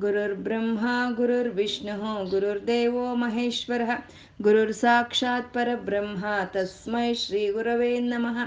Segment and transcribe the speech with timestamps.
[0.00, 3.90] गुरुर्ब्रह्मा गुरुर्विष्णुः गुरुर्देवो महेश्वरः
[4.42, 8.38] गुरुर्साक्षात् परब्रह्मा तस्मै श्रीगुरवे नमः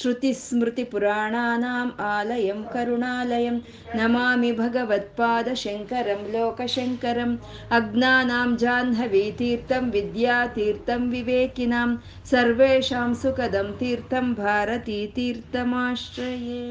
[0.00, 3.60] श्रुतिस्मृतिपुराणानाम् आलयं करुणालयं
[4.00, 7.38] नमामि भगवत्पादशङ्करं लोकशङ्करम्
[7.80, 11.90] अज्ञानां जाह्नवीतीर्थं विद्यातीर्थं विवेकिनां
[12.32, 16.62] सर्वेषां सुखदं तीर्थं भारतीतीर्थमाश्रये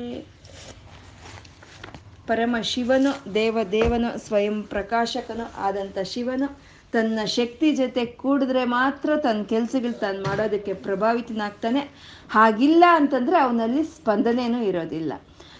[2.27, 6.47] ಪರಮ ಶಿವನು, ದೇವದೇವನು, ಸ್ವಯಂ ಪ್ರಕಾಶಕನು ಆದಂಥ ಶಿವನು.
[6.91, 11.81] ತನ್ನ ಶಕ್ತಿ ಜೊತೆ ಕೂಡಿದ್ರೆ ಮಾತ್ರ ತನ್ನ ಕೆಲಸಗಳು ತಾನು ಮಾಡೋದಕ್ಕೆ ಪ್ರಭಾವಿತನಾಗ್ತಾನೆ.
[12.29, 15.13] ಹಾಗಿಲ್ಲ ಅಂತಂದರೆ ಅವನಲ್ಲಿ ಸ್ಪಂದನೇನೂ ಇರೋದಿಲ್ಲ.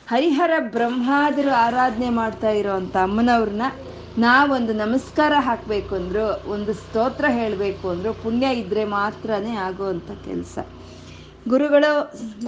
[0.08, 3.66] ಹರಿಹರ ಬ್ರಹ್ಮಾದರು ಆರಾಧನೆ ಮಾಡ್ತಾ ಇರೋವಂಥ ಅಮ್ಮನವ್ರನ್ನ
[4.18, 10.58] ನಾವೊಂದು ನಮಸ್ಕಾರ ಹಾಕಬೇಕು ಅಂದ್ರು, ಒಂದು ಸ್ತೋತ್ರ ಹೇಳಬೇಕು ಅಂದರು, ಪುಣ್ಯ ಇದ್ದರೆ ಮಾತ್ರನೇ ಆಗುವಂಥ ಕೆಲಸ.
[11.48, 11.92] ಗುರುಗಳು,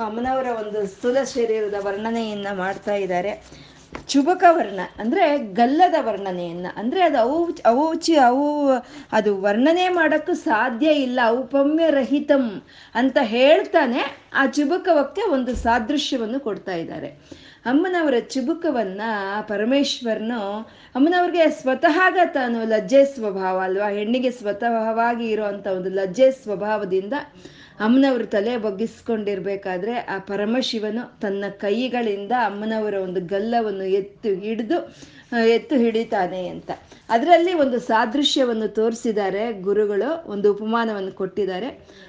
[0.06, 3.32] ಅಮ್ಮನವರ ಒಂದು ಸ್ಥೂಲ ಶರೀರದ ವರ್ಣನೆಯನ್ನು ಮಾಡ್ತಾ ಇದ್ದಾರೆ.
[4.08, 6.68] ಚುಬಕ ವರ್ಣ ಅಂದ್ರೆ ಗಲ್ಲದ ವರ್ಣನೆಯನ್ನ.
[6.76, 8.72] ಅಂದ್ರೆ ಅದು ಅವು ಅವೌಚಿ ಅವು
[9.12, 11.20] ಅದು ವರ್ಣನೆ ಮಾಡೋಕ್ಕೂ ಸಾಧ್ಯ ಇಲ್ಲ.
[11.28, 12.62] ಔಪಮ್ಯ ರಹಿತಂ
[12.96, 17.08] ಅಂತ ಹೇಳ್ತಾನೆ ಆ ಚುಬಕವಕ್ಕೆ ಒಂದು ಸಾದೃಶ್ಯವನ್ನು ಕೊಡ್ತಾ ಇದ್ದಾರೆ.
[17.66, 19.02] ಅಮ್ಮನವರ ಚುಬುಕವನ್ನ
[19.42, 20.58] ಪರಮೇಶ್ವರನು,
[20.96, 23.90] ಅಮ್ಮನವ್ರಿಗೆ ಸ್ವತಃಗ ತಾನು ಲಜ್ಜೆ ಸ್ವಭಾವ ಅಲ್ವಾ?
[23.90, 27.14] ಹೆಣ್ಣಿಗೆ ಸ್ವತಃವಾಗಿ ಇರುವಂತ ಒಂದು ಲಜ್ಜೆ ಸ್ವಭಾವದಿಂದ
[27.80, 34.96] ಅಮ್ಮನವ್ರ ತಲೆ ಬಗ್ಗಿಸ್ಕೊಂಡಿರ್ಬೇಕಾದ್ರೆ ಆ ಪರಮಶಿವನು ತನ್ನ ಕೈಗಳಿಂದ ಅಮ್ಮನವರ ಒಂದು ಗಲ್ಲವನ್ನು ಎತ್ತು ಹಿಡಿದು
[35.48, 36.72] ಎತ್ತು ಹಿಡಿತಾನೆ ಅಂತ.
[37.10, 41.68] ಅದರಲ್ಲಿ ಒಂದು ಸಾದೃಶ್ಯವನ್ನು ತೋರಿಸಿದ್ದಾರೆ ಗುರುಗಳು, ಒಂದು ಉಪಮಾನವನ್ನು ಕೊಟ್ಟಿದ್ದಾರೆ.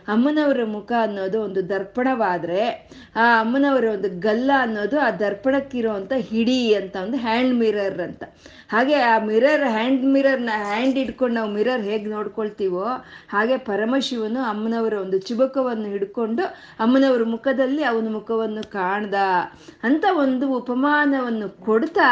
[0.09, 6.97] ಅಮ್ಮನವರ ಮುಖ ಅನ್ನೋದು ಒಂದು ದರ್ಪಣವಾದರೆ, ಆ ಅಮ್ಮನವರ ಒಂದು ಗಲ್ಲ ಅನ್ನೋದು ಆ ದರ್ಪಣಕ್ಕಿರೋ ಅಂತ ಹಿಡಿ ಅಂತ,
[6.97, 8.25] ಒಂದು ಹ್ಯಾಂಡ್ ಮಿರರ್ ಅಂತ.
[8.71, 12.85] ಹಾಗೆ ಆ ಮಿರರ್ ಹ್ಯಾಂಡ್ ಮಿರರ್ನ ಹ್ಯಾಂಡ್ ಹಿಡ್ಕೊಂಡು ನಾವು ಮಿರರ್ ಹೇಗೆ ನೋಡ್ಕೊಳ್ತೀವೋ,
[13.33, 16.45] ಹಾಗೆ ಪರಮಶಿವನು ಅಮ್ಮನವರ ಒಂದು ಚುಬಕವನ್ನು ಹಿಡ್ಕೊಂಡು
[16.85, 19.17] ಅಮ್ಮನವರ ಮುಖದಲ್ಲಿ ಅವನ ಮುಖವನ್ನು ಕಾಣ್ದ
[19.89, 22.11] ಅಂತ ಒಂದು ಉಪಮಾನವನ್ನು ಕೊಡ್ತಾ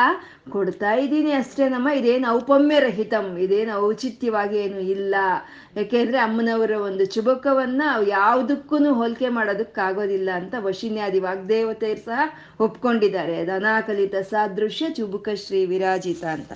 [0.51, 5.15] ಕೊಡ್ತಾ ಇದ್ದೀನಿ ಅಷ್ಟೇನಮ್ಮ ಇದೇನು ಔಪಮ್ಯ ರಹಿತಂ ಇದೇನು ಔಚಿತ್ಯವಾಗಿ ಏನು ಇಲ್ಲ.
[5.78, 12.21] ಯಾಕೆಂದ್ರೆ ಅಮ್ಮನವರ ಒಂದು ಚುಬಕವನ್ನ ಯಾವುದಕ್ಕೂ ಹೋಲಿಕೆ ಮಾಡೋದಕ್ಕಾಗೋದಿಲ್ಲ ಅಂತ ವಶಿನ್ಯಾದಿ ವಾಗ್ದೇವತೆ ಸಹ
[12.61, 13.47] ಒಪ್ಕೊಂಡಿದ್ದಾರೆ.
[13.47, 16.53] ಧನಾಕಲಿತ ಸಾದೃಶ್ಯ, ಚುಬುಕ ಶ್ರೀ ವಿರಾಜಿತ ಅಂತ.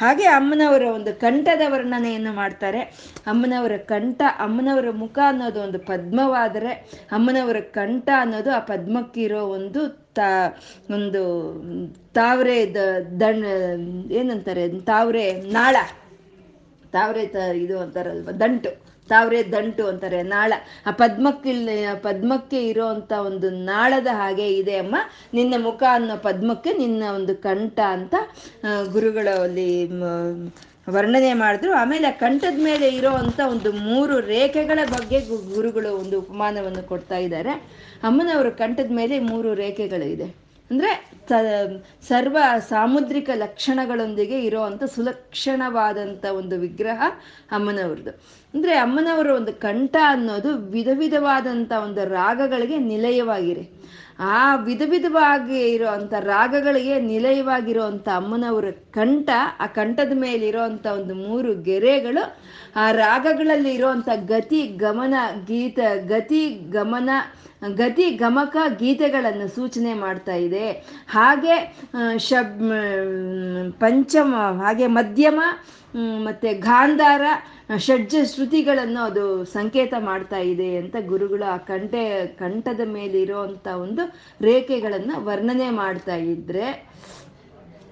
[0.00, 2.80] ಹಾಗೆ ಅಮ್ಮನವರ ಒಂದು ಕಂಠದ ವರ್ಣನೆಯನ್ನು ಮಾಡ್ತಾರೆ.
[3.26, 6.72] ಅಮ್ಮನವರ ಕಂಠ, ಅಮ್ಮನವರ ಮುಖ ಅನ್ನೋದು ಒಂದು ಪದ್ಮವಾದರೆ
[7.12, 9.82] ಅಮ್ಮನವರ ಕಂಠ ಅನ್ನೋದು ಆ ಪದ್ಮಕ್ಕಿರೋ ಒಂದು
[10.16, 10.28] ತಾ,
[10.90, 11.22] ಒಂದು
[12.14, 12.74] ತಾವರೆ
[13.20, 13.44] ದಣ,
[14.10, 15.76] ಏನಂತಾರೆ, ತಾವರೆ ನಾಳ.
[16.96, 18.70] ತಾವರೆ ತ ಇದು ಅಂತಾರಲ್ವ, ದಂಟು.
[19.08, 20.52] ತಾವ್ರೆ ದಂಟು ಅಂತಾರೆ, ನಾಳ.
[20.86, 21.68] ಆ ಪದ್ಮಕ್ಕಿಲ್
[22.02, 24.96] ಪದ್ಮಕ್ಕೆ ಇರೋ ಅಂತ ಒಂದು ನಾಳದ ಹಾಗೆ ಇದೆ ಅಮ್ಮ.
[25.34, 28.14] ನಿನ್ನ ಮುಖ ಅನ್ನೋ ಪದ್ಮಕ್ಕೆ ನಿನ್ನ ಒಂದು ಕಂಠ ಅಂತ
[28.92, 29.68] ಗುರುಗಳು ಅಲ್ಲಿ
[30.90, 31.72] ವರ್ಣನೆ ಮಾಡಿದ್ರು.
[31.74, 35.18] ಆಮೇಲೆ ಆ ಕಂಠದ ಮೇಲೆ ಇರೋ ಅಂತ ಒಂದು ಮೂರು ರೇಖೆಗಳ ಬಗ್ಗೆ
[35.54, 37.54] ಗುರುಗಳು ಒಂದು ಉಪಮಾನವನ್ನು ಕೊಡ್ತಾ ಇದ್ದಾರೆ.
[38.02, 40.28] ಅಮ್ಮನವರು ಕಂಠದ ಮೇಲೆ ಮೂರು ರೇಖೆಗಳು ಇದೆ
[40.70, 40.90] ಅಂದ್ರೆ
[42.08, 42.36] ಸರ್ವ
[42.68, 47.00] ಸಾಮುದ್ರಿಕ ಲಕ್ಷಣಗಳೊಂದಿಗೆ ಇರೋವಂಥ ಸುಲಕ್ಷಣವಾದಂತ ಒಂದು ವಿಗ್ರಹ
[47.50, 48.12] ಅಮ್ಮನವ್ರದ್ದು.
[48.54, 53.64] ಅಂದ್ರೆ ಅಮ್ಮನವರ ಒಂದು ಕಂಠ ಅನ್ನೋದು ವಿಧ ವಿಧವಾದಂಥ ಒಂದು ರಾಗಗಳಿಗೆ ನಿಲಯವಾಗಿರೆ
[54.18, 59.28] ಆ ವಿಧ ವಿಧವಾಗಿ ಇರೋವಂಥ ರಾಗಗಳಿಗೆ ನಿಲಯವಾಗಿರುವಂಥ ಅಮ್ಮನವರ ಕಂಠ,
[59.60, 62.38] ಆ ಕಂಠದ ಮೇಲೆ ಇರೋವಂಥ ಒಂದು ಮೂರು ಗೆರೆಗಳು,
[62.76, 65.14] ಆ ರಾಗಗಳಲ್ಲಿ ಇರೋವಂಥ ಗತಿ, ಗಮನ,
[65.46, 67.10] ಗೀತ, ಗತಿ, ಗಮನ,
[67.74, 70.70] ಗತಿ, ಗಮಕ ಗೀತೆಗಳನ್ನು ಸೂಚನೆ ಮಾಡ್ತಾ ಇದೆ.
[71.08, 71.76] ಹಾಗೆ
[72.18, 72.58] ಶಬ್
[73.80, 75.40] ಪಂಚಮ, ಹಾಗೆ ಮಧ್ಯಮ
[75.96, 77.22] ಮತ್ತೆ ಗಾಂಧಾರ
[77.68, 79.22] ಷಡ್ಜ ಶ್ರುತಿಗಳನ್ನು ಅದು
[79.52, 82.02] ಸಂಕೇತ ಮಾಡ್ತಾ ಇದೆ ಅಂತ ಗುರುಗಳು ಆ ಕಂಠೆ,
[82.38, 84.02] ಕಂಠದ ಮೇಲೆ ಇರೋವಂಥ ಒಂದು
[84.40, 86.66] ರೇಖೆಗಳನ್ನು ವರ್ಣನೆ ಮಾಡ್ತಾ ಇದ್ರೆ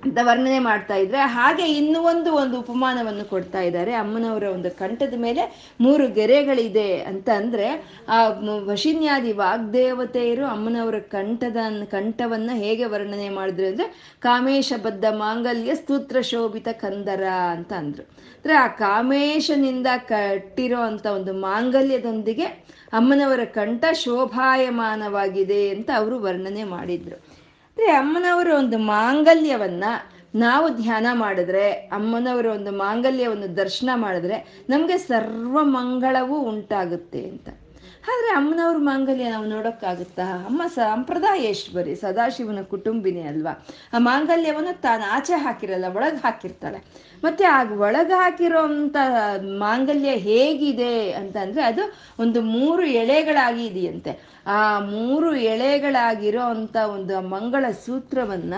[0.05, 3.93] ಅಂತ ವರ್ಣನೆ ಮಾಡ್ತಾ ಇದ್ರೆ, ಹಾಗೆ ಇನ್ನೂ ಒಂದು ಒಂದು ಉಪಮಾನವನ್ನು ಕೊಡ್ತಾ ಇದ್ದಾರೆ.
[3.93, 8.29] ಅಮ್ಮನವರ ಒಂದು ಕಂಠದ ಮೇಲೆ ಮೂರು ಗೆರೆಗಳಿದೆ ಅಂತ ಅಂದ್ರೆ ಆ
[8.65, 17.73] ವಶಿನ್ಯಾದಿ ವಾಗ್ದೇವತೆಯರು ಅಮ್ಮನವರ ಕಂಠದ, ಕಂಠವನ್ನ ಹೇಗೆ ವರ್ಣನೆ ಮಾಡಿದ್ರು ಅಂದ್ರೆ ಕಾಮೇಶಬದ್ಧ ಮಾಂಗಲ್ಯ ಸ್ತೂತ್ರ ಶೋಭಿತ ಕಂದರ ಅಂತ
[17.73, 18.03] ಅಂದ್ರು.
[18.03, 22.45] ಅಂದ್ರೆ ಆ ಕಾಮೇಶನಿಂದ ಕಟ್ಟಿರೋ ಅಂತ ಒಂದು ಮಾಂಗಲ್ಯದೊಂದಿಗೆ
[22.93, 27.34] ಅಮ್ಮನವರ ಕಂಠ ಶೋಭಾಯಮಾನವಾಗಿದೆ ಅಂತ ಅವರು ವರ್ಣನೆ ಮಾಡಿದ್ರು.
[27.77, 29.85] ಅಂದ್ರೆ ಅಮ್ಮನವರ ಒಂದು ಮಾಂಗಲ್ಯವನ್ನ
[30.35, 37.49] ನಾವು ಧ್ಯಾನ ಮಾಡಿದ್ರೆ, ಅಮ್ಮನವರ ಒಂದು ಮಾಂಗಲ್ಯವನ್ನು ದರ್ಶನ ಮಾಡಿದ್ರೆ ನಮಗೆ ಸರ್ವ ಮಂಗಳವೂ ಉಂಟಾಗುತ್ತೆ ಅಂತ.
[38.09, 40.23] ಆದರೆ ಅಮ್ಮನವ್ರ ಮಾಂಗಲ್ಯ ನಾವು ನೋಡೋಕ್ಕಾಗುತ್ತಾ?
[40.23, 43.67] ಅಮ್ಮ ಸಂಪ್ರದಾಯೇಶ್ವರಿ ಸದಾಶಿವನ ಕುಟುಂಬಿನಿ ಅಲ್ವಾ?
[43.93, 46.79] ಆ ಮಾಂಗಲ್ಯವನ್ನು ತಾನು ಆಚೆ ಹಾಕಿರಲ್ಲ, ಒಳಗೆ ಹಾಕಿರ್ತಾಳೆ.
[47.25, 48.97] ಮತ್ತೆ ಆ ಒಳಗೆ ಹಾಕಿರೋ ಅಂತ
[49.59, 51.83] ಮಾಂಗಲ್ಯ ಹೇಗಿದೆ ಅಂತಂದ್ರೆ ಅದು
[52.19, 58.55] ಒಂದು ಮೂರು ಎಳೆಗಳಾಗಿ ಇದೆಯಂತೆ ಆ ಮೂರು ಎಳೆಗಳಾಗಿರೋ ಅಂತ ಒಂದು ಮಂಗಳ ಸೂತ್ರವನ್ನ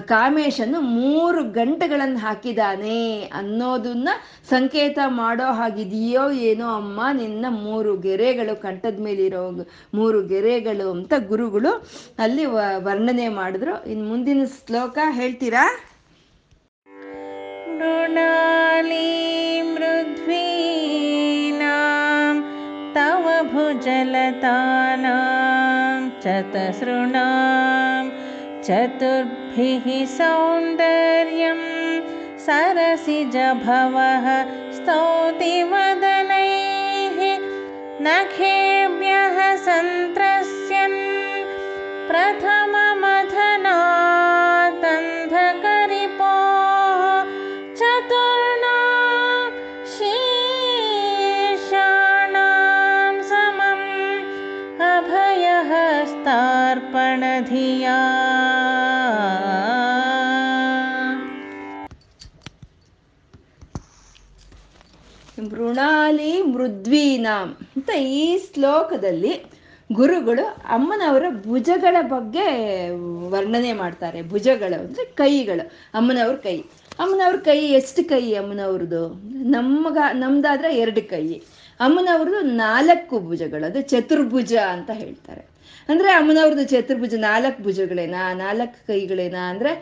[0.00, 2.98] ಕಾಮೇಶನು ಮೂರು ಗಂಟೆಗಳನ್ನು ಹಾಕಿದಾನೆ
[3.34, 4.08] ಅನ್ನೋದನ್ನ
[4.50, 9.44] ಸಂಕೇತ ಮಾಡೋ ಹಾಗಿದೆಯೋ ಏನೋ ಅಮ್ಮ ನಿನ್ನ ಮೂರು ಗೆರೆಗಳು ಕಂಠದ ಮೇಲಿರೋ
[9.94, 11.72] ಮೂರು ಗೆರೆಗಳು ಅಂತ ಗುರುಗಳು
[12.18, 12.44] ಅಲ್ಲಿ
[12.78, 13.74] ವರ್ಣನೆ ಮಾಡಿದ್ರು.
[13.90, 15.64] ಇನ್ನು ಮುಂದಿನ ಶ್ಲೋಕ ಹೇಳ್ತೀರಾ?
[20.24, 21.54] मृद्वीनां
[22.96, 25.14] तव भुजलतानां
[26.24, 28.04] चतसृणां
[28.66, 29.86] चतुर्भिः
[30.16, 31.60] सौन्दर्यं
[32.46, 34.26] सरसिजभवः
[34.76, 35.98] स्तौतिवदनैः
[38.06, 41.00] नखेभ्यः सन्त्रस्यन्
[42.10, 43.14] प्रथममथनातन्धकरिपोः
[65.50, 69.32] ಮೃಣಾಲಿ ಮೃದ್ವೀನಾಂ ಅಂತ ಈ ಶ್ಲೋಕದಲ್ಲಿ
[69.92, 72.46] ಗುರುಗಳು ಅಮ್ಮನವರ ಭುಜಗಳ ಬಗ್ಗೆ
[73.28, 74.22] ವರ್ಣನೆ ಮಾಡ್ತಾರೆ.
[74.22, 75.64] ಭುಜಗಳು ಅಂದರೆ ಕೈಗಳು,
[75.94, 76.56] ಅಮ್ಮನವ್ರ ಕೈ.
[76.98, 79.02] ಅಮ್ಮನವ್ರ ಕೈ ಎಷ್ಟು ಕೈ ಅಮ್ಮನವ್ರದ್ದು
[79.50, 81.26] ನಮ್ಗ, ನಮ್ದಾದ್ರೆ ಎರಡು ಕೈ.
[81.80, 85.53] ಅಮ್ಮನವ್ರದ್ದು ನಾಲ್ಕು ಭುಜಗಳು, ಅದು ಚತುರ್ಭುಜ ಅಂತ ಹೇಳ್ತಾರೆ.
[85.88, 88.34] ಅಂದ್ರೆ ಅಮ್ಮನವ್ರದ್ದು ಚತುರ್ಭುಜ ನಾಲ್ಕು ಭುಜಗಳೇನಾ?
[88.34, 89.42] ನಾಲ್ಕು ಕೈಗಳೇನಾ?
[89.48, 89.72] ಅಂದ್ರೆ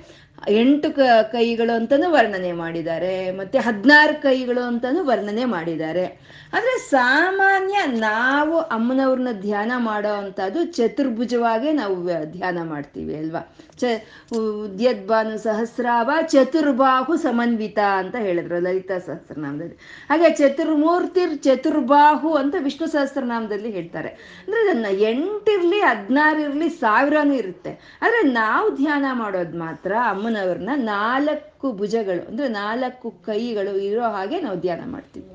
[0.49, 0.99] ಎಂಟು ಕ
[1.33, 6.05] ಕೈಗಳು ಅಂತಾನು ವರ್ಣನೆ ಮಾಡಿದ್ದಾರೆ, ಮತ್ತೆ ಹದಿನಾರು ಕೈಗಳು ಅಂತಾನು ವರ್ಣನೆ ಮಾಡಿದ್ದಾರೆ.
[6.53, 11.95] ಆದರೆ ಸಾಮಾನ್ಯ ನಾವು ಅಮ್ಮನವ್ರನ್ನ ಧ್ಯಾನ ಮಾಡೋ ಅಂಥದ್ದು ಚತುರ್ಭುಜವಾಗೇ ನಾವು
[12.33, 13.57] ಧ್ಯಾನ ಮಾಡ್ತೀವಿ ಅಲ್ವಾ?
[13.81, 13.85] ಚ
[14.33, 19.75] ಉದ್ಯದ್ಭಾನು ಸಹಸ್ರಾವ ಚತುರ್ಬಾಹು ಸಮನ್ವಿತ ಅಂತ ಹೇಳಿದ್ರು ಲಲಿತಾ ಸಹಸ್ರನಾಮದಲ್ಲಿ.
[20.09, 24.09] ಹಾಗೆ ಚತುರ್ಮೂರ್ತಿರ್ ಚತುರ್ಬಾಹು ಅಂತ ವಿಷ್ಣು ಸಹಸ್ರನಾಮದಲ್ಲಿ ಹೇಳ್ತಾರೆ.
[24.45, 27.99] ಅಂದ್ರೆ ನನ್ನ ಎಂಟಿರ್ಲಿ ಹದಿನಾರು ಇರ್ಲಿ ಸಾವಿರನೂ ಇರುತ್ತೆ.
[28.03, 29.93] ಆದ್ರೆ ನಾವು ಧ್ಯಾನ ಮಾಡೋದು ಮಾತ್ರ
[30.33, 35.27] ಅಮ್ಮನವ್ರನ್ನ ನಾಲ್ಕು ಭುಜಗಳು, ಅಂದ್ರೆ ನಾಲ್ಕು ಕೈಗಳು ಇರೋ ಹಾಗೆ ನಾವು ಧ್ಯಾನ ಮಾಡ್ತೀವಿ.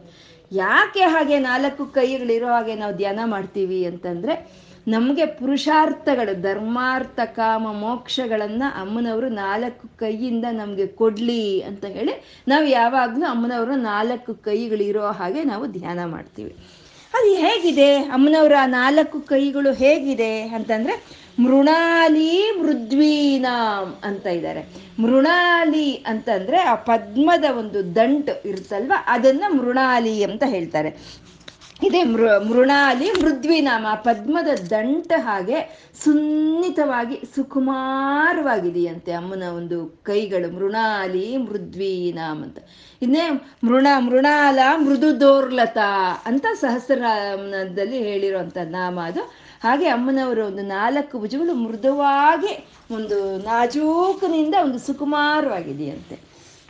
[0.52, 4.36] ಯಾಕೆ ಹಾಗೆ ನಾಲ್ಕು ಕೈಗಳು ಇರೋ ಹಾಗೆ ನಾವು ಧ್ಯಾನ ಮಾಡ್ತೀವಿ ಅಂತಂದ್ರೆ,
[4.88, 13.76] ನಮಗೆ ಪುರುಷಾರ್ಥಗಳು, ಧರ್ಮಾರ್ಥ, ಕಾಮ, ಮೋಕ್ಷಗಳನ್ನ ಅಮ್ಮನವರು ನಾಲ್ಕು ಕೈಯಿಂದ ನಮಗೆ ಕೊಡ್ಲಿ ಅಂತ ಹೇಳಿ ನಾವು ಯಾವಾಗಲೂ ಅಮ್ಮನವರು
[13.76, 16.56] ನಾಲ್ಕು ಕೈಗಳಿರೋ ಹಾಗೆ ನಾವು ಧ್ಯಾನ ಮಾಡ್ತೀವಿ.
[17.14, 17.98] ಅದು ಹೇಗಿದೆ?
[17.98, 24.66] ಅಮ್ಮನವರ ನಾಲ್ಕು ಕೈಗಳು ಹೇಗಿದೆ ಅಂತಂದ್ರೆ ಮೃಣಾಲಿ ಮೃದ್ವೀನಾಂ ಅಂತ ಇದ್ದಾರೆ
[25.00, 28.94] ಮೃಣಾಲಿ ಅಂತಂದ್ರೆ ಆ ಪದ್ಮದ ಒಂದು ದಂಟು ಇರುತ್ತಲ್ವ?
[29.06, 31.28] ಅದನ್ನ ಮೃಣಾಲಿ ಅಂತ ಹೇಳ್ತಾರೆ.
[31.84, 40.56] ಇದೇ ಮೃ, ಮೃಣಾಲಿ ಮೃದ್ವಿನಾಮ ಪದ್ಮದ ದಂಟ ಹಾಗೆ ಸುನ್ನಿತವಾಗಿ, ಸುಕುಮಾರವಾಗಿದೆಯಂತೆ ಅಮ್ಮನ ಒಂದು ಕೈಗಳು.
[40.56, 42.58] ಮೃಣಾಲಿ ಮೃದ್ವಿನಾಮ್ ಅಂತ.
[43.02, 43.30] ಇನ್ನೇ
[43.64, 49.47] ಮೃಣ, ಮೃಣಾಲ ಮೃದು ದೋರ್ಲತಾ ಅಂತ ಸಹಸ್ರದಲ್ಲಿ ಹೇಳಿರುವಂಥ ನಾಮ ಅದು.
[49.64, 56.16] ಹಾಗೆ ಅಮ್ಮನವರ ಒಂದು ನಾಲ್ಕು ಭುಜಗಳು ಮೃದುವಾಗಿ ಒಂದು ನಾಜೂಕಿನಿಂದ ಒಂದು ಸುಕುಮಾರವಾಗಿದೆಯಂತೆ.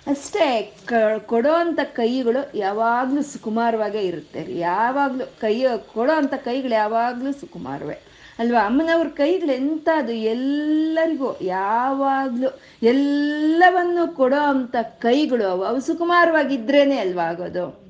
[0.07, 0.94] ಅಷ್ಟೇ ಕ
[1.25, 4.60] ಕೊಡೋ ಅಂಥ ಕೈಗಳು ಯಾವಾಗಲೂ ಸುಕುಮಾರವಾಗೇ ಇರುತ್ತೆ.
[4.60, 8.01] ಯಾವಾಗಲೂ ಕೈ ಕೊಡೋ ಅಂಥ ಕೈಗಳು ಯಾವಾಗಲೂ ಸುಕುಮಾರವೇ.
[8.39, 8.62] ಅಲ್ವಾ?
[8.66, 17.88] ಅಮ್ಮನವ್ರ ಕೈಗಳು ಎಂಥದ್ದು ಎಲ್ಲರಿಗೂ ಯಾವಾಗಲೂ ಎಲ್ಲವನ್ನು ಕೊಡೋ ಅಂಥ ಕೈಗಳು ಅವು ಅವು ಸುಕುಮಾರವಾಗಿದ್ರೇನೆ ಅಲ್ವಾ ಆಗೋದು?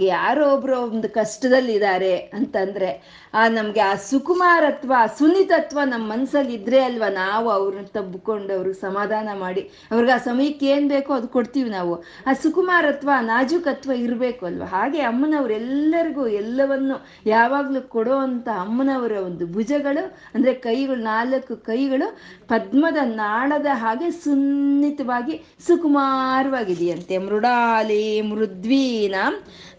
[0.00, 7.50] ಯಾರೋ ಒಬ್ರು ಒಂದು ಕಷ್ಟದಲ್ಲಿದ್ದಾರೆ ಅಂತಂದ್ರೆ ಆ, ನಮ್ಗೆ ಆ ಸುಕುಮಾರತ್ವ ಸುನ್ನಿತತ್ವ ನಮ್ಮ ಮನ್ಸಲ್ಲಿ ಇದ್ರೆ ಅಲ್ವಾ ನಾವು
[7.50, 11.94] ಅವ್ರನ್ನ ತಬ್ಬಿಕೊಂಡು ಅವ್ರಿಗೆ ಸಮಾಧಾನ ಮಾಡಿ, ಅವ್ರಿಗೆ ಆ ಸಮಯಕ್ಕೆ ಏನ್ ಬೇಕೋ ಅದು ಕೊಡ್ತೀವಿ ನಾವು.
[12.26, 14.66] ಆ ಸುಕುಮಾರತ್ವ ನಾಜುಕತ್ವ ಇರಬೇಕು ಅಲ್ವಾ?
[14.66, 22.08] ಹಾಗೆ ಅಮ್ಮನವರೆಲ್ಲರಿಗೂ ಎಲ್ಲವನ್ನು ಯಾವಾಗ್ಲೂ ಕೊಡೋ ಅಂತ ಅಮ್ಮನವರ ಒಂದು ಭುಜಗಳು, ಅಂದ್ರೆ ಕೈಗಳು, ನಾಲ್ಕು ಕೈಗಳು
[22.48, 25.36] ಪದ್ಮದ ನಾಳದ ಹಾಗೆ ಸುನ್ನಿತವಾಗಿ
[25.66, 27.18] ಸುಕುಮಾರವಾಗಿದೆಯಂತೆ.
[27.18, 29.34] ಮೃಡಾಲಿ ಮೃದ್ವೀನಾಂ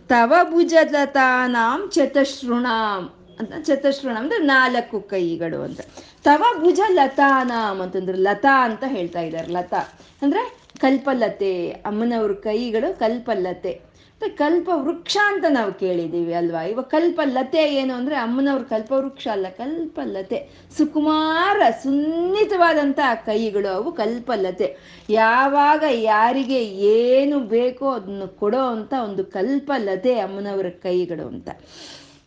[0.08, 3.04] ತವ ಭುಜಲತಾನಾಂ ಚತಶ್ರುಣಾಂ
[3.39, 5.82] ಅಂತ ಚತುಶ್ರವಣ ಅಂದ್ರೆ ನಾಲ್ಕು ಕೈಗಳು ಅಂತ.
[6.24, 9.48] ತವ ಭುಜ ಲತಾನಾಮ್ ಅಂತಂದ್ರೆ ಲತಾ ಅಂತ ಹೇಳ್ತಾ ಇದ್ದಾರೆ.
[9.48, 9.80] ಲತಾ
[10.22, 13.96] ಅಂದ್ರೆ ಕಲ್ಪಲತೆ, ಅಮ್ಮನವ್ರ ಕೈಗಳು ಕಲ್ಪಲತೆ.
[14.38, 16.62] ಕಲ್ಪ ವೃಕ್ಷ ಅಂತ ನಾವು ಕೇಳಿದ್ದೀವಿ ಅಲ್ವಾ?
[16.62, 20.50] ಇವಾಗ ಕಲ್ಪಲತೆ ಏನು ಅಂದ್ರೆ ಅಮ್ಮನವ್ರ ಕಲ್ಪವೃಕ್ಷ ಅಲ್ಲ, ಕಲ್ಪಲತೆ.
[20.77, 24.77] ಸುಕುಮಾರ ಸುನ್ನಿತವಾದಂಥ ಕೈಗಳು ಅವು ಕಲ್ಪಲತೆ.
[25.10, 31.50] ಯಾವಾಗ ಯಾರಿಗೆ ಏನು ಬೇಕೋ ಅದನ್ನು ಕೊಡೋ ಅಂತ ಒಂದು ಕಲ್ಪಲತೆ ಅಮ್ಮನವರ ಕೈಗಳು ಅಂತ.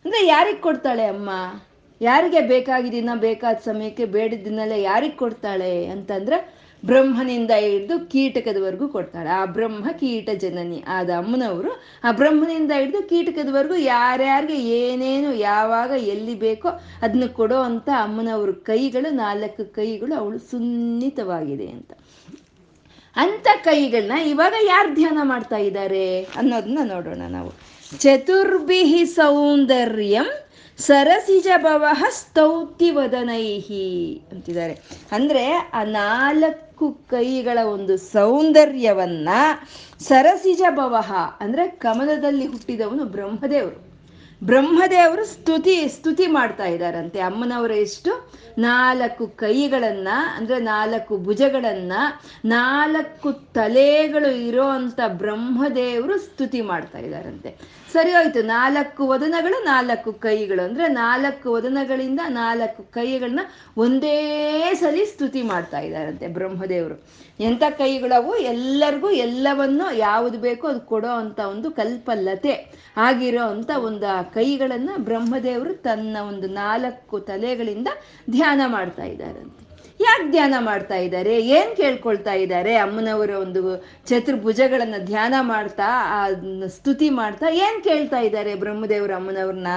[0.05, 1.29] ಅಂದ್ರೆ ಯಾರಿಗೆ ಕೊಡ್ತಾಳೆ ಅಮ್ಮ?
[2.01, 9.29] ಯಾರಿಗೆ ಬೇಕಾಗಿದ್ದೀನ ಬೇಕಾದ ಸಮಯಕ್ಕೆ ಬೇಡಿದ್ದನ್ನೆಲ್ಲ ಯಾರಿಗೆ ಕೊಡ್ತಾಳೆ ಅಂತಂದ್ರೆ ಬ್ರಹ್ಮನಿಂದ ಹಿಡಿದು ಕೀಟಕದವರೆಗೂ ಕೊಡ್ತಾಳೆ.
[9.29, 11.71] ಆ ಬ್ರಹ್ಮ ಕೀಟ ಜನನಿ ಆದ ಅಮ್ಮನವರು
[12.03, 16.69] ಆ ಬ್ರಹ್ಮನಿಂದ ಹಿಡಿದು ಕೀಟಕದವರೆಗೂ ಯಾರ್ಯಾರಿಗೆ ಏನೇನು ಯಾವಾಗ ಎಲ್ಲಿ ಬೇಕೋ
[17.01, 21.91] ಅದನ್ನ ಕೊಡೋ ಅಂತ ಅಮ್ಮನವ್ರ ಕೈಗಳು, ನಾಲ್ಕು ಕೈಗಳು ಅವಳು ಸುನ್ನಿತವಾಗಿದೆ ಅಂತ.
[23.15, 27.78] ಅಂತ ಕೈಗಳನ್ನ ಇವಾಗ ಯಾರು ಧ್ಯಾನ ಮಾಡ್ತಾ ಇದ್ದಾರೆ ಅನ್ನೋದನ್ನ ನೋಡೋಣ ನಾವು.
[27.97, 34.73] ಚತುರ್ಭಿಹಿ ಸೌಂದರ್ಯಂ ಸರಸಿಜ ಭವ ಸ್ತೌತಿ ವದನೈಹಿ ಅಂತಿದ್ದಾರೆ.
[35.11, 39.29] ಅಂದ್ರೆ ಆ ನಾಲ್ಕು ಕೈಗಳ ಒಂದು ಸೌಂದರ್ಯವನ್ನ
[39.99, 40.95] ಸರಸಿಜ ಭವ
[41.39, 43.88] ಅಂದ್ರೆ ಕಮಲದಲ್ಲಿ ಹುಟ್ಟಿದವನು ಬ್ರಹ್ಮದೇವರು.
[44.43, 47.19] ಬ್ರಹ್ಮದೇವರು ಸ್ತುತಿ ಸ್ತುತಿ ಮಾಡ್ತಾ ಇದ್ದಾರಂತೆ.
[47.19, 51.93] ಅಮ್ಮನವರ ಎಷ್ಟು ನಾಲ್ಕು ಕೈಗಳನ್ನ, ಅಂದ್ರೆ ನಾಲ್ಕು ಭುಜಗಳನ್ನ,
[52.45, 57.55] ನಾಲ್ಕು ತಲೆಗಳು ಇರೋ ಅಂತ ಬ್ರಹ್ಮದೇವರು ಸ್ತುತಿ ಮಾಡ್ತಾ ಇದ್ದಾರಂತೆ.
[57.93, 58.41] ಸರಿ ಹೋಯ್ತು.
[58.41, 60.65] ನಾಲ್ಕು ವದನಗಳು, ನಾಲ್ಕು ಕೈಗಳು.
[60.65, 63.39] ಅಂದ್ರೆ ನಾಲ್ಕು ವದನಗಳಿಂದ ನಾಲ್ಕು ಕೈಗಳನ್ನ
[63.77, 64.15] ಒಂದೇ
[64.73, 67.03] ಸರಿ ಸ್ತುತಿ ಮಾಡ್ತಾ ಇದ್ದಾರಂತೆ ಬ್ರಹ್ಮದೇವರು.
[67.39, 68.35] ಎಂಥ ಕೈಗಳವು?
[68.35, 75.73] ಎಲ್ಲರಿಗೂ ಎಲ್ಲವನ್ನು ಯಾವುದು ಬೇಕೋ ಅದು ಕೊಡೋ ಅಂತ ಒಂದು ಕಲ್ಪಲತೆ ಆಗಿರೋ ಅಂತ ಒಂದು ಆ ಕೈಗಳನ್ನ ಬ್ರಹ್ಮದೇವರು
[75.73, 77.87] ತನ್ನ ಒಂದು ನಾಲ್ಕು ತಲೆಗಳಿಂದ
[78.29, 79.68] ಧ್ಯಾನ ಮಾಡ್ತಾ ಇದ್ದಾರಂತೆ.
[79.99, 83.61] ಯಾಕೆ ಧ್ಯಾನ ಮಾಡ್ತಾ ಇದ್ದಾರೆ ಏನ್ ಕೇಳ್ಕೊಳ್ತಾ ಇದ್ದಾರೆ ಅಮ್ಮನವರ ಒಂದು
[84.07, 86.27] ಚತುರ್ಭುಜಗಳನ್ನ ಧ್ಯಾನ ಮಾಡ್ತಾ ಆ
[86.67, 89.67] ಸ್ತುತಿ ಮಾಡ್ತಾ ಏನ್ ಕೇಳ್ತಾ ಇದ್ದಾರೆ ಬ್ರಹ್ಮದೇವರು ಅಮ್ಮನವ್ರನ್ನ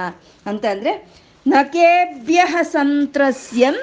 [0.45, 0.93] ಅಂತ ಅಂದ್ರೆ
[1.47, 3.77] ನಕೇಭ್ಯ ಸಂತ್ರಸ್ಯಂ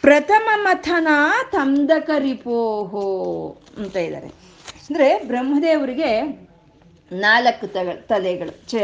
[0.00, 1.18] ಪ್ರಥಮ ಮಥನಾ
[1.52, 3.06] ತಂದಕ ರಿಪೋಹೋ
[3.78, 4.26] ಅಂತ ಇದ್ದಾರೆ
[4.88, 6.10] ಅಂದ್ರೆ ಬ್ರಹ್ಮದೇವರಿಗೆ
[7.12, 7.66] ನಾಲ್ಕು
[8.08, 8.74] ತಲೆಗಳು, ಚ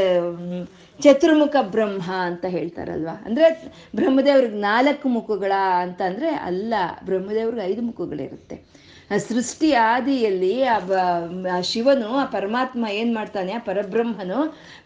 [1.02, 3.22] ಚತುರ್ಮುಖ ಬ್ರಹ್ಮ ಅಂತ ಹೇಳ್ತಾರಲ್ವಾ?
[3.24, 8.79] ಅಂದ್ರೆ ಬ್ರಹ್ಮದೇವ್ರಿಗೆ ನಾಲ್ಕು ಮುಖಗಳ ಅಂತ ಅಂದ್ರೆ ಅಲ್ಲ ಬ್ರಹ್ಮದೇವ್ರಿಗೆ ಐದು ಮುಖಗಳಿರುತ್ತೆ.
[9.18, 14.40] ಸೃಷ್ಟಿ ಆದಿಯಲ್ಲಿ ಆ ಶಿವನು, ಆ ಪರಮಾತ್ಮ ಏನು ಮಾಡ್ತಾನೆ, ಆ ಪರಬ್ರಹ್ಮನು,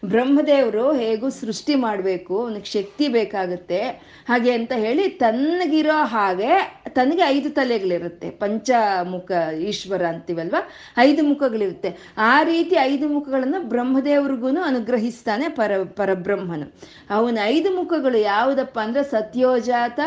[0.05, 3.81] ಬ್ರಹ್ಮದೇವರು ಹೇಗೂ ಸೃಷ್ಟಿ ಮಾಡಬೇಕು, ಅವನಿಗೆ ಶಕ್ತಿ ಬೇಕಾಗುತ್ತೆ.
[4.29, 6.51] ಹಾಗೆ ಅಂತ ಹೇಳಿ ತನ್ನಗಿರೋ ಹಾಗೆ,
[6.89, 9.31] ತನಗೆ ಐದು ತಲೆಗಳಿರುತ್ತೆ, ಪಂಚಮುಖ
[9.69, 10.55] ಈಶ್ವರ ಅಂತೀವಲ್ವ?
[10.97, 11.91] ಐದು ಮುಖಗಳಿರುತ್ತೆ.
[12.17, 16.67] ಆ ರೀತಿ ಐದು ಮುಖಗಳನ್ನು ಬ್ರಹ್ಮದೇವ್ರಿಗೂ ಅನುಗ್ರಹಿಸ್ತಾನೆ ಪರ, ಪರಬ್ರಹ್ಮನು.
[17.09, 19.99] ಅವನ ಐದು ಮುಖಗಳು ಯಾವುದಪ್ಪ ಅಂದರೆ ಸತ್ಯೋಜಾತ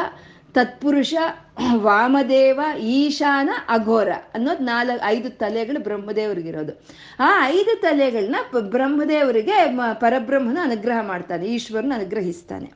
[0.55, 1.15] ತತ್ಪುರುಷ,
[1.77, 6.73] ವಾಮದೇವ, ಈಶಾನ, ಅಘೋರ ಅನ್ನೋದು ನಾಲ್ಕು, ಐದು ತಲೆಗಳು ಬ್ರಹ್ಮದೇವರಿಗಿರೋದು.
[7.21, 12.73] ಆ ಐದು ತಲೆಗಳನ್ನ ಬ್ರಹ್ಮದೇವರಿಗೆ ಪರಬ್ರಹ್ಮನ ಅನುಗ್ರಹ ಮಾಡ್ತಾನೆ, ಈಶ್ವರನ ಅನುಗ್ರಹಿಸ್ತಾನೆ.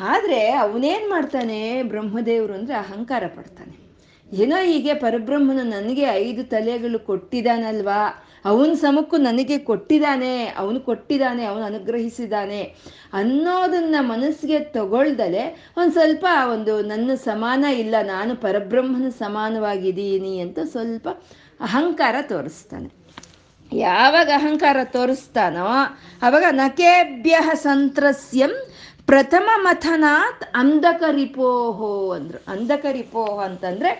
[0.00, 1.82] ಆದರೆ ಅವನೇನು ಮಾಡ್ತಾನೆ?
[1.82, 3.90] ಬ್ರಹ್ಮದೇವರು ಅಂದ್ರೆ ಅಹಂಕಾರ ಪಡ್ತಾನೆ.
[4.32, 12.62] ಏನೋ ಹೀಗೆ ಪರಬ್ರಹ್ಮನು ನನಗೆ ಐದು ತಲೆಗಳು ಕೊಟ್ಟಿದ್ದಾನಲ್ವಾ ಅವನ ಸಮಕ್ಕೂ ನನಗೆ ಕೊಟ್ಟಿದ್ದಾನೆ, ಅವನು ಕೊಟ್ಟಿದ್ದಾನೆ, ಅವನು ಅನುಗ್ರಹಿಸಿದ್ದಾನೆ
[13.12, 21.08] ಅನ್ನೋದನ್ನ ಮನಸ್ಸಿಗೆ ತಗೊಳ್ದಲೆ ಒಂದು ಸ್ವಲ್ಪ ಒಂದು ನನ್ನ ಸಮಾನ ಇಲ್ಲ, ನಾನು ಪರಬ್ರಹ್ಮನ ಸಮಾನವಾಗಿದ್ದೀನಿ ಅಂತ ಸ್ವಲ್ಪ
[21.60, 23.00] ಅಹಂಕಾರ ತೋರಿಸ್ತಾನೆ.
[23.72, 25.66] ಯಾವಾಗ ಅಹಂಕಾರ ತೋರಿಸ್ತಾನೋ
[26.22, 28.50] ಅವಾಗ ನಕೇಭ್ಯ ಸಂತ್ರಸ್ಯಂ
[29.06, 32.38] ಪ್ರಥಮ ಮಥನಾತ್ ಅಂಧಕರಿಪೋಹೋ ಅಂದ್ರು.
[32.48, 33.90] ಅಂಧಕರಿಪೋಹ ಅಂತಂದ್ರೆ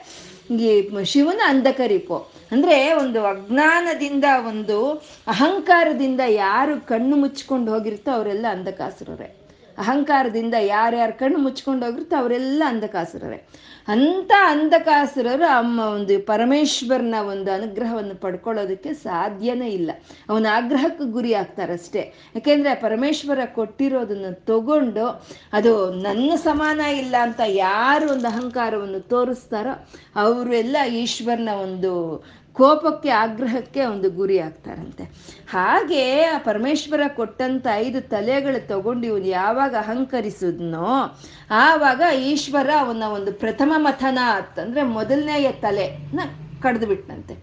[0.51, 4.91] ಈ ಶಿವನ ಅಂಧಕರಿಪೋ ಅಂದ್ರೆ ಒಂದು ಅಜ್ಞಾನದಿಂದ, ಒಂದು
[5.29, 9.37] ಅಹಂಕಾರದಿಂದ ಯಾರು ಕಣ್ಣು ಮುಚ್ಕೊಂಡು ಹೋಗಿರುತ್ತೋ ಅವರೆಲ್ಲ ಅಂಧಕಾಸುರರೇ.
[9.79, 13.49] ಅಹಂಕಾರದಿಂದ ಯಾರ್ಯಾರು ಕಣ್ಣು ಮುಚ್ಕೊಂಡು ಹೋಗಿರುತ್ತೋ ಅವರೆಲ್ಲ ಅಂಧಕಾಸುರರೇ.
[13.89, 19.91] ಅಂತ ಅಂಧಕಾಸುರರು ಅಮ್ಮ ಒಂದು ಪರಮೇಶ್ವರನ ಒಂದು ಅನುಗ್ರಹವನ್ನು ಪಡ್ಕೊಳ್ಳೋದಕ್ಕೆ ಸಾಧ್ಯನೇ ಇಲ್ಲ.
[20.29, 22.15] ಅವನ ಆಗ್ರಹಕ್ಕೆ ಗುರಿ ಆಗ್ತಾರಷ್ಟೇ.
[22.35, 30.77] ಯಾಕೆಂದ್ರೆ ಪರಮೇಶ್ವರ ಕೊಟ್ಟಿರೋದನ್ನು ತಗೊಂಡು ಅದು ನನ್ನ ಸಮಾನ ಇಲ್ಲ ಅಂತ ಯಾರು ಒಂದು ಅಹಂಕಾರವನ್ನು ತೋರಿಸ್ತಾರೋ ಅವರು ಎಲ್ಲ
[30.93, 35.05] ಈಶ್ವರನ ಒಂದು ಕೋಪಕ್ಕೆ ಆಗ್ರಹಕ್ಕೆ ಒಂದು ಗುರಿ ಆಗ್ತಾರಂತೆ.
[35.51, 41.19] ಹಾಗೆ ಆ ಪರಮೇಶ್ವರ ಕೊಟ್ಟಂತ ಐದು ತಲೆಗಳು ತಗೊಂಡು ಇವನು ಯಾವಾಗ ಅಹಂಕರಿಸಿದ್ನೋ,
[41.51, 46.21] ಆವಾಗ ಈಶ್ವರ ಅವನ ಒಂದು ಪ್ರಥಮ ಮಥನ ಅಂತಂದ್ರೆ ಮೊದಲನೆಯ ತಲೆನ
[46.63, 47.35] ಕಡ್ದು ಬಿಟ್ನಂತೆ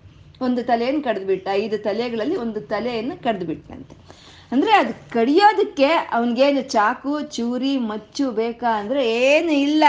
[0.42, 3.96] ಒಂದು ತಲೆಯನ್ನು ಕಡ್ದು ಬಿಟ್ಟ ಐದು ತಲೆಗಳಲ್ಲಿ ಒಂದು ತಲೆಯನ್ನು ಕಡ್ದು ಬಿಟ್ನಂತೆ
[4.52, 9.84] ಅಂದ್ರೆ ಅದು ಕಡಿಯೋದಕ್ಕೆ ಅವನಿಗೇನು ಚಾಕು, ಚೂರಿ, ಮಚ್ಚು ಬೇಕಾ ಅಂದ್ರೆ ಏನು ಇಲ್ಲ.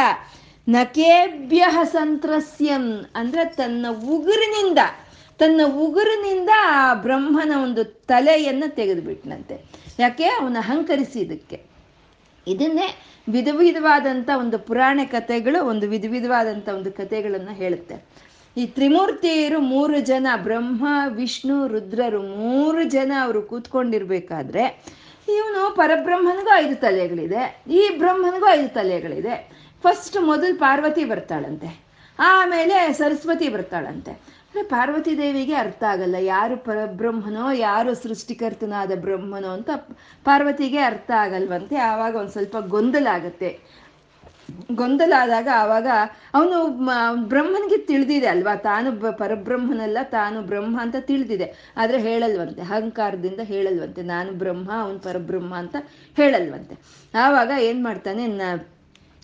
[0.68, 4.78] ನಕೇಭ್ಯ ಸಂತ್ರಸ್ಯಂ ಅಂದ್ರೆ ತನ್ನ ಉಗುರಿನಿಂದ
[5.38, 9.64] ತನ್ನ ಉಗುರಿನಿಂದ ಆ ಬ್ರಹ್ಮನ ಒಂದು ತಲೆಯನ್ನು ತೆಗೆದುಬಿಟ್ನಂತೆ.
[9.98, 10.24] ಯಾಕೆ?
[10.24, 11.62] ಅವನ ಅಹಂಕರಿಸಿದಕ್ಕೆ
[12.46, 12.96] ಇದನ್ನೇ
[13.28, 18.06] ವಿಧ ವಿಧವಾದಂಥ ಒಂದು ಪುರಾಣ ಕಥೆಗಳು ಒಂದು ವಿಧ ವಿಧವಾದಂಥ ಒಂದು ಕಥೆಗಳನ್ನು ಹೇಳುತ್ತೆ.
[18.56, 24.84] ಈ ತ್ರಿಮೂರ್ತಿಯರು ಮೂರು ಜನ, ಬ್ರಹ್ಮ, ವಿಷ್ಣು, ರುದ್ರರು ಮೂರು ಜನ ಅವರು ಕೂತ್ಕೊಂಡಿರ್ಬೇಕಾದ್ರೆ
[25.28, 29.52] ಇವನು ಪರಬ್ರಹ್ಮನಿಗೂ ಐದು ತಲೆಗಳಿದೆ, ಈ ಬ್ರಹ್ಮನಿಗೂ ಐದು ತಲೆಗಳಿದೆ.
[29.82, 31.88] ಫಸ್ಟ್ ಮೊದಲು ಪಾರ್ವತಿ ಬರ್ತಾಳಂತೆ.
[32.18, 34.37] ಆಮೇಲೆ ಸರಸ್ವತಿ ಬರ್ತಾಳಂತೆ.
[34.54, 39.70] ಪಾರ್ವತಿ ದೇವಿಗೆ ಅರ್ಥ ಆಗಲ್ಲ, ಯಾರು ಪರಬ್ರಹ್ಮನೋ, ಯಾರು ಸೃಷ್ಟಿಕರ್ತನಾದ ಬ್ರಹ್ಮನೋ ಅಂತ
[40.24, 41.76] ಪಾರ್ವತಿಗೆ ಅರ್ಥ ಆಗಲ್ವಂತೆ.
[41.76, 43.50] ಆವಾಗ ಒಂದು ಸ್ವಲ್ಪ ಗೊಂದಲ ಆಗುತ್ತೆ.
[44.72, 45.86] ಗೊಂದಲ ಆದಾಗ ಆವಾಗ
[46.34, 46.58] ಅವನು
[47.32, 48.54] ಬ್ರಹ್ಮನಿಗೆ ತಿಳಿದಿದೆ ಅಲ್ವಾ?
[48.54, 48.88] ತಾನು
[49.18, 51.48] ಪರಬ್ರಹ್ಮನಲ್ಲ, ತಾನು ಬ್ರಹ್ಮ ಅಂತ ತಿಳಿದಿದೆ.
[51.76, 54.02] ಆದರೆ ಹೇಳಲ್ವಂತೆ, ಅಹಂಕಾರದಿಂದ ಹೇಳಲ್ವಂತೆ.
[54.02, 55.76] ನಾನು ಬ್ರಹ್ಮ, ಅವನು ಪರಬ್ರಹ್ಮ ಅಂತ
[56.16, 56.76] ಹೇಳಲ್ವಂತೆ.
[57.14, 58.24] ಆವಾಗ ಏನು ಮಾಡ್ತಾನೆ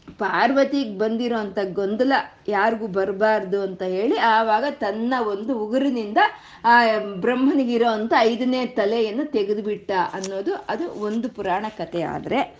[0.09, 2.13] ಪಾರ್ವತಿಗೆ ಬಂದಿರೋ ಅಂಥ ಗೊಂದಲ
[2.49, 6.19] ಯಾರಿಗೂ ಬರಬಾರ್ದು ಅಂತ ಹೇಳಿ ಆವಾಗ ತನ್ನ ಒಂದು ಉಗುರಿನಿಂದ
[6.65, 12.59] ಆ ಬ್ರಹ್ಮನಿಗಿರೋ ಅಂಥ ಐದನೇ ತಲೆಯನ್ನು ತೆಗೆದುಬಿಟ್ಟ ಅನ್ನೋದು ಅದು ಒಂದು ಪುರಾಣ ಕಥೆ ಆದರೆ.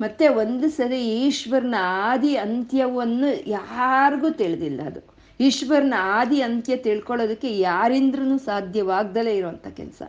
[0.00, 5.00] ಮತ್ತೆ ಒಂದು ಸರಿ ಈಶ್ವರನ ಆದಿ ಅಂತ್ಯವನ್ನು ಯಾರಿಗೂ ತಿಳಿದಿಲ್ಲ ಅದು.
[5.40, 10.02] ಈಶ್ವರನ ಆದಿ ಅಂತ್ಯ ತಿಳ್ಕೊಳ್ಳೋದಕ್ಕೆ ಯಾರಿಂದ್ರೂ ಸಾಧ್ಯವಾಗ್ದಲೇ ಇರುವಂಥ ಕೆಲಸ.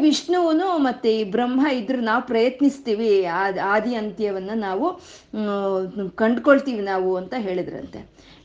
[0.00, 3.10] ವಿಷ್ಣುವನು ಮತ್ತು ಈ ಬ್ರಹ್ಮ ಇದ್ರು ನಾವು ಪ್ರಯತ್ನಿಸ್ತೀವಿ
[3.72, 4.86] ಆದಿ ಅಂತ್ಯವನ್ನು ನಾವು
[6.14, 8.00] ಕಂಡ್ಕೊಳ್ತೀವಿ ನಾವು ಅಂತ ಹೇಳಿದ್ರಂತೆ.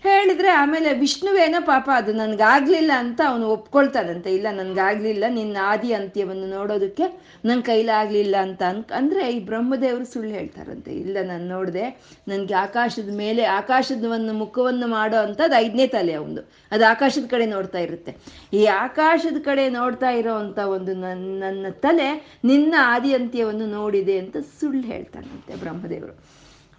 [0.05, 7.05] ಹೇಳಿದ್ರೆ ಆಮೇಲೆ ವಿಷ್ಣುವೇನೋ ಪಾಪ ಅದು ನನ್ಗಾಗ್ಲಿಲ್ಲ ಅಂತ ಅವನು ಒಪ್ಕೊಳ್ತಾನಂತೆ ಇಲ್ಲ, ನನ್ಗಾಗ್ಲಿಲ್ಲ, ನಿನ್ನ ಆದಿ ಅಂತ್ಯವನ್ನು ನೋಡೋದಕ್ಕೆ
[7.47, 10.91] ನನ್ನ ಕೈಲಾಗ್ಲಿಲ್ಲ ಅಂತ ಅನ್ ಅಂದರೆ ಈ ಬ್ರಹ್ಮದೇವರು ಸುಳ್ಳು ಹೇಳ್ತಾರಂತೆ.
[11.03, 11.85] ಇಲ್ಲ, ನಾನು ನೋಡಿದೆ,
[12.31, 17.81] ನನಗೆ ಆಕಾಶದ ಮೇಲೆ ಆಕಾಶದ ಒಂದು ಮುಖವನ್ನು ಮಾಡೋ ಅಂಥದ್ದು ಐದನೇ ತಲೆ ಅವನು ಅದು ಆಕಾಶದ ಕಡೆ ನೋಡ್ತಾ
[17.87, 18.13] ಇರುತ್ತೆ.
[18.59, 20.35] ಈ ಆಕಾಶದ ಕಡೆ ನೋಡ್ತಾ ಇರೋ
[20.77, 22.09] ಒಂದು ನನ್ನ ನನ್ನ ತಲೆ
[22.51, 26.15] ನಿನ್ನ ಆದಿ ಅಂತ್ಯವನ್ನು ನೋಡಿದೆ ಅಂತ ಸುಳ್ಳು ಹೇಳ್ತಾನಂತೆ ಬ್ರಹ್ಮದೇವರು.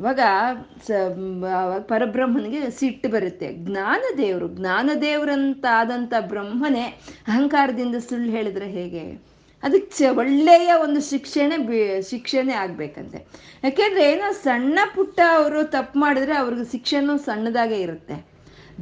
[0.02, 0.20] ಅವಾಗ
[0.86, 0.90] ಸ
[1.80, 3.48] ಪರಬ್ರಹ್ಮನಿಗೆ ಸಿಟ್ಟು ಬರುತ್ತೆ.
[3.54, 6.82] ಜ್ಞಾನದೇವರು ಜ್ಞಾನದೇವರಂತ ಆದಂಥ ಬ್ರಹ್ಮನೇ
[7.28, 9.04] ಅಹಂಕಾರದಿಂದ ಸುಳ್ಳು ಹೇಳಿದ್ರೆ ಹೇಗೆ?
[9.62, 13.26] ಅದಕ್ಕೆ ಒಳ್ಳೆಯ ಒಂದು ಶಿಕ್ಷಣೆ ಬಿ, ಶಿಕ್ಷಣೆ ಆಗ್ಬೇಕಂತೆ.
[13.64, 18.26] ಯಾಕೆಂದ್ರೆ ಏನೋ ಸಣ್ಣ ಪುಟ್ಟ ಅವರು ತಪ್ಪು ಮಾಡಿದ್ರೆ ಅವ್ರಿಗೆ ಶಿಕ್ಷೆನೂ ಸಣ್ಣದಾಗೆ ಇರುತ್ತೆ.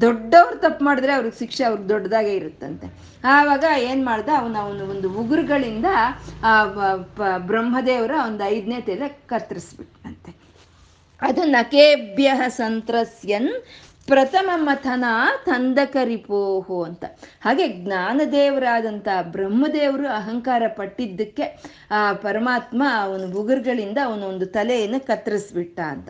[0.00, 2.86] ದೊಡ್ಡವ್ರು ತಪ್ಪು ಮಾಡಿದ್ರೆ ಅವ್ರಿಗೆ ಶಿಕ್ಷೆ ಅವ್ರಿಗೆ ದೊಡ್ಡದಾಗೆ ಇರುತ್ತಂತೆ.
[3.24, 5.86] ಆವಾಗ ಏನು ಮಾಡ್ದ, ಅವನ, ಅವನು ಒಂದು ಉಗುರುಗಳಿಂದ
[6.44, 6.64] ಆ
[7.38, 10.39] ಬ್ರಹ್ಮದೇವರ ಒಂದು ಐದನೇ ತಲೆ ಕತ್ತರಿಸ್ಬಿಟ್ನಂತೆ.
[11.22, 13.50] ಅದು ನಕೇಭ್ಯ ಸಂತ್ರಸ್ಯನ್
[14.06, 15.04] ಪ್ರಥಮ ಮಥನ
[15.46, 17.04] ತಂದಕರಿಪೋಹು ಅಂತ.
[17.42, 21.46] ಹಾಗೆ ಜ್ಞಾನದೇವರಾದಂಥ ಬ್ರಹ್ಮದೇವರು ಅಹಂಕಾರ ಪಟ್ಟಿದ್ದಕ್ಕೆ
[21.90, 26.08] ಆ ಪರಮಾತ್ಮ ಅವನು ಉಗುರುಗಳಿಂದ ಅವನೊಂದು ತಲೆಯನ್ನು ಕತ್ತರಿಸ್ಬಿಟ್ಟ ಅಂತ.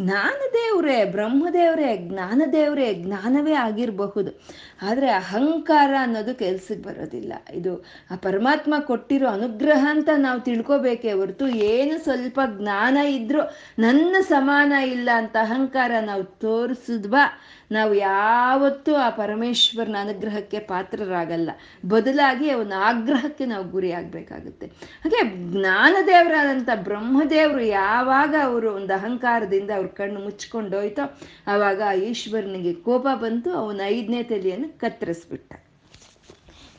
[0.00, 4.40] ಜ್ಞಾನದೇವರೇ ಬ್ರಹ್ಮದೇವರೇ ಜ್ಞಾನದೇವ್ರೆ ಜ್ಞಾನವೇ ಆಗಿರಬಹುದು.
[4.82, 7.32] ಆದರೆ ಅಹಂಕಾರ ಅನ್ನೋದು ಕೆಲ್ಸಕ್ಕೆ ಬರೋದಿಲ್ಲ.
[7.52, 13.42] ಇದು ಆ ಪರಮಾತ್ಮ ಕೊಟ್ಟಿರೋ ಅನುಗ್ರಹ ಅಂತ ನಾವು ತಿಳ್ಕೊಬೇಕೇ ಹೊರತು ಏನು ಸ್ವಲ್ಪ ಜ್ಞಾನ ಇದ್ರೂ
[13.78, 17.24] ನನ್ನ ಸಮಾನ ಇಲ್ಲ ಅಂತ ಅಹಂಕಾರ ನಾವು ತೋರಿಸಿದ್ವಾ?
[17.72, 21.50] ನಾವು ಯಾವತ್ತೂ ಆ ಪರಮೇಶ್ವರನ ಅನುಗ್ರಹಕ್ಕೆ ಪಾತ್ರರಾಗಲ್ಲ.
[21.86, 24.66] ಬದಲಾಗಿ ಅವನ ಆಗ್ರಹಕ್ಕೆ ನಾವು ಗುರಿ ಆಗಬೇಕಾಗುತ್ತೆ.
[24.66, 33.52] ಹಾಗೆ ಜ್ಞಾನದೇವರಾದಂಥ ಬ್ರಹ್ಮದೇವರು ಯಾವಾಗ ಅವರು ಒಂದು ಅಹಂಕಾರದಿಂದ ಅವ್ರ ಕಣ್ಣು ಮುಚ್ಕೊಂಡೋಯ್ತೋ, ಆವಾಗ ಆ ಈಶ್ವರನಿಗೆ ಕೋಪ ಬಂತು,
[33.52, 35.52] ಅವನ ಐದನೇ ತಲೆಯನ್ನು ಕತ್ತರಿಸ್ಬಿಟ್ಟ.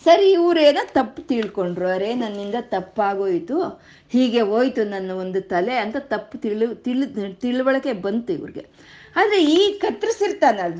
[0.04, 1.88] ಸರಿ, ಇವರೇನೋ ತಪ್ಪು ತಿಳ್ಕೊಂಡ್ರು.
[1.88, 3.84] ಅರೇ, ನನ್ನಿಂದ ತಪ್ಪಾಗೋಯ್ತು.
[4.10, 8.95] ಹೀಗೆ ಹೋಯ್ತು ನನ್ನ ಒಂದು ತಲೆ ಅಂತ ತಪ್ಪು ತಿಳು, ತಿಳಿ, ತಿಳುವಳಿಕೆ ಬಂತು ಇವ್ರಿಗೆ.
[9.16, 10.74] ಆದರೆ ಈ ಕತ್ತರಿಸಿರ್ತಾನಲ್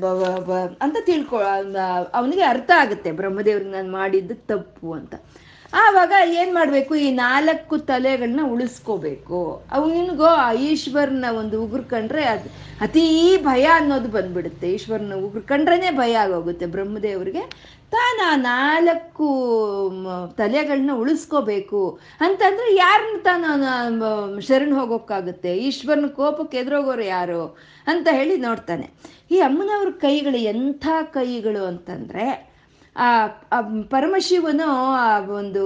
[0.80, 1.38] ಅಂತ ತಿಳ್ಕೊ
[2.14, 5.14] ಅವನಿಗೆ ಅರ್ಥ ಆಗುತ್ತೆ ಬ್ರಹ್ಮದೇವ್ರಿಗೆ ನಾನು ಮಾಡಿದ್ದು ತಪ್ಪು ಅಂತ.
[5.82, 6.94] ಆವಾಗ ಏನು ಮಾಡಬೇಕು?
[6.94, 9.62] ಈ ನಾಲ್ಕು ತಲೆಗಳನ್ನ ಉಳಿಸ್ಕೋಬೇಕು.
[9.72, 12.48] ಅವನಿಗೋ ಆ ಈಶ್ವರನ ಒಂದು ಉಗುರು ಕಂಡ್ರೆ ಅದು
[12.80, 14.70] ಅತೀ ಭಯ ಅನ್ನೋದು ಬಂದ್ಬಿಡುತ್ತೆ.
[14.72, 16.66] ಈಶ್ವರನ ಉಗುರು ಕಂಡ್ರೇನೆ ಭಯ ಆಗೋಗುತ್ತೆ.
[16.66, 17.42] ಬ್ರಹ್ಮದೇವರಿಗೆ
[17.90, 19.28] ತಾನು ನಾಲ್ಕು
[20.36, 21.98] ತಲೆಗಳನ್ನ ಉಳಿಸ್ಕೋಬೇಕು.
[22.20, 25.56] ಅಂತಂದ್ರೆ ಯಾರನ್ನ ತಾನು ಶರಣ್ ಹೋಗೋಕ್ಕಾಗುತ್ತೆ?
[25.56, 27.42] ಈಶ್ವರನ ಕೋಪಕ್ಕೆ ಎದುರೋಗೋರು ಯಾರು?
[27.86, 28.90] ಅಂತ ಹೇಳಿ ನೋಡ್ತಾನೆ.
[29.30, 32.55] ಈ ಅಮ್ಮನವ್ರ ಕೈಗಳು ಎಂಥ ಕೈಗಳು ಅಂತಂದ್ರೆ
[33.04, 33.08] ಆ
[33.94, 34.68] ಪರಮಶಿವನು
[35.00, 35.64] ಆ ಒಂದು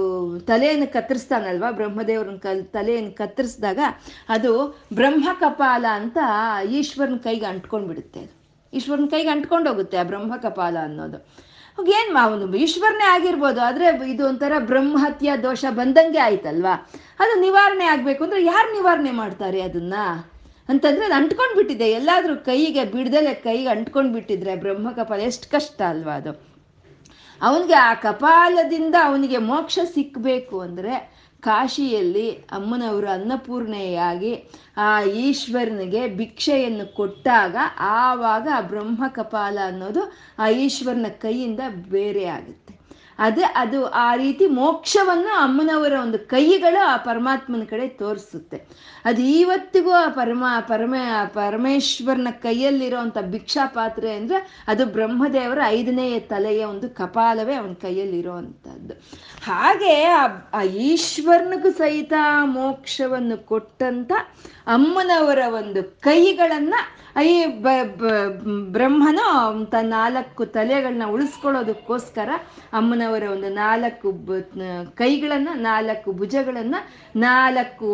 [0.49, 1.69] ತಲೆಯನ್ನು ಕತ್ತರಿಸ್ತಾನಲ್ವಾ?
[1.79, 2.39] ಬ್ರಹ್ಮದೇವ್ರನ್ನ
[2.75, 3.79] ತಲೆಯನ್ನು ಕತ್ತರಿಸಿದಾಗ
[4.35, 4.51] ಅದು
[4.99, 6.17] ಬ್ರಹ್ಮ ಕಪಾಲ ಅಂತ
[6.79, 8.23] ಈಶ್ವರನ ಕೈಗೆ ಅಂಟ್ಕೊಂಡ್ಬಿಡುತ್ತೆ.
[8.73, 11.19] ಈಶ್ವರನ ಕೈಗೆ ಅಂಟ್ಕೊಂಡೋಗುತ್ತೆ ಆ ಬ್ರಹ್ಮ ಕಪಾಲ ಅನ್ನೋದು
[11.99, 16.75] ಏನು ಅವನು ಈಶ್ವರನೇ ಆಗಿರ್ಬೋದು, ಆದರೆ ಇದು ಒಂಥರ ಬ್ರಹ್ಮಹತ್ಯ ದೋಷ ಬಂದಂಗೆ ಆಯ್ತಲ್ವಾ?
[17.23, 19.95] ಅದು ನಿವಾರಣೆ ಆಗಬೇಕು ಅಂದರೆ ಯಾರು ನಿವಾರಣೆ ಮಾಡ್ತಾರೆ ಅದನ್ನ?
[20.69, 21.87] ಅಂತಂದ್ರೆ ಅದು ಅಂಟ್ಕೊಂಡ್ಬಿಟ್ಟಿದೆ.
[21.99, 26.33] ಎಲ್ಲಾದ್ರೂ ಕೈಗೆ, ಬಿಡ್ದಲೆ ಕೈಗೆ ಅಂಟ್ಕೊಂಡು ಬಿಟ್ಟಿದ್ರೆ ಬ್ರಹ್ಮ ಕಪಾಲ ಎಷ್ಟು ಕಷ್ಟ ಅಲ್ವಾ ಅದು.
[27.41, 30.95] ಅವನಿಗೆ ಆ ಕಪಾಲದಿಂದ ಅವನಿಗೆ ಮೋಕ್ಷ ಸಿಕ್ಕಬೇಕು ಅಂದರೆ
[31.43, 34.33] ಕಾಶಿಯಲ್ಲಿ ಅಮ್ಮನವರು ಅನ್ನಪೂರ್ಣೆಯಾಗಿ
[34.77, 40.03] ಆ ಈಶ್ವರನಿಗೆ ಭಿಕ್ಷೆಯನ್ನು ಕೊಟ್ಟಾಗ ಆವಾಗ ಆ ಬ್ರಹ್ಮ ಕಪಾಲ ಅನ್ನೋದು
[40.39, 42.73] ಆ ಈಶ್ವರನ ಕೈಯಿಂದ ಬೇರೆ ಆಗುತ್ತೆ.
[43.19, 48.57] ಅದೇ ಅದು ಆ ರೀತಿ ಮೋಕ್ಷವನ್ನು ಅಮ್ಮನವರ ಒಂದು ಕೈಗಳು ಆ ಪರಮಾತ್ಮನ ಕಡೆ ತೋರಿಸುತ್ತೆ.
[49.05, 50.95] ಅದು ಇವತ್ತಿಗೂ ಆ ಪರಮ ಪರಮ,
[51.33, 58.95] ಪರಮೇಶ್ವರನ ಕೈಯಲ್ಲಿರೋಂಥ ಭಿಕ್ಷಾ ಪಾತ್ರೆ ಅಂದರೆ ಅದು ಬ್ರಹ್ಮದೇವರ ಐದನೇ ತಲೆಯ ಒಂದು ಕಪಾಲವೇ ಅವನ ಕೈಯಲ್ಲಿರೋ ಅಂಥದ್ದು
[59.43, 59.93] ಹಾಗೆ
[60.53, 64.11] ಆ ಈಶ್ವರನಿಗೂ ಸಹಿತ ಮೋಕ್ಷವನ್ನು ಕೊಟ್ಟಂತ
[64.67, 66.73] ಅಮ್ಮನವರ ಒಂದು ಕೈಗಳನ್ನ
[67.19, 67.45] ಈ
[68.71, 69.25] ಬ್ರಹ್ಮನು
[69.65, 72.29] ತನ್ನ ನಾಲ್ಕು ತಲೆಗಳನ್ನ ಉಳಿಸ್ಕೊಳ್ಳೋದಕ್ಕೋಸ್ಕರ
[72.73, 74.11] ಅಮ್ಮನವರ ಒಂದು ನಾಲ್ಕು
[74.95, 76.75] ಕೈಗಳನ್ನ, ನಾಲ್ಕು ಭುಜಗಳನ್ನ,
[77.15, 77.89] ನಾಲ್ಕು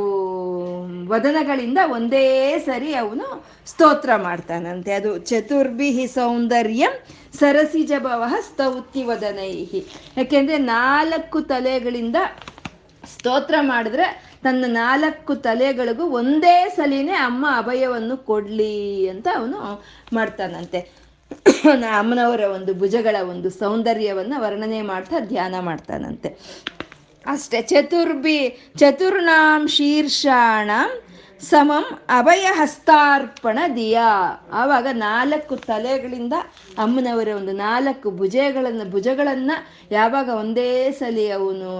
[1.07, 4.93] ವದನಗಳಿಂದ ಒಂದೇ ಸರಿ ಅವನು ಸ್ತೋತ್ರ ಮಾಡ್ತಾನಂತೆ.
[4.93, 6.93] ಅದು ಚತುರ್ಭಿ ಸೌಂದರ್ಯಂ
[7.39, 9.85] ಸರಸಿಜ ಭವ ಸ್ತೌತಿ ವದನೈಹಿ.
[10.17, 12.15] ಯಾಕೆಂದ್ರೆ ನಾಲ್ಕು ತಲೆಗಳಿಂದ
[13.13, 20.79] ಸ್ತೋತ್ರ ಮಾಡಿದ್ರೆ ತನ್ನ ನಾಲ್ಕು ತಲೆಗಳಿಗೂ ಒಂದೇ ಸಲಿನೇ ಅಮ್ಮ ಅಭಯವನ್ನು ಕೊಡ್ಲಿ ಅಂತ ಅವನು ಮಾಡ್ತಾನಂತೆ.
[21.97, 26.29] ಅಮ್ಮನವರ ಒಂದು ಭುಜಗಳ ಒಂದು ಸೌಂದರ್ಯವನ್ನ ವರ್ಣನೆ ಮಾಡ್ತಾ ಧ್ಯಾನ ಮಾಡ್ತಾನಂತೆ.
[27.25, 30.71] ಅಷ್ಟೇ ಚತುರ್ಭಿ, ಚತುರ್ನಾಂ ಶೀರ್ಷಾಣ
[31.41, 33.97] ಸಮಂ ಅಭಯ ಹಸ್ತಾರ್ಪಣ ದಿಯ
[34.51, 36.33] ಆವಾಗ ನಾಲ್ಕು ತಲೆಗಳಿಂದ
[36.77, 39.55] ಅಮ್ಮನವರ ಒಂದು ನಾಲ್ಕು ಭುಜಗಳನ್ನು ಭುಜಗಳನ್ನು
[39.91, 41.71] ಯಾವಾಗ ಒಂದೇ ಸಲಿ ಅವನು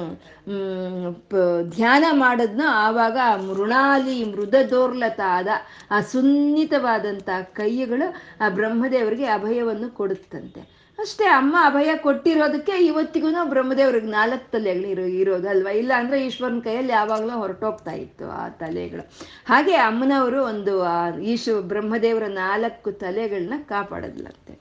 [1.70, 3.18] ಧ್ಯಾನ ಮಾಡಿದ್ನೋ ಆವಾಗ
[3.48, 5.48] ಮೃಣಾಲಿ ಮೃದದೋರ್ಲತಾದ
[5.92, 8.10] ಆ ಸುನ್ನಿತವಾದಂಥ ಕೈಗಳು
[8.42, 10.77] ಆ ಬ್ರಹ್ಮದೇವರಿಗೆ ಅಭಯವನ್ನು ಕೊಡುತ್ತಂತೆ.
[11.00, 16.92] ಅಷ್ಟೇ, ಅಮ್ಮ ಅಭಯ ಕೊಟ್ಟಿರೋದಕ್ಕೆ ಇವತ್ತಿಗೂ ಬ್ರಹ್ಮದೇವ್ರಿಗೆ ನಾಲ್ಕು ತಲೆಗಳು ಇರೋ ಇರೋದು ಅಲ್ವಾ ಇಲ್ಲ ಅಂದ್ರೆ ಈಶ್ವರನ ಕೈಯಲ್ಲಿ
[16.92, 19.10] ಯಾವಾಗಲೂ ಹೊರಟೋಗ್ತಾ ಇತ್ತು ಆ ತಲೆಗಳು.
[19.46, 20.86] ಹಾಗೆ ಅಮ್ಮನವರು ಒಂದು
[21.22, 24.54] ಈಶ್ವ ಬ್ರಹ್ಮದೇವರ ನಾಲ್ಕು ತಲೆಗಳನ್ನ ಕಾಪಾಡೋದ್ಲಂತೆ.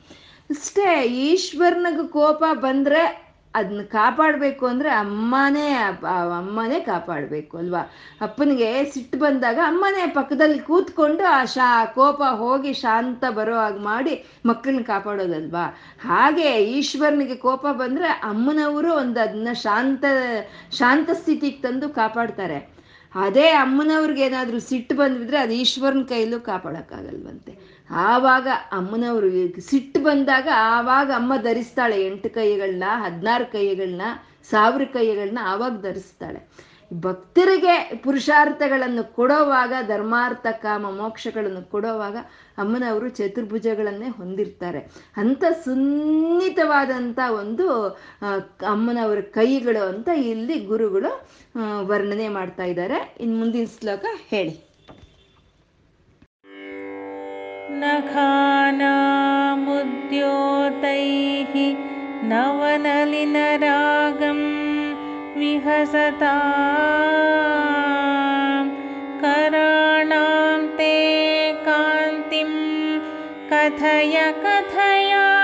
[0.51, 3.26] ಅಷ್ಟೇ, ಈಶ್ವರನಿಗೆ ಕೋಪ ಬಂದ್ರೆ
[3.57, 5.67] ಅದನ್ನ ಕಾಪಾಡಬೇಕು ಅಂದರೆ ಅಮ್ಮನೇ
[6.39, 7.83] ಅಮ್ಮನೇ ಕಾಪಾಡಬೇಕು, ಅಲ್ವಾ?
[8.21, 14.15] ಅಪ್ಪನಿಗೆ ಸಿಟ್ಟು ಬಂದಾಗ ಅಮ್ಮನೇ ಪಕ್ಕದಲ್ಲಿ ಕೂತ್ಕೊಂಡು ಆ ಶಾ, ಕೋಪ ಹೋಗಿ ಶಾಂತ ಬರೋ ಹಾಗೆ ಮಾಡಿ
[14.47, 15.67] ಮಕ್ಕಳನ್ನ ಕಾಪಾಡೋದಲ್ವಾ?
[16.09, 20.05] ಹಾಗೆ ಈಶ್ವರನಿಗೆ ಕೋಪ ಬಂದರೆ ಅಮ್ಮನವರು ಒಂದು ಅದನ್ನ ಶಾಂತ
[20.81, 22.59] ಶಾಂತ ಸ್ಥಿತಿಗೆ ತಂದು ಕಾಪಾಡ್ತಾರೆ.
[23.15, 27.53] ಅದೇ ಅಮ್ಮನವ್ರಿಗೆ ಏನಾದರೂ ಸಿಟ್ಟು ಬಂದಿದ್ರೆ ಅದು ಈಶ್ವರನ ಕೈಲೂ ಕಾಪಾಡೋಕ್ಕಾಗಲ್ವಂತೆ.
[27.91, 34.03] ಆವಾಗ ಅಮ್ಮನವರು ಸಿಟ್ಟು ಬಂದಾಗ ಆವಾಗ ಅಮ್ಮ ಧರಿಸ್ತಾಳೆ ಎಂಟು ಕೈಗಳನ್ನ, ಹದಿನಾರು ಕೈಗಳನ್ನ,
[34.51, 36.49] ಸಾವಿರ ಕೈಗಳನ್ನ ಆವಾಗ ಧರಿಸ್ತಾಳೆ.
[36.95, 42.17] ಭಕ್ತರಿಗೆ ಪುರುಷಾರ್ಥಗಳನ್ನು ಕೊಡೋವಾಗ, ಧರ್ಮಾರ್ಥ, ಕಾಮ, ಮೋಕ್ಷಗಳನ್ನು ಕೊಡೋವಾಗ
[42.59, 44.79] ಅಮ್ಮನವರು ಚತುರ್ಭುಜಗಳನ್ನೇ ಹೊಂದಿರ್ತಾರೆ.
[45.17, 47.89] ಅಂಥ ಸುನ್ನಿತವಾದಂಥ ಒಂದು
[48.67, 51.29] ಅಮ್ಮನವರ ಕೈಗಳು ಅಂತ ಇಲ್ಲಿ ಗುರುಗಳು
[51.87, 53.17] ವರ್ಣನೆ ಮಾಡ್ತಾ ಇದ್ದಾರೆ.
[53.21, 54.66] ಇನ್ನು ಮುಂದಿನ ಶ್ಲೋಕ ಹೇಳಿ.
[57.77, 58.73] नखानामुद्योतैः
[62.29, 62.93] नवनलिनरागं
[65.41, 66.35] विहसता।
[69.21, 70.95] कराणां ते
[71.69, 72.51] कान्तिं
[73.53, 75.36] कथय कथयामः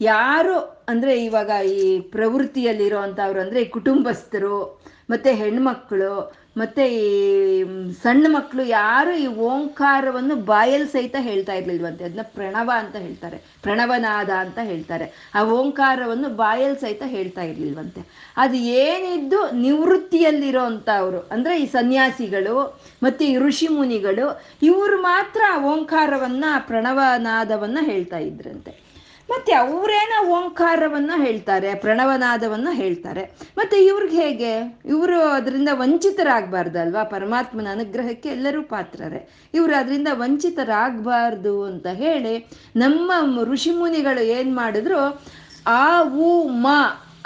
[0.00, 7.64] ಯಾರು, ಅಂದ್ರೆ ಇವಾಗ ಈ ಪ್ರವೃತ್ತಿಯಲ್ಲಿರೋ ಅಂದರೆ ಕುಟುಂಬಸ್ಥರು, ಮತ್ತೆ ಹೆಣ್ಮಕ್ಳು ಮತ್ತೆ ಈ
[8.02, 12.04] ಸಣ್ಣ ಮಕ್ಕಳು ಯಾರು ಈ ಓಂಕಾರವನ್ನು ಬಾಯಲ್ ಸಹಿತ ಹೇಳ್ತಾ ಇರ್ಲಿಲ್ವಂತೆ.
[12.04, 13.36] ಅದನ್ನ ಪ್ರಣವ ಅಂತ ಹೇಳ್ತಾರೆ.
[13.62, 15.30] ಪ್ರಣವನಾದ ಅಂತ ಹೇಳ್ತಾರೆ.
[15.34, 18.32] ಆ ಓಂಕಾರವನ್ನು ಬಾಯಲ್ ಸಹಿತ ಹೇಳ್ತಾ ಇರ್ಲಿಲ್ವಂತೆ.
[18.36, 20.60] ಅದು ಏನಿದ್ದು ನಿವೃತ್ತಿಯಲ್ಲಿರೋ
[20.96, 28.89] ಅವರು ಅಂದ್ರೆ ಈ ಸನ್ಯಾಸಿಗಳು, ಮತ್ತೆ ಈ ಋಷಿ ಮುನಿಗಳು, ಇವರು ಮಾತ್ರ ಓಂಕಾರವನ್ನ, ಪ್ರಣವನಾದವನ್ನ ಹೇಳ್ತಾ ಇದ್ರಂತೆ.
[29.30, 33.30] ಮತ್ತೆ ಅವರೇನ ಓಂಕಾರವನ್ನ ಹೇಳ್ತಾರೆ, ಪ್ರಣವನಾದವನ್ನ ಹೇಳ್ತಾರೆ.
[33.58, 34.80] ಮತ್ತೆ ಇವ್ರಿಗೆ ಹೇಗೆ?
[34.84, 37.04] ಇವರು ಅದರಿಂದ ವಂಚಿತರಾಗಬಾರ್ದಲ್ವಾ?
[37.04, 39.28] ಪರಮಾತ್ಮನ ಅನುಗ್ರಹಕ್ಕೆ ಎಲ್ಲರೂ ಪಾತ್ರರೇ.
[39.54, 43.12] ಇವರು ಅದರಿಂದ ವಂಚಿತರಾಗಬಾರ್ದು ಅಂತ ಹೇಳಿ ನಮ್ಮ
[43.44, 45.22] ಋಷಿಮುನಿಗಳು ಏನ್ ಮಾಡಿದ್ರು?
[45.66, 46.66] ಆ ಉ ಮ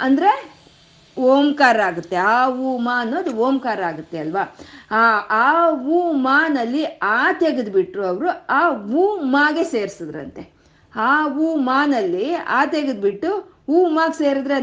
[0.01, 0.55] ಅಂದ್ರೆ
[1.17, 2.15] ಓಂಕಾರ ಆಗುತ್ತೆ.
[2.15, 4.55] ಆ ಉ ಮ ಅನ್ನೋದು ಓಂಕಾರ ಆಗುತ್ತೆ ಅಲ್ವಾ?
[4.91, 10.54] ಆ ಆ ಉ ಮಾನಲ್ಲಿ ಆ ತೆಗೆದ್ಬಿಟ್ರು ಅವರು, ಆ ಉ ಮಾಗೆ ಸೇರಿಸಿದ್ರಂತೆ.
[10.95, 14.53] ಆ ಹೂ ಮಾನಲ್ಲಿ ಆ ತೆಗೆದ್ಬಿಟ್ಟು ಹೂ ಮಾಗ್ ಸೇರಿದ್ರೆ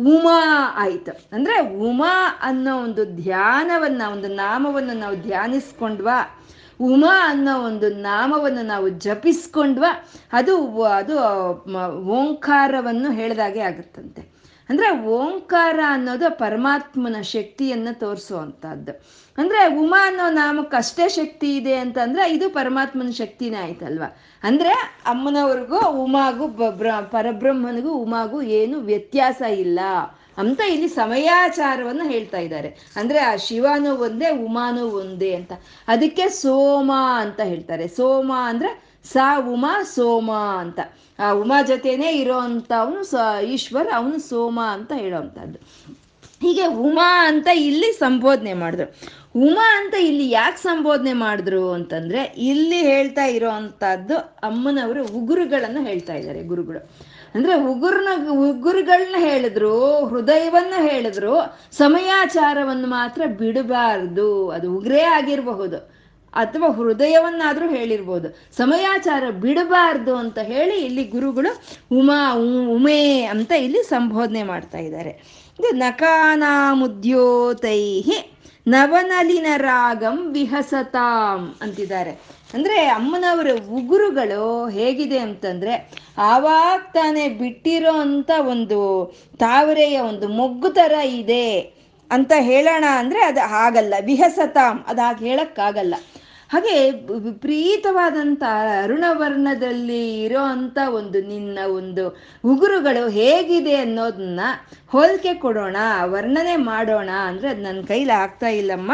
[0.00, 1.36] ಉಮಾ ಆಯ್ತು.
[1.36, 6.44] ಅಂದ್ರೆ ಉಮಾ ಅನ್ನೋ ಒಂದು ಧ್ಯಾನವನ್ನ, ಒಂದು ನಾಮವನ್ನು ನಾವು ಧ್ಯಾನಿಸ್ಕೊಂಡ್ವಾ.
[6.80, 10.04] ಉಮಾ ಅನ್ನೋ ಒಂದು ನಾಮವನ್ನು ನಾವು ಜಪಿಸ್ಕೊಂಡ್ವಾ.
[10.32, 11.18] ಅದು ಅದು
[12.06, 14.35] ಓಂಕಾರವನ್ನು ಹೇಳ್ದಾಗೆ ಆಗುತ್ತಂತೆ.
[14.68, 18.92] ಅಂದ್ರೆ ಓಂಕಾರ ಅನ್ನೋದು ಪರಮಾತ್ಮನ ಶಕ್ತಿಯನ್ನ ತೋರಿಸುವಂತಹದ್ದು.
[19.38, 24.16] ಅಂದ್ರೆ ಉಮಾ ಅನ್ನೋ ನಾಮಕ್ಕೆ ಅಷ್ಟೇ ಶಕ್ತಿ ಇದೆ ಅಂತಂದ್ರೆ ಇದು ಪರಮಾತ್ಮನ ಶಕ್ತಿನೇ ಆಯ್ತಲ್ವಾ?
[24.42, 24.70] ಅಂದ್ರೆ
[25.06, 26.48] ಅಮ್ಮನವ್ರಿಗೂ ಉಮಾಗೂ
[27.10, 29.80] ಪರಬ್ರಹ್ಮನಿಗೂ ಉಮಾಗೂ ಏನು ವ್ಯತ್ಯಾಸ ಇಲ್ಲ
[30.38, 32.92] ಅಂತ ಇಲ್ಲಿ ಸಮಯಾಚಾರವನ್ನು ಹೇಳ್ತಾ ಇದ್ದಾರೆ.
[32.96, 35.52] ಅಂದ್ರೆ ಆ ಶಿವನು ಒಂದೇ, ಉಮಾನು ಒಂದೇ ಅಂತ.
[35.88, 37.88] ಅದಕ್ಕೆ ಸೋಮ ಅಂತ ಹೇಳ್ತಾರೆ.
[37.88, 40.80] ಸೋಮ ಅಂದ್ರೆ ಸಾ ಉಮಾ ಸೋಮ ಅಂತ.
[41.18, 42.34] ಆ ಉಮಾ ಜೊತೆನೇ ಇರೋ
[42.80, 43.14] ಅವನು ಸ
[43.44, 45.58] ಈಶ್ವರ್, ಅವನು ಸೋಮ ಅಂತ ಹೇಳೋವಂಥದ್ದು
[46.42, 48.94] ಹೀಗೆ ಉಮಾ ಅಂತ ಇಲ್ಲಿ ಸಂಬೋಧನೆ ಮಾಡಿದ್ರು.
[49.36, 56.42] ಉಮಾ ಅಂತ ಇಲ್ಲಿ ಯಾಕೆ ಸಂಬೋಧನೆ ಮಾಡಿದ್ರು ಅಂತಂದ್ರೆ, ಇಲ್ಲಿ ಹೇಳ್ತಾ ಇರೋ ಅಂಥದ್ದು ಅಮ್ಮನವರು ಉಗುರುಗಳನ್ನು ಹೇಳ್ತಾ ಇದ್ದಾರೆ
[56.42, 56.90] ಗುರುಗಳು.
[57.34, 65.95] ಅಂದ್ರೆ ಉಗುರ್ನ ಉಗುರುಗಳನ್ನ ಹೇಳಿದ್ರು, ಹೃದಯವನ್ನ ಹೇಳಿದ್ರು, ಸಮಯಾಚಾರವನ್ನು ಮಾತ್ರ ಬಿಡಬಾರ್ದು, ಅದು ಉಗ್ರೇ ಆಗಿರಬಹುದು.
[66.36, 68.56] ಅಥವಾ ಹೃದಯವನ್ನಾದರೂ ಹೇಳಿರ್ಬೋದು.
[68.56, 71.62] ಸಮಯಾಚಾರ ಬಿಡಬಾರ್ದು ಅಂತ ಹೇಳಿ ಇಲ್ಲಿ ಗುರುಗಳು
[71.98, 72.32] ಉಮಾ
[72.74, 75.22] ಉಮೆ ಅಂತ ಇಲ್ಲಿ ಸಂಬೋಧನೆ ಮಾಡ್ತಾ ಇದ್ದಾರೆ.
[75.60, 78.32] ಇದು ನಕಾನಾಮುದ್ಯೋತೈಹಿ
[78.66, 82.20] ನವನಲಿನ ರಾಗಂ ವಿಹಸತಾಂ ಅಂತಿದ್ದಾರೆ.
[82.54, 91.76] ಅಂದ್ರೆ ಅಮ್ಮನವರ ಉಗುರುಗಳು ಹೇಗಿದೆ ಅಂತಂದ್ರೆ ಆವಾಗ ತಾನೇ ಬಿಟ್ಟಿರೋ ಅಂತ ಒಂದು ತಾವರೆಯ ಒಂದು ಮೊಗ್ಗು ತರ ಇದೆ
[92.10, 93.94] ಅಂತ ಹೇಳೋಣ ಅಂದ್ರೆ ಅದು ಹಾಗಲ್ಲ.
[94.04, 95.94] ವಿಹಸತಾಂ ಅದು ಹಾಗೆ ಹೇಳಕ್ಕಾಗಲ್ಲ.
[96.50, 96.74] ಹಾಗೆ
[97.18, 98.42] ವಿಪರೀತವಾದಂಥ
[98.82, 102.04] ಅರುಣವರ್ಣದಲ್ಲಿ ಇರೋ ಅಂಥ ಒಂದು ನಿನ್ನ ಒಂದು
[102.44, 104.40] ಉಗುರುಗಳು ಹೇಗಿದೆ ಅನ್ನೋದನ್ನ
[104.88, 108.92] ಹೋಲಿಕೆ ಕೊಡೋಣ, ವರ್ಣನೆ ಮಾಡೋಣ ಅಂದರೆ ಅದು ನನ್ನ ಕೈಲಿ ಆಗ್ತಾ ಇಲ್ಲಮ್ಮ.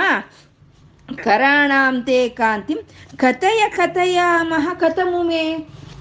[1.24, 2.78] ಕರಾಣಾಂತೆ ಕಾಂತಿಂ
[3.16, 5.44] ಕಥೆಯ ಕಥೆಯ ಮಹ ಕಥಮುಮೆ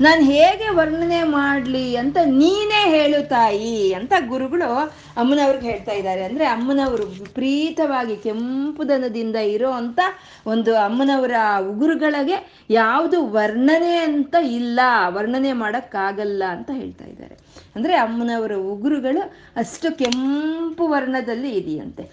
[0.02, 4.70] ನಾನು ಹೇಗೆ ವರ್ಣನೆ ಮಾಡಲಿ ಅಂತ ನೀನೇ ಹೇಳು ತಾಯಿ ಅಂತ ಗುರುಗಳು
[5.18, 6.24] ಅಮ್ಮನವ್ರಿಗೆ ಹೇಳ್ತಾ ಇದ್ದಾರೆ.
[6.24, 10.00] ಅಂದ್ರೆ ಅಮ್ಮನವರು ವಿಪರೀತವಾಗಿ ಕೆಂಪುದನದಿಂದ ಇರೋ ಅಂತ
[10.48, 11.36] ಒಂದು ಅಮ್ಮನವರ
[11.70, 12.38] ಉಗುರುಗಳಿಗೆ
[12.70, 17.38] ಯಾವುದು ವರ್ಣನೆ ಅಂತ ಇಲ್ಲ, ವರ್ಣನೆ ಮಾಡೋಕ್ಕಾಗಲ್ಲ ಅಂತ ಹೇಳ್ತಾ ಇದ್ದಾರೆ.
[17.76, 19.22] ಅಂದ್ರೆ ಅಮ್ಮನವರ ಉಗುರುಗಳು
[19.56, 22.04] ಅಷ್ಟು ಕೆಂಪು ವರ್ಣದಲ್ಲಿ ಇದೆಯಂತೆ.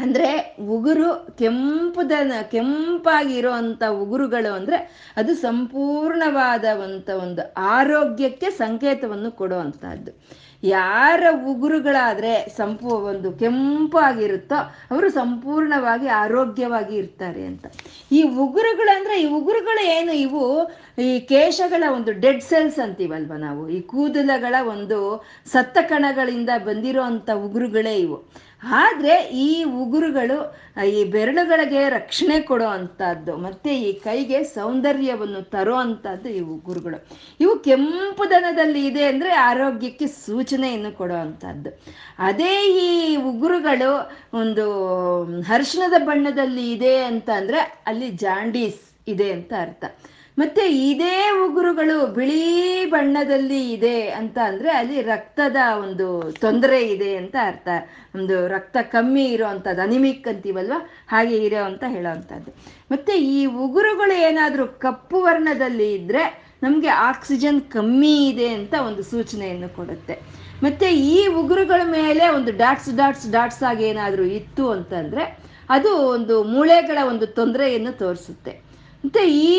[0.00, 2.12] ಅಂದ್ರೆ ಉಗುರು ಕೆಂಪುದ
[2.50, 10.12] ಕೆಂಪಾಗಿರೋ ಅಂಥ ಉಗುರುಗಳು ಅಂದ್ರೆ ಅದು ಸಂಪೂರ್ಣವಾದಂಥ ಒಂದು ಆರೋಗ್ಯಕ್ಕೆ ಸಂಕೇತವನ್ನು ಕೊಡುವಂತಹದ್ದು.
[10.62, 14.54] ಯಾರ ಉಗುರುಗಳಾದ್ರೆ ಸಂಪೂ ಒಂದು ಕೆಂಪಾಗಿರುತ್ತೋ
[14.90, 17.66] ಅವರು ಸಂಪೂರ್ಣವಾಗಿ ಆರೋಗ್ಯವಾಗಿ ಇರ್ತಾರೆ ಅಂತ.
[18.12, 20.12] ಈ ಉಗುರುಗಳಂದ್ರೆ ಈ ಉಗುರುಗಳು ಏನು?
[20.12, 23.68] ಇವು ಈ ಕೇಶಗಳ ಒಂದು ಡೆಡ್ ಸೆಲ್ಸ್ ಅಂತೀವಲ್ವ ನಾವು?
[23.68, 28.49] ಈ ಕೂದಲಗಳ ಒಂದು ಸತ್ತ ಕಣಗಳಿಂದ ಬಂದಿರೋ ಅಂಥ ಉಗುರುಗಳೇ ಇವು.
[28.62, 36.40] ಆದ್ರೆ ಈ ಉಗುರುಗಳು, ಈ ಬೆರಳುಗಳಿಗೆ ರಕ್ಷಣೆ ಕೊಡೋ ಅಂಥದ್ದು, ಮತ್ತೆ ಈ ಕೈಗೆ ಸೌಂದರ್ಯವನ್ನು ತರೋ ಅಂಥದ್ದು ಈ
[36.40, 37.08] ಉಗುರುಗಳು.
[37.40, 41.70] ಇವು ಕೆಂಪು ದನದಲ್ಲಿ ಇದೆ ಅಂದ್ರೆ ಆರೋಗ್ಯಕ್ಕೆ ಸೂಚನೆಯನ್ನು ಕೊಡೋ ಅಂಥದ್ದು.
[42.18, 44.66] ಅದೇ ಈ ಉಗುರುಗಳು ಒಂದು
[45.42, 49.84] ಹರ್ಷಣದ ಬಣ್ಣದಲ್ಲಿ ಇದೆ ಅಂತ ಅಂದ್ರೆ ಅಲ್ಲಿ ಜಾಂಡೀಸ್ ಇದೆ ಅಂತ ಅರ್ಥ.
[50.38, 57.68] ಮತ್ತೆ ಇದೇ ಉಗುರುಗಳು ಬಿಳಿ ಬಣ್ಣದಲ್ಲಿ ಇದೆ ಅಂತ ಅಂದ್ರೆ ಅಲ್ಲಿ ರಕ್ತದ ಒಂದು ತೊಂದರೆ ಇದೆ ಅಂತ ಅರ್ಥ.
[58.14, 60.72] ಒಂದು ರಕ್ತ ಕಮ್ಮಿ ಇರೋವಂಥದ್ದು ಅನಿಮಿಕ್ ಅಂತೀವಲ್ವ?
[61.08, 62.50] ಹಾಗೆ ಇರೋ ಅಂತ ಹೇಳೋವಂಥದ್ದು
[62.90, 70.18] ಮತ್ತೆ ಈ ಉಗುರುಗಳು ಏನಾದರೂ ಕಪ್ಪು ವರ್ಣದಲ್ಲಿ ಇದ್ರೆ ನಮಗೆ ಆಕ್ಸಿಜನ್ ಕಮ್ಮಿ ಇದೆ ಅಂತ ಒಂದು ಸೂಚನೆಯನ್ನು ಕೊಡುತ್ತೆ.
[70.62, 75.38] ಮತ್ತೆ ಈ ಉಗುರುಗಳ ಮೇಲೆ ಒಂದು ಡಾಟ್ಸ್ ಡಾಟ್ಸ್ ಡಾಟ್ಸ್ ಆಗಿ ಏನಾದರೂ ಇತ್ತು ಅಂತಂದ್ರೆ
[75.70, 78.69] ಅದು ಒಂದು ಮೂಳೆಗಳ ಒಂದು ತೊಂದರೆಯನ್ನು ತೋರಿಸುತ್ತೆ.
[79.04, 79.52] ಮತ್ತೆ ಈ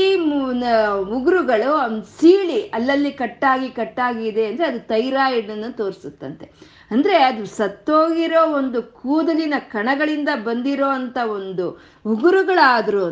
[1.15, 1.69] ಉಗುರುಗಳು
[2.17, 6.45] ಸೀಳಿ ಅಲ್ಲಲ್ಲಿ ಕಟ್ಟಾಗಿ ಕಟ್ಟಾಗಿ ಇದೆ ಅಂದ್ರೆ ಅದು ಥೈರಾಯ್ಡ್ ಅನ್ನು ತೋರಿಸುತ್ತಂತೆ.
[6.91, 11.65] ಅಂದ್ರೆ ಅದು ಸತ್ತೋಗಿರೋ ಒಂದು ಕೂದಲಿನ ಕಣಗಳಿಂದ ಬಂದಿರೋ ಅಂತ ಒಂದು
[12.05, 13.05] ಉಗುರುಗಳಾದ್ರೂ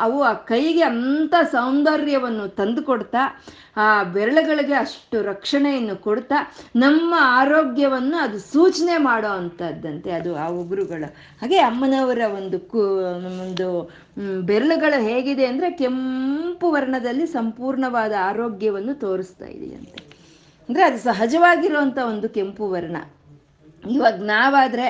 [0.00, 3.44] ಅವು ಆ ಕೈಗೆ ಅಂತ ಸೌಂದರ್ಯವನ್ನು ತಂದು ಕೊಡ್ತಾ
[3.76, 6.34] ಆ ಬೆರಳುಗಳಿಗೆ ಅಷ್ಟು ರಕ್ಷಣೆಯನ್ನು ಕೊಡ್ತಾ,
[6.76, 11.14] ನಮ್ಮ ಆರೋಗ್ಯವನ್ನು ಅದು ಸೂಚನೆ ಮಾಡೋ ಅಂಥದ್ದಂತೆ ಅದು ಆ ಉಗುರುಗಳು.
[11.40, 12.58] ಹಾಗೆ ಅಮ್ಮನವರ ಒಂದು
[13.42, 13.68] ಒಂದು
[14.42, 19.98] ಬೆರಳುಗಳು ಹೇಗಿದೆ ಅಂದ್ರೆ ಕೆಂಪು ವರ್ಣದಲ್ಲಿ ಸಂಪೂರ್ಣವಾದ ಆರೋಗ್ಯವನ್ನು ತೋರಿಸ್ತಾ ಇದೆಯಂತೆ.
[20.68, 22.96] ಅಂದ್ರೆ ಅದು ಸಹಜವಾಗಿರುವಂಥ ಒಂದು ಕೆಂಪು ವರ್ಣ.
[23.82, 24.86] ಇವಾಗ ನಾವಾದ್ರೆ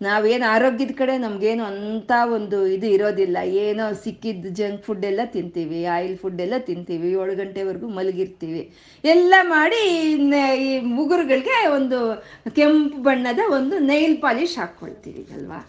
[0.00, 3.36] ನಾವೇನು ಆರೋಗ್ಯದ ಕಡೆ ನಮಗೇನು ಅಂಥ ಒಂದು ಇದು ಇರೋದಿಲ್ಲ.
[3.36, 8.62] ಏನೋ ಸಿಕ್ಕಿದ್ದು ಜಂಕ್ ಫುಡ್ ಎಲ್ಲ ತಿಂತೀವಿ ಆಯಿಲ್ ಫುಡ್ ಎಲ್ಲ ತಿಂತೀವಿ, ಏಳು ಗಂಟೆವರೆಗೂ ಮಲಗಿರ್ತೀವಿ.
[9.04, 9.80] ಎಲ್ಲ ಮಾಡಿ
[10.66, 10.68] ಈ
[11.02, 12.00] ಉಗುರುಗಳಿಗೆ ಒಂದು
[12.58, 15.60] ಕೆಂಪು ಬಣ್ಣದ ಒಂದು ನೈಲ್ ಪಾಲಿಶ್ ಹಾಕ್ಕೊಳ್ತೀವಿ, ಅಲ್ವಾ?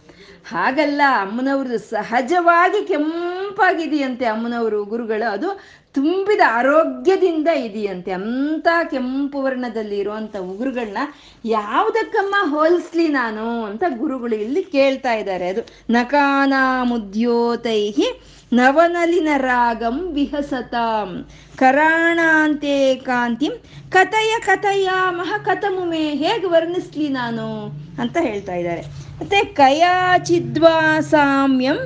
[0.50, 5.32] ಹಾಗಲ್ಲ, ಅಮ್ಮನವ್ರದ್ದು ಸಹಜವಾಗಿ ಕೆಂಪಾಗಿದೆಯಂತೆ ಅಮ್ಮನವರು ಗುರುಗಳು.
[5.32, 5.60] ಅದು
[5.94, 8.12] ತುಂಬಿದ ಆರೋಗ್ಯದಿಂದ ಇದೆಯಂತೆ.
[8.12, 10.98] ಅಂತ ಕೆಂಪು ವರ್ಣದಲ್ಲಿ ಇರುವಂತ ಉಗುರುಗಳನ್ನ
[11.46, 15.48] ಯಾವುದಕ್ಕಮ್ಮ ಹೋಲಿಸ್ಲಿ ನಾನು ಅಂತ ಗುರುಗಳು ಇಲ್ಲಿ ಕೇಳ್ತಾ ಇದ್ದಾರೆ.
[15.48, 18.22] ಅದು ನಕಾನಾಮುದ್ಯೋತೈಹಿ
[18.54, 21.26] ನವನಲಿನ ರಾಗಂ ವಿಹಸತಾಂ.
[21.58, 23.52] ಕರಾಣಾಂತೆ ಕಾಂತಿಂ,
[23.92, 29.07] ಕಥಯ ಕಥಯ ಮಹ ಕಥಮುಮೆ ಹೇಗೆ ವರ್ಣಿಸ್ಲಿ ನಾನು ಅಂತ ಹೇಳ್ತಾ ಇದ್ದಾರೆ.
[29.20, 31.78] ಮತ್ತೆ ಕಯಾಚಿದ್ವಾ ಸಾಮ್ಯಂ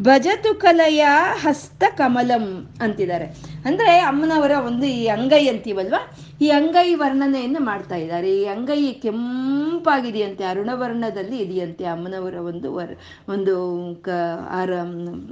[0.00, 1.04] ಭಜತು ಕಲೆಯ
[1.42, 3.24] ಹಸ್ತ ಕಮಲಂ ಅಂತಿದ್ದಾರೆ.
[3.64, 6.00] ಅಂದ್ರೆ ಅಮ್ಮನವರ ಒಂದು ಈ ಅಂಗೈ ಅಂತೀವಲ್ವಾ?
[6.40, 8.40] ಈ ಅಂಗೈ ವರ್ಣನೆಯನ್ನು ಮಾಡ್ತಾ ಇದ್ದಾರೆ.
[8.40, 12.94] ಈ ಅಂಗೈ ಕೆಂಪಾಗಿದೆಯಂತೆ, ಅರುಣವರ್ಣದಲ್ಲಿ ಇದೆಯಂತೆ ಅಮ್ಮನವರ ಒಂದು ವರ್,
[13.28, 13.54] ಒಂದು
[14.02, 14.08] ಕ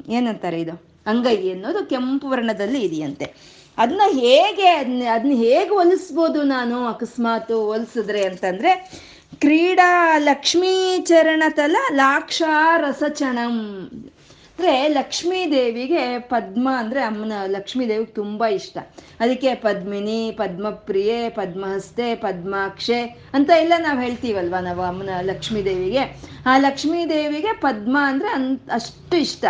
[0.09, 0.83] ಏನಂತಾರೆ ಇದು?
[1.07, 3.27] ಅಂಗೈ ಅನ್ನೋದು ಕೆಂಪು ವರ್ಣದಲ್ಲಿ ಇದೆಯಂತೆ.
[3.79, 8.73] ಅದನ್ನ ಹೇಗೆ ಅದನ್ನ ಅದನ್ನ ಹೇಗೆ ಹೊಲಿಸ್ಬೋದು ನಾನು ಅಕಸ್ಮಾತ್ ಹೊಲಿಸಿದ್ರೆ ಅಂತಂದ್ರೆ
[9.41, 13.57] ಕ್ರೀಡಾ ಲಕ್ಷ್ಮೀ ಚರಣತಲ ಲಾಕ್ಷಾ ರಸಚಣಂ
[14.51, 18.79] ಅಂದರೆ ಲಕ್ಷ್ಮೀ ದೇವಿಗೆ ಪದ್ಮ ಅಂದರೆ ಅಮ್ಮನ ಲಕ್ಷ್ಮೀ ದೇವಿಗೆ ತುಂಬ ಇಷ್ಟ.
[19.21, 23.01] ಅದಕ್ಕೆ ಪದ್ಮಿನಿ, ಪದ್ಮಪ್ರಿಯೆ, ಪದ್ಮಹಸ್ತೆ, ಪದ್ಮಾಕ್ಷೆ
[23.35, 26.05] ಅಂತ ಎಲ್ಲ ನಾವು ಹೇಳ್ತೀವಲ್ವ ನಾವು ಅಮ್ಮನ ಲಕ್ಷ್ಮೀ ದೇವಿಗೆ.
[26.47, 29.45] ಆ ಲಕ್ಷ್ಮೀ ದೇವಿಗೆ ಪದ್ಮ ಅಂದರೆ ಅನ್, ಅಷ್ಟು ಇಷ್ಟ.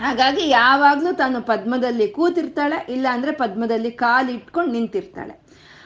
[0.00, 5.41] ಹಾಗಾಗಿ ಯಾವಾಗಲೂ ತಾನು ಪದ್ಮದಲ್ಲಿ ಕೂತಿರ್ತಾಳೆ ಇಲ್ಲ ಅಂದರೆ ಪದ್ಮದಲ್ಲಿ ಕಾಲಿಟ್ಕೊಂಡು ನಿಂತಿರ್ತಾಳೆ.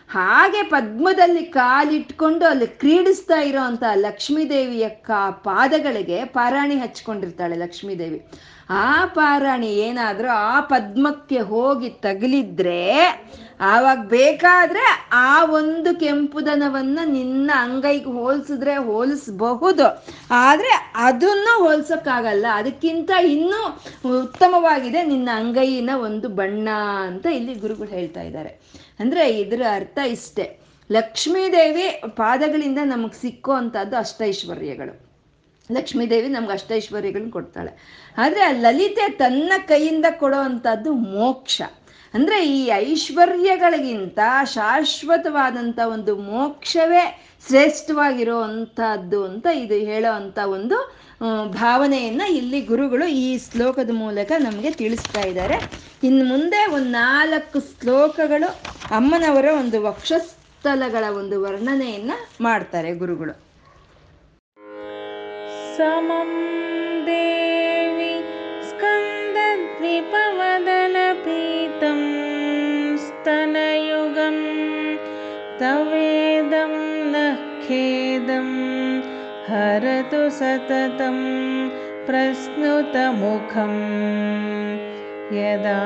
[0.08, 8.28] ಹಾಗೆ ಪದ್ಮದಲ್ಲಿ ಕಾಲಿಟ್ಕೊಂಡು ಅಲ್ಲಿ ಕ್ರೀಡಿಸ್ತಾ ಇರೋಂಥ ಲಕ್ಷ್ಮೀದೇವಿಯ ಕಾ ಪಾದಗಳಿಗೆ ಪಾರಾಣಿ ಹಚ್ಕೊಂಡಿರ್ತಾಳೆ ಲಕ್ಷ್ಮೀದೇವಿ.
[8.70, 12.86] ಆ ಪಾರಾಣಿ ಏನಾದರೂ ಆ ಪದ್ಮಕ್ಕೆ ಹೋಗಿ ತಗಲಿದ್ರೆ,
[13.60, 19.86] ಆವಾಗ ಬೇಕಾದ್ರೆ ಆ ಒಂದು ಕೆಂಪುದನವನ್ನ ನಿನ್ನ ಅಂಗೈಗೆ ಹೋಲಿಸಿದ್ರೆ ಹೋಲಿಸ್ಬಹುದು.
[20.30, 23.60] ಆದರೆ ಅದನ್ನು ಹೋಲ್ಸೋಕ್ಕಾಗಲ್ಲ, ಅದಕ್ಕಿಂತ ಇನ್ನೂ
[24.22, 26.68] ಉತ್ತಮವಾಗಿದೆ ನಿನ್ನ ಅಂಗೈನ ಒಂದು ಬಣ್ಣ
[27.06, 28.60] ಅಂತ ಇಲ್ಲಿ ಗುರುಗಳು ಹೇಳ್ತಾ ಇದ್ದಾರೆ.
[29.00, 30.60] ಅಂದರೆ ಇದರ ಅರ್ಥ ಇಷ್ಟೇ.
[30.90, 35.06] ಲಕ್ಷ್ಮೀದೇವಿ ಪಾದಗಳಿಂದ ನಮಗೆ ಸಿಕ್ಕೋ ಅಂಥದ್ದು ಅಷ್ಟೈಶ್ವರ್ಯಗಳು.
[35.72, 37.72] ಲಕ್ಷ್ಮೀದೇವಿ ನಮ್ಗೆ ಅಷ್ಟೈಶ್ವರ್ಯಗಳನ್ನ ಕೊಡ್ತಾಳೆ.
[38.16, 41.62] ಆದರೆ ಆ ಲಲಿತೆ ತನ್ನ ಕೈಯಿಂದ ಕೊಡೋ ಅಂಥದ್ದು ಮೋಕ್ಷ.
[42.14, 47.04] ಅಂದರೆ ಈ ಐಶ್ವರ್ಯಗಳಿಗಿಂತ ಶಾಶ್ವತವಾದಂಥ ಒಂದು ಮೋಕ್ಷವೇ
[47.48, 50.76] ಶ್ರೇಷ್ಠವಾಗಿರೋ ಅಂಥದ್ದು ಅಂತ ಇದು ಹೇಳೋ ಅಂಥ ಒಂದು
[51.50, 55.56] ಭಾವನೆಯನ್ನು ಇಲ್ಲಿ ಗುರುಗಳು ಈ ಶ್ಲೋಕದ ಮೂಲಕ ನಮಗೆ ತಿಳಿಸ್ತಾ ಇದ್ದಾರೆ.
[56.02, 58.48] ಇನ್ನು ಮುಂದೆ ಒಂದು ನಾಲ್ಕು ಶ್ಲೋಕಗಳು
[58.90, 63.34] ಅಮ್ಮನವರ ಒಂದು ವಕ್ಷಸ್ಥಲಗಳ ಒಂದು ವರ್ಣನೆಯನ್ನ ಮಾಡ್ತಾರೆ ಗುರುಗಳು.
[65.76, 66.30] ಸಮಂ
[67.06, 68.12] ದೇವಿ
[68.68, 69.36] ಸ್ಕಂದ
[69.78, 72.00] ದ್ವಿಪವದನ ಪೀತಂ
[73.06, 74.38] ಸ್ತನಯುಗಂ
[75.58, 76.74] ತವೇದಂ
[77.10, 78.50] ನಖೇದಂ
[79.48, 81.18] हरतु सततं
[82.06, 83.74] प्रस्नुतमुखं
[85.36, 85.80] यदा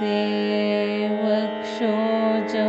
[0.00, 0.18] ममोते
[1.22, 2.66] वक्षोजो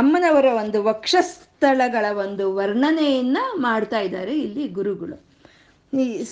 [0.00, 5.16] ಅಮ್ಮನವರ ಒಂದು ವಕ್ಷಸ್ಥಳಗಳ ಒಂದು ವರ್ಣನೆಯನ್ನ ಮಾಡ್ತಾ ಇದ್ದಾರೆ ಇಲ್ಲಿ ಗುರುಗಳು.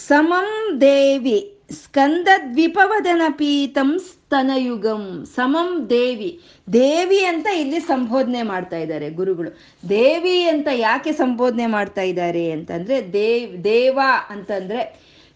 [0.09, 0.49] ಸಮಂ
[0.81, 1.39] ದೇವಿ
[1.73, 5.05] ಸ್ಕಂದ ದ್ವಿಪವದನ ಪೀತಂ ಸ್ತನಯುಗಂ.
[5.37, 6.31] ಸಮಂ ದೇವಿ.
[6.73, 9.51] ದೇವಿ ಅಂತ ಇಲ್ಲಿ ಸಂಬೋಧನೆ ಮಾಡ್ತಾ ಇದ್ದಾರೆ ಗುರುಗಳು.
[9.89, 13.99] ದೇವಿ ಅಂತ ಯಾಕೆ ಸಂಬೋಧನೆ ಮಾಡ್ತಾ ಇದ್ದಾರೆ ಅಂತಂದ್ರೆ ದೇವ್, ದೇವ
[14.31, 14.83] ಅಂತಂದ್ರೆ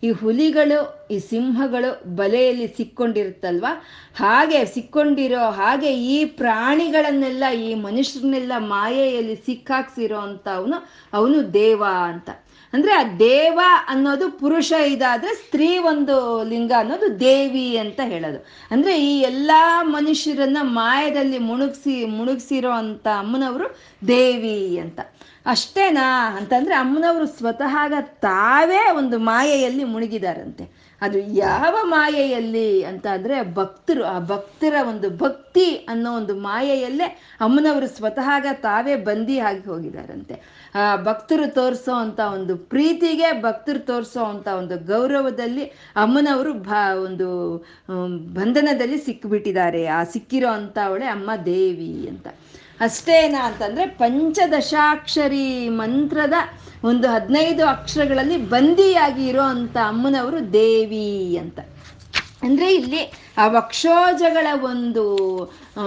[0.03, 3.67] ಈ ಹುಲಿಗಳು, ಈ ಸಿಂಹಗಳು ಬಲೆಯಲ್ಲಿ ಸಿಕ್ಕೊಂಡಿರುತ್ತಲ್ವ?
[4.15, 10.79] ಹಾಗೆ ಸಿಕ್ಕೊಂಡಿರೋ ಹಾಗೆ ಈ ಪ್ರಾಣಿಗಳನ್ನೆಲ್ಲ, ಈ ಮನುಷ್ಯರನ್ನೆಲ್ಲ ಮಾಯೆಯಲ್ಲಿ ಸಿಕ್ಕಾಕ್ಸಿರೋ ಅಂತ ಅವನು
[11.13, 12.31] ಅವನು ದೇವ ಅಂತ.
[12.73, 18.47] ಅಂದ್ರೆ ಆ ದೇವ ಅನ್ನೋದು ಪುರುಷ ಇದಾದ್ರೆ ಸ್ತ್ರೀ ಒಂದು ಲಿಂಗ ಅನ್ನೋದು ದೇವಿ ಅಂತ ಹೇಳೋದು.
[18.71, 23.79] ಅಂದ್ರೆ ಈ ಎಲ್ಲಾ ಮನುಷ್ಯರನ್ನ ಮಾಯದಲ್ಲಿ ಮುಣುಗ್ಸಿ, ಮುಣುಗ್ಸಿರೋ ಅಂತ ಅಮ್ಮನವರು
[24.09, 25.01] ದೇವಿ ಅಂತ.
[25.47, 26.37] ಅಷ್ಟೇನಾ?
[26.37, 34.75] ಅಂತಂದ್ರೆ ಅಮ್ಮನವರು ಸ್ವತಃ ತಾವೇ ಒಂದು ಮಾಯೆಯಲ್ಲಿ ಮುಳುಗಿದಾರಂತೆ ಅದು ಯಾವ ಮಾಯೆಯಲ್ಲಿ ಅಂತ ಅಂದ್ರೆ ಭಕ್ತರು, ಆ ಭಕ್ತರ
[34.89, 37.05] ಒಂದು ಭಕ್ತಿ ಅನ್ನೋ ಒಂದು ಮಾಯೆಯಲ್ಲೇ
[37.41, 40.37] ಅಮ್ಮನವರು ಸ್ವತಃ ತಾವೇ ಬಂದಿ ಆಗಿ ಹೋಗಿದಾರಂತೆ.
[40.75, 45.65] ಆ ಭಕ್ತರು ತೋರಿಸೋ ಅಂತ ಒಂದು ಪ್ರೀತಿಗೆ, ಭಕ್ತರು ತೋರಿಸೋ ಅಂತ ಒಂದು ಗೌರವದಲ್ಲಿ
[45.97, 46.53] ಅಮ್ಮನವರು
[47.05, 47.29] ಒಂದು
[48.35, 52.29] ಬಂಧನದಲ್ಲಿ ಸಿಕ್ಕಿಬಿಟ್ಟಿದ್ದಾರೆ ಆ ಸಿಕ್ಕಿರೋ ಅಂತ ಅವಳೆ ಅಮ್ಮ ದೇವಿ ಅಂತ.
[52.81, 56.37] ಅಷ್ಟೇನಾ ಅಂತಂದ್ರೆ ಪಂಚದಶಾಕ್ಷರಿ ಮಂತ್ರದ
[56.85, 61.59] ಒಂದು ಹದಿನೈದು ಅಕ್ಷರಗಳಲ್ಲಿ ಬಂದಿಯಾಗಿ ಇರೋ ಅಂತ ಅಮ್ಮನವರು ದೇವಿ ಅಂತ.
[62.43, 63.03] ಅಂದ್ರೆ ಇಲ್ಲಿ
[63.39, 65.03] ಆ ವಕ್ಷೋಜಗಳ ಒಂದು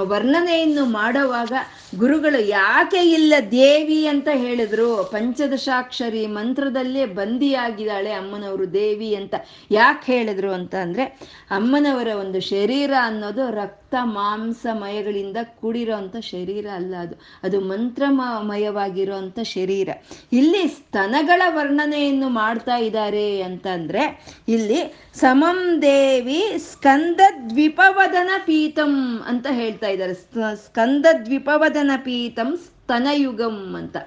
[0.03, 1.53] ವರ್ಣನೆಯನ್ನು ಮಾಡುವಾಗ
[1.97, 5.09] ಗುರುಗಳು ಯಾಕೆ ಇಲ್ಲ ದೇವಿ ಅಂತ ಹೇಳಿದ್ರು?
[5.11, 9.35] ಪಂಚದಶಾಕ್ಷರಿ ಮಂತ್ರದಲ್ಲೇ ಬಂದಿಯಾಗಿದ್ದಾಳೆ ಅಮ್ಮನವರು ದೇವಿ ಅಂತ.
[9.71, 11.03] ಯಾಕೆ ಹೇಳಿದ್ರು ಅಂತ ಅಂದ್ರೆ,
[11.51, 17.15] ಅಮ್ಮನವರ ಒಂದು ಶರೀರ ಅನ್ನೋದು ರಕ್ತ ಮಾಂಸಮಯಗಳಿಂದ ಕೂಡಿರೋ ಅಂತ ಶರೀರ ಅಲ್ಲ ಅದು.
[17.43, 19.89] ಅದು ಮಂತ್ರಮಯವಾಗಿರೋ ಅಂಥ ಶರೀರ.
[20.33, 30.13] ಇಲ್ಲಿ ಸ್ತನಗಳ ವರ್ಣನೆಯನ್ನು ಮಾಡ್ತಾ ಇದ್ದಾರೆ ಅಂತಂದ್ರೆ, ಇಲ್ಲಿ ಸಮಂ ದೇವಿ ಸ್ಕಂದ ದ್ವಿಪವದನ ಪೀತಂ ಅಂತ ಹೇಳ್ತಾ ಇದ್ದಾರೆ.
[30.55, 33.97] ಸ್ಕಂದ ದ್ವಿಪವದನ ಪೀತಂ ಸ್ತನಯುಗಂ ಅಂತ.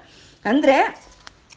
[0.45, 1.07] ಅಂದ್ರೆ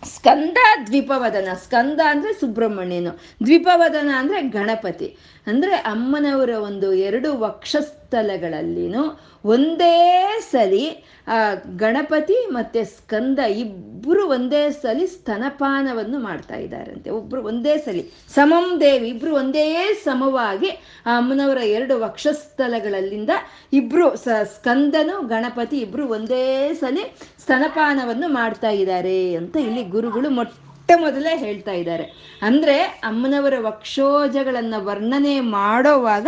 [0.05, 0.57] ಸ್ಕಂದ
[0.87, 1.49] ದ್ವಿಪವದನ.
[1.55, 3.11] ಸ್ಕಂದ ಅಂದ್ರೆ ಸುಬ್ರಹ್ಮಣ್ಯನು.
[3.45, 5.17] ದ್ವಿಪವದನ ಅಂದ್ರೆ ಗಣಪತಿ.
[5.47, 16.19] ಅಂದ್ರೆ ಅಮ್ಮನವರ ಒಂದು ಎರಡು ವಕ್ಷಸ್ಥಲಗಳಲ್ಲಿನೂ ಒಂದೇ ಸಲಿ, ಆ, ಗಣಪತಿ ಮತ್ತೆ ಸ್ಕಂದ ಇಬ್ಬರು ಒಂದೇ ಸಲಿ ಸ್ತನಪಾನವನ್ನು
[16.19, 17.11] ಮಾಡ್ತಾ ಇದ್ದಾರಂತೆ.
[17.11, 18.11] ಒಬ್ಬರು ಒಂದೇ ಸಲಿ.
[18.35, 20.71] ಸಮಂ ದೇವಿ ಇಬ್ಬರು ಒಂದೇ ಸಮವಾಗಿ
[21.07, 23.31] ಆ ಅಮ್ಮನವರ ಎರಡು ವಕ್ಷಸ್ಥಲಗಳಲ್ಲಿಂದ
[23.73, 30.53] ಇಬ್ಬರು ಸ, ಸ್ಕಂದನು, ಗಣಪತಿ ಇಬ್ಬರು ಒಂದೇ ಸಲಿ ಸ್ತನಪಾನವನ್ನು ಮಾಡ್ತಾ ಇದ್ದಾರೆ ಅಂತ ಇಲ್ಲಿ ಗುರುಗಳು ಮೊಟ್ಟ
[30.95, 32.37] ಮೊದಲೇ ಹೇಳ್ತಾ ಇದ್ದಾರೆ.
[32.43, 36.27] ಅಂದ್ರೆ ಅಮ್ಮನವರ ವಕ್ಷೋಜಗಳನ್ನ ವರ್ಣನೆ ಮಾಡೋವಾಗ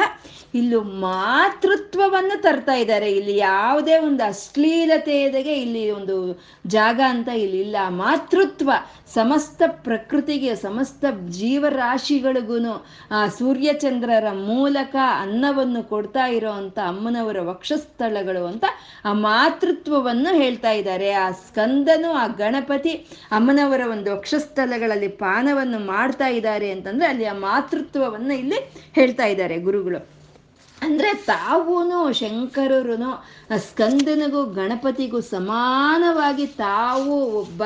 [0.55, 3.13] ಇಲ್ಲೂ ಮಾತೃತ್ವವನ್ನು ತರ್ತಾ ಇದ್ದಾರೆ.
[3.13, 7.77] ಇಲ್ಲಿ ಯಾವುದೇ ಒಂದು ಅಶ್ಲೀಲತೆಯದಗೆ ಇಲ್ಲಿ ಒಂದು ಜಾಗ ಅಂತ ಇಲ್ಲಿ ಇಲ್ಲ.
[7.89, 8.71] ಮಾತೃತ್ವ,
[9.15, 12.53] ಸಮಸ್ತ ಪ್ರಕೃತಿಗೆ, ಸಮಸ್ತ ಜೀವರಾಶಿಗಳಿಗೂ
[13.11, 18.65] ಆ, ಸೂರ್ಯಚಂದ್ರರ ಮೂಲಕ ಅನ್ನವನ್ನು ಕೊಡ್ತಾ ಇರೋವಂಥ ಅಮ್ಮನವರ ವಕ್ಷಸ್ಥಳಗಳು ಅಂತ
[19.05, 21.13] ಆ ಮಾತೃತ್ವವನ್ನು ಹೇಳ್ತಾ ಇದ್ದಾರೆ.
[21.13, 22.91] ಆ ಸ್ಕಂದನು, ಆ ಗಣಪತಿ
[23.33, 30.22] ಅಮ್ಮನವರ ಒಂದು ವಕ್ಷಸ್ಥಳಗಳಲ್ಲಿ ಪಾನವನ್ನು ಮಾಡ್ತಾ ಇದ್ದಾರೆ ಅಂತಂದ್ರೆ ಅಲ್ಲಿ ಆ ಮಾತೃತ್ವವನ್ನು ಇಲ್ಲಿ ಹೇಳ್ತಾ ಇದ್ದಾರೆ ಗುರುಗಳು.
[30.83, 33.11] ಅಂದ್ರೆ ತಾವೂನು ಶಂಕರರುನು,
[33.57, 37.63] ಸ್ಕಂದನಿಗೂ ಗಣಪತಿಗೂ ಸಮಾನವಾಗಿ ತಾವು ಒಬ್ಬ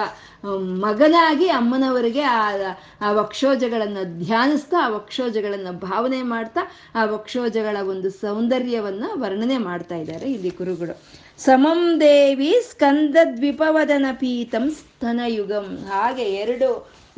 [0.79, 6.61] ಮಗನಾಗಿ ಅಮ್ಮನವರಿಗೆ ಆ ವಕ್ಷೋಜಗಳನ್ನು ಧ್ಯಾನಿಸ್ತಾ, ಆ ವಕ್ಷೋಜಗಳನ್ನು ಭಾವನೆ ಮಾಡ್ತಾ,
[6.95, 10.97] ಆ ವಕ್ಷೋಜಗಳ ಒಂದು ಸೌಂದರ್ಯವನ್ನ ವರ್ಣನೆ ಮಾಡ್ತಾ ಇದ್ದಾರೆ ಇಲ್ಲಿ ಗುರುಗಳು.
[11.39, 15.67] ಸಮಂ ದೇವಿ ಸ್ಕಂದ ದ್ವಿಪವದನ ಪೀತಂ ಸ್ತನಯುಗಂ.
[15.89, 16.69] ಹಾಗೆ ಎರಡು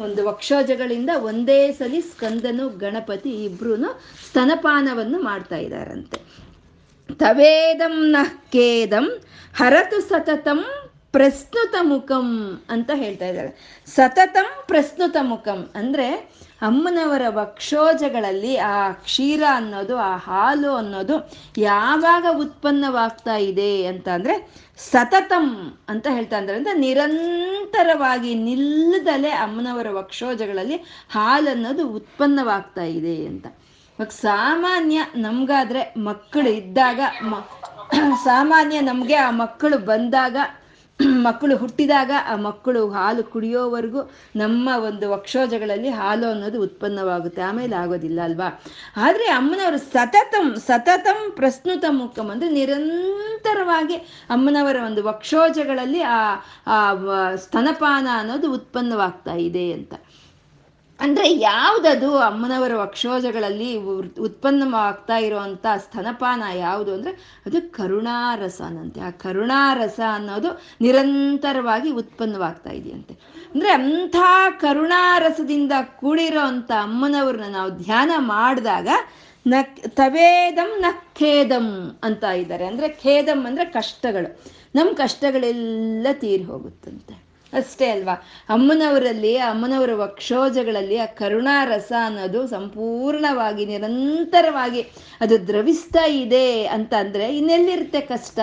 [0.00, 3.76] ಒಂದು ವಕ್ಷೋಜಗಳಿಂದ ಒಂದೇ ಸಲಿ ಸ್ಕಂದನು, ಗಣಪತಿ ಇಬ್ರು
[4.28, 6.18] ಸ್ತನಪಾನವನ್ನು ಮಾಡ್ತಾ ಇದ್ದಾರಂತೆ.
[7.14, 9.06] ತವೇದಂ ನಃ ಕೇದಂ,
[9.56, 10.64] ಹರತು ಸತತಂ
[11.12, 12.26] ಪ್ರಸ್ತುತ ಮುಖಂ
[12.68, 13.84] ಅಂತ ಹೇಳ್ತಾ ಇದ್ದಾರೆ.
[13.86, 16.30] ಸತತಂ ಪ್ರಸ್ತುತ ಮುಖಂ ಅಂದ್ರೆ
[16.60, 21.16] ಅಮ್ಮನವರ ವಕ್ಷೋಜಗಳಲ್ಲಿ ಆ ಕ್ಷೀರ ಅನ್ನೋದು, ಆ ಹಾಲು ಅನ್ನೋದು
[21.64, 24.34] ಯಾವಾಗ ಉತ್ಪನ್ನವಾಗ್ತಾ ಇದೆ ಅಂತ ಅಂದ್ರೆ
[24.84, 25.46] ಸತತಂ
[25.88, 30.78] ಅಂತ ಹೇಳ್ತಾ ಅಂದ್ರೆ ಅಂದ್ರೆ ನಿರಂತರವಾಗಿ ನಿಲ್ಲದಲೆ ಅಮ್ಮನವರ ವಕ್ಷೋಜಗಳಲ್ಲಿ
[31.10, 33.46] ಹಾಲು ಅನ್ನೋದು ಉತ್ಪನ್ನವಾಗ್ತಾ ಇದೆ ಅಂತ.
[34.20, 37.00] ಸಾಮಾನ್ಯ ನಮ್ಗಾದ್ರೆ ಮಕ್ಕಳು ಇದ್ದಾಗ
[38.24, 40.36] ಸಾಮಾನ್ಯ ನಮಗೆ ಆ ಮಕ್ಕಳು ಬಂದಾಗ
[41.26, 44.00] ಮಕ್ಕಳು ಹುಟ್ಟಿದಾಗ ಆ ಮಕ್ಕಳು ಹಾಲು ಕುಡಿಯೋವರೆಗೂ
[44.36, 48.48] ನಮ್ಮ ಒಂದು ವಕ್ಷೋಜಗಳಲ್ಲಿ ಹಾಲು ಅನ್ನೋದು ಉತ್ಪನ್ನವಾಗುತ್ತೆ ಆಮೇಲೆ ಆಗೋದಿಲ್ಲ ಅಲ್ವಾ?
[49.04, 53.98] ಆದರೆ ಅಮ್ಮನವರು ಸತತಂ ಸತತಂ ಪ್ರಸ್ತುತ ಮುಖಂ ಅಂದರೆ ನಿರಂತರವಾಗಿ
[54.36, 56.78] ಅಮ್ಮನವರ ಒಂದು ವಕ್ಷೋಜಗಳಲ್ಲಿ ಆ
[57.44, 59.92] ಸ್ತನಪಾನ ಅನ್ನೋದು ಉತ್ಪನ್ನವಾಗ್ತಾ ಇದೆ ಅಂತ.
[61.00, 63.76] ಅಂದ್ರೆ ಯಾವ್ದದು ಅಮ್ಮನವರ ವಕ್ಷೋಜಗಳಲ್ಲಿ
[64.20, 69.00] ಉತ್ಪನ್ನವಾಗ್ತಾ ಇರುವಂತ ಸ್ತನಪಾನ ಯಾವುದು ಅಂದ್ರೆ ಅದು ಕರುಣಾರಸನಂತೆ.
[69.00, 73.14] ಆ ಕರುಣಾರಸ ಅನ್ನೋದು ನಿರಂತರವಾಗಿ ಉತ್ಪನ್ನವಾಗ್ತಾ ಇದೆಯಂತೆ.
[73.54, 74.16] ಅಂದ್ರೆ ಅಂಥ
[74.60, 78.88] ಕರುಣಾರಸದಿಂದ ಕೂಡಿರೋ ಅಂತ ಅಮ್ಮನವ್ರನ್ನ ನಾವು ಧ್ಯಾನ ಮಾಡಿದಾಗ
[79.46, 79.54] ನ
[79.88, 80.84] ತವೇದಂ
[81.14, 82.66] ಖೇದಂ ಅಂತ ಇದ್ದಾರೆ.
[82.66, 84.42] ಅಂದ್ರೆ ಖೇದಂ ಅಂದ್ರೆ ಕಷ್ಟಗಳು.
[84.74, 87.27] ನಮ್ಮ ಕಷ್ಟಗಳೆಲ್ಲ ತೀರಿ ಹೋಗುತ್ತಂತೆ.
[87.52, 88.26] ಅಷ್ಟೇ ಅಲ್ವಾ?
[88.48, 94.82] ಅಮ್ಮನವರಲ್ಲಿ, ಅಮ್ಮನವರ ವಕ್ಷೋಜಗಳಲ್ಲಿ ಆ ಕರುಣಾರಸ ಅನ್ನೋದು ಸಂಪೂರ್ಣವಾಗಿ, ನಿರಂತರವಾಗಿ
[95.20, 98.38] ಅದು ದ್ರವಿಸ್ತಾ ಇದೆ ಅಂತ ಅಂದರೆ ಇನ್ನೆಲ್ಲಿರುತ್ತೆ ಕಷ್ಟ?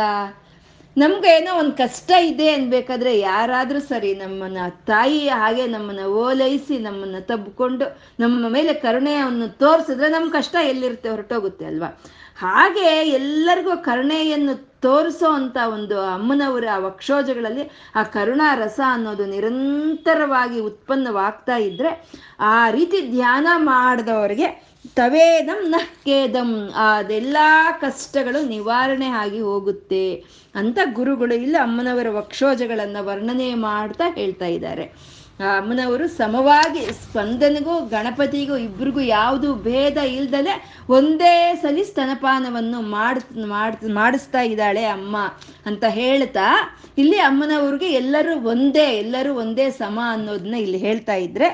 [0.97, 7.99] ನಮ್ಗೆ ಏನೋ ಒಂದು ಕಷ್ಟ ಇದೆ ಅನ್ಬೇಕಾದ್ರೆ ಯಾರಾದರೂ ಸರಿ ನಮ್ಮನ್ನ ತಾಯಿ ಹಾಗೆ ನಮ್ಮನ್ನ ಓಲೈಸಿ, ನಮ್ಮನ್ನ ತಬ್ಕೊಂಡು,
[8.19, 11.09] ನಮ್ಮ ಮೇಲೆ ಕರುಣೆಯನ್ನು ತೋರಿಸಿದ್ರೆ ನಮ್ಮ ಕಷ್ಟ ಎಲ್ಲಿರುತ್ತೆ?
[11.09, 12.01] ಹೊರಟೋಗುತ್ತೆ ಅಲ್ವಾ?
[12.37, 17.63] ಹಾಗೆ ಎಲ್ಲರಿಗೂ ಕರುಣೆಯನ್ನು ತೋರಿಸೋ ಅಂತ ಒಂದು ಅಮ್ಮನವರ ವಕ್ಷೋಜಗಳಲ್ಲಿ
[17.95, 21.91] ಆ ಕರುಣಾ ರಸ ಅನ್ನೋದು ನಿರಂತರವಾಗಿ ಉತ್ಪನ್ನವಾಗ್ತಾ ಇದ್ರೆ
[22.39, 24.49] ಆ ರೀತಿ ಧ್ಯಾನ ಮಾಡಿದವರಿಗೆ
[24.97, 27.37] ತವೇದಂ ನಹ್ಕೇದಂ ಅದೆಲ್ಲ
[27.81, 30.05] ಕಷ್ಟಗಳು ನಿವಾರಣೆ ಆಗಿ ಹೋಗುತ್ತೆ
[30.55, 34.85] ಅಂತ ಗುರುಗಳು ಇಲ್ಲ ಅಮ್ಮನವರ ವಕ್ಷೋಜಗಳನ್ನು ವರ್ಣನೆ ಮಾಡ್ತಾ ಹೇಳ್ತಾ ಇದ್ದಾರೆ.
[35.39, 40.53] ಅಮ್ಮನವರು ಸಮವಾಗಿ ಸ್ಪಂದನಿಗೂ ಗಣಪತಿಗೂ ಇಬ್ರಿಗೂ ಯಾವುದು ಭೇದ ಇಲ್ದಲೆ
[40.89, 45.17] ಒಂದೇ ಸಲಿ ಸ್ತನಪಾನವನ್ನು ಮಾಡ್ ಮಾಡ್, ಮಾಡಿಸ್ತಾ ಇದ್ದಾಳೆ ಅಮ್ಮ
[45.65, 46.47] ಅಂತ ಹೇಳ್ತಾ
[46.97, 51.49] ಇಲ್ಲಿ ಅಮ್ಮನವ್ರಿಗೆ ಎಲ್ಲರೂ ಒಂದೇ ಎಲ್ಲರೂ ಒಂದೇ ಸಮ ಅನ್ನೋದನ್ನ ಇಲ್ಲಿ ಹೇಳ್ತಾ ಇದ್ರೆ,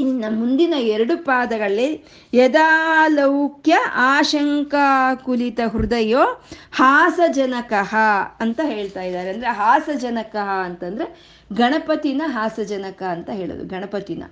[0.00, 1.88] ಇನ್ನು ಮುಂದಿನ ಎರಡು ಪಾದಗಳಲ್ಲಿ
[2.32, 6.24] ಯದಾಲೌಕ್ಯ ಆಶಂಕಾಕುಲಿತ ಹೃದಯೋ
[6.72, 7.94] ಹಾಸಜನಕಃ
[8.40, 9.30] ಅಂತ ಹೇಳ್ತಾ ಇದ್ದಾರೆ.
[9.30, 14.22] ಅಂದ್ರೆ ಹಾಸಜನಕ ಅಂತಂದ್ರೆ ಗಣಪತಿನ ಹಾಸಜನಕ ಅಂತ ಹೇಳೋದು, ಗಣಪತಿನ.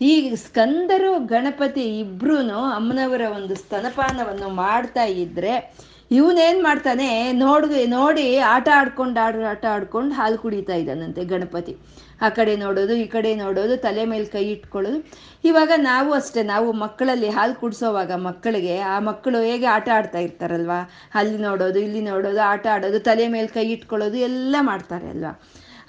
[0.00, 9.20] ಈ ಸ್ಕಂದರು, ಗಣಪತಿ ಇಬ್ರು ಅಮ್ಮನವರ ಒಂದು ಸ್ತನಪಾನವನ್ನು ಮಾಡ್ತಾ ಇದ್ರೆ ಇವನೇನ್ ಮಾಡ್ತಾನೆ ನೋಡ್ ನೋಡಿ ಆಟ ಆಡ್ಕೊಂಡು,
[9.20, 11.76] ಆಡ್, ಆಟ ಆಡ್ಕೊಂಡು ಹಾಲು ಕುಡಿತಾ ಇದ್ದಾನಂತೆ ಗಣಪತಿ.
[12.22, 15.04] ಆ ಕಡೆ ನೋಡೋದು, ಈ ಕಡೆ ನೋಡೋದು, ತಲೆ ಮೇಲೆ ಕೈ ಇಟ್ಕೊಳ್ಳೋದು.
[15.44, 20.90] ಇವಾಗ ನಾವು ಅಷ್ಟೇ, ನಾವು ಮಕ್ಕಳಲ್ಲಿ ಹಾಲು ಕುಡಿಸೋವಾಗ ಮಕ್ಕಳಿಗೆ, ಆ ಮಕ್ಕಳು ಹೇಗೆ ಆಟ ಆಡ್ತಾ ಇರ್ತಾರಲ್ವಾ?
[21.14, 25.40] ಅಲ್ಲಿ ನೋಡೋದು, ಇಲ್ಲಿ ನೋಡೋದು, ಆಟ ಆಡೋದು, ತಲೆ ಮೇಲೆ ಕೈ ಇಟ್ಕೊಳ್ಳೋದು, ಎಲ್ಲ ಮಾಡ್ತಾರೆ ಅಲ್ವಾ?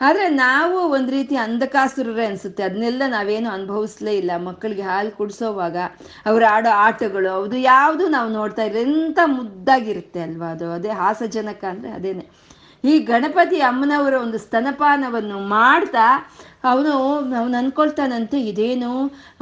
[0.01, 2.63] ಆದರೆ ನಾವು ಒಂದು ರೀತಿ ಅಂಧಕಾಸುರರೇ ಅನಿಸುತ್ತೆ.
[2.63, 4.31] ಅದನ್ನೆಲ್ಲ ನಾವೇನು ಅನುಭವಿಸ್ಲೇ ಇಲ್ಲ.
[4.37, 5.77] ಮಕ್ಕಳಿಗೆ ಹಾಲು ಕುಡಿಸೋವಾಗ
[6.25, 10.71] ಅವ್ರು ಆಡೋ ಆಟಗಳು ಅದು ಯಾವುದು ನಾವು ನೋಡ್ತಾ ಇಲ್ಲ ಎಂಥ ಮುದ್ದಾಗಿರುತ್ತೆ ಅಲ್ವಾ ಅದು?
[10.71, 12.44] ಅದೇ ಹಾಸಜನಕ ಅಂದರೆ ಅದೇನೆ.
[12.91, 16.07] ಈ ಗಣಪತಿ ಅಮ್ಮನವರ ಒಂದು ಸ್ತನಪಾನವನ್ನು ಮಾಡ್ತಾ
[16.69, 16.91] ಅವನು
[17.39, 18.91] ಅವನು ಅನ್ಕೊಳ್ತಾನಂತೆ, ಇದೇನು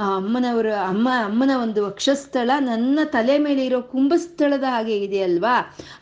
[0.06, 5.56] ಅಮ್ಮನವರ, ಅಮ್ಮ, ಅಮ್ಮನ ಒಂದು ವಕ್ಷಸ್ಥಳ ನನ್ನ ತಲೆ ಮೇಲೆ ಇರೋ ಕುಂಭಸ್ಥಳದ ಹಾಗೆ ಇದೆ ಅಲ್ವಾ?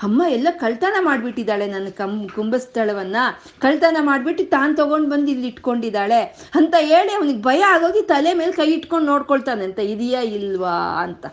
[0.07, 3.17] ಅಮ್ಮ ಎಲ್ಲ ಕಳ್ತನ ಮಾಡಿಬಿಟ್ಟಿದ್ದಾಳೆ ನನ್ನ ಕಂ, ಕುಂಭಸ್ಥಳವನ್ನ.
[3.65, 6.21] ಕಳ್ತನ ಮಾಡಿಬಿಟ್ಟು ತಾನು ತಗೊಂಡು ಬಂದು ಇಲ್ಲಿ ಇಟ್ಕೊಂಡಿದ್ದಾಳೆ
[6.61, 10.75] ಅಂತ ಹೇಳಿ ಅವನಿಗೆ ಭಯ ಆಗೋಗಿ ತಲೆ ಮೇಲೆ ಕೈ ಇಟ್ಕೊಂಡು ನೋಡ್ಕೊಳ್ತಾನಂತೆ, ಇದೆಯಾ ಇಲ್ವಾ
[11.05, 11.25] ಅಂತ.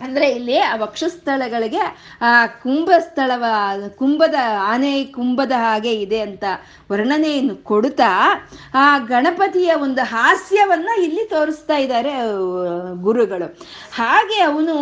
[0.00, 1.82] ಅಂದ್ರೆ ಇಲ್ಲಿ ಆ ವಕ್ಷಸ್ಥಳಗಳಿಗೆ,
[2.20, 3.44] ಆ ಕುಂಭಸ್ಥಳವ,
[3.96, 6.44] ಕುಂಭದ ಆನೆ ಕುಂಭದ ಹಾಗೆ ಇದೆ ಅಂತ
[6.90, 8.10] ವರ್ಣನೆಯನ್ನು ಕೊಡುತ್ತಾ,
[8.74, 12.12] ಆ ಗಣಪತಿಯ ಒಂದು ಹಾಸ್ಯವನ್ನ ಇಲ್ಲಿ ತೋರಿಸ್ತಾ ಇದ್ದಾರೆ
[13.02, 13.58] ಗುರುಗಳು.
[13.94, 14.76] ಹಾಗೆ ಅವನು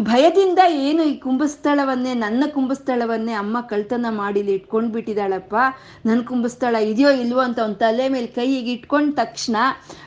[0.00, 5.54] ಭಯದಿಂದ ಏನು ಈ ಕುಂಭಸ್ಥಳವನ್ನೇ, ನನ್ನ ಕುಂಭಸ್ಥಳವನ್ನೇ ಅಮ್ಮ ಕಳ್ತನ ಮಾಡಿಲಿ ಇಟ್ಕೊಂಡು ಬಿಟ್ಟಿದ್ದಾಳಪ್ಪ
[6.06, 9.56] ನನ್ನ ಕುಂಭಸ್ಥಳ ಇದೆಯೋ ಇಲ್ವೋ ಅಂತ ಒಂದು ತಲೆ ಮೇಲೆ ಕೈಗೆ ಇಟ್ಕೊಂಡ ತಕ್ಷಣ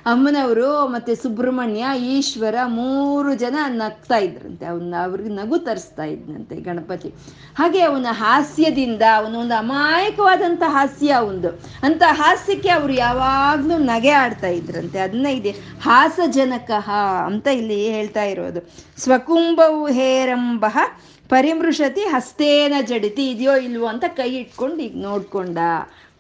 [0.06, 4.66] ಅಮ್ಮನವರು ಮತ್ತೆ ಸುಬ್ರಹ್ಮಣ್ಯ, ಈಶ್ವರ ಮೂರು ಜನ ನಗ್ತಾ ಇದ್ರಂತೆ.
[4.66, 7.10] ಅವನ್ನ ಅವ್ರಿಗೆ ನಗು ತರಿಸ್ತಾ ಇದ್ನಂತೆ ಗಣಪತಿ.
[7.58, 15.00] ಹಾಗೆ ಅವನ ಹಾಸ್ಯದಿಂದ, ಅವನ ಒಂದು ಅಮಾಯಕವಾದಂಥ ಹಾಸ್ಯ ಒಂದು ಅಂತ ಹಾಸ್ಯಕ್ಕೆ ಅವರು ಯಾವಾಗ್ಲೂ ನಗೆ ಆಡ್ತಾ ಇದ್ರಂತೆ.
[15.00, 16.72] ಅದನ್ನ ಇದೆ ಹಾಸಜನಕ
[17.26, 18.62] ಅಂತ ಇಲ್ಲಿ ಹೇಳ್ತಾ ಇರೋದು.
[18.98, 20.66] ಸ್ವಕುಂಭವು ಹೇರಂಬ
[21.30, 25.58] ಪರಿಮೃಷತಿ ಹಸ್ತೇನ ಜಡಿತಿ ಇದೆಯೋ ಇಲ್ವೋ ಅಂತ ಕೈ ಇಟ್ಕೊಂಡು ಈಗ ನೋಡ್ಕೊಂಡ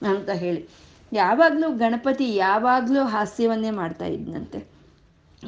[0.01, 0.69] ಅಂತ ಹೇಳಿ.
[1.13, 4.74] ಯಾವಾಗಲೂ ಗಣಪತಿ ಯಾವಾಗಲೂ ಹಾಸ್ಯವನ್ನೇ ಮಾಡ್ತಾ ಇದ್ನಂತೆ.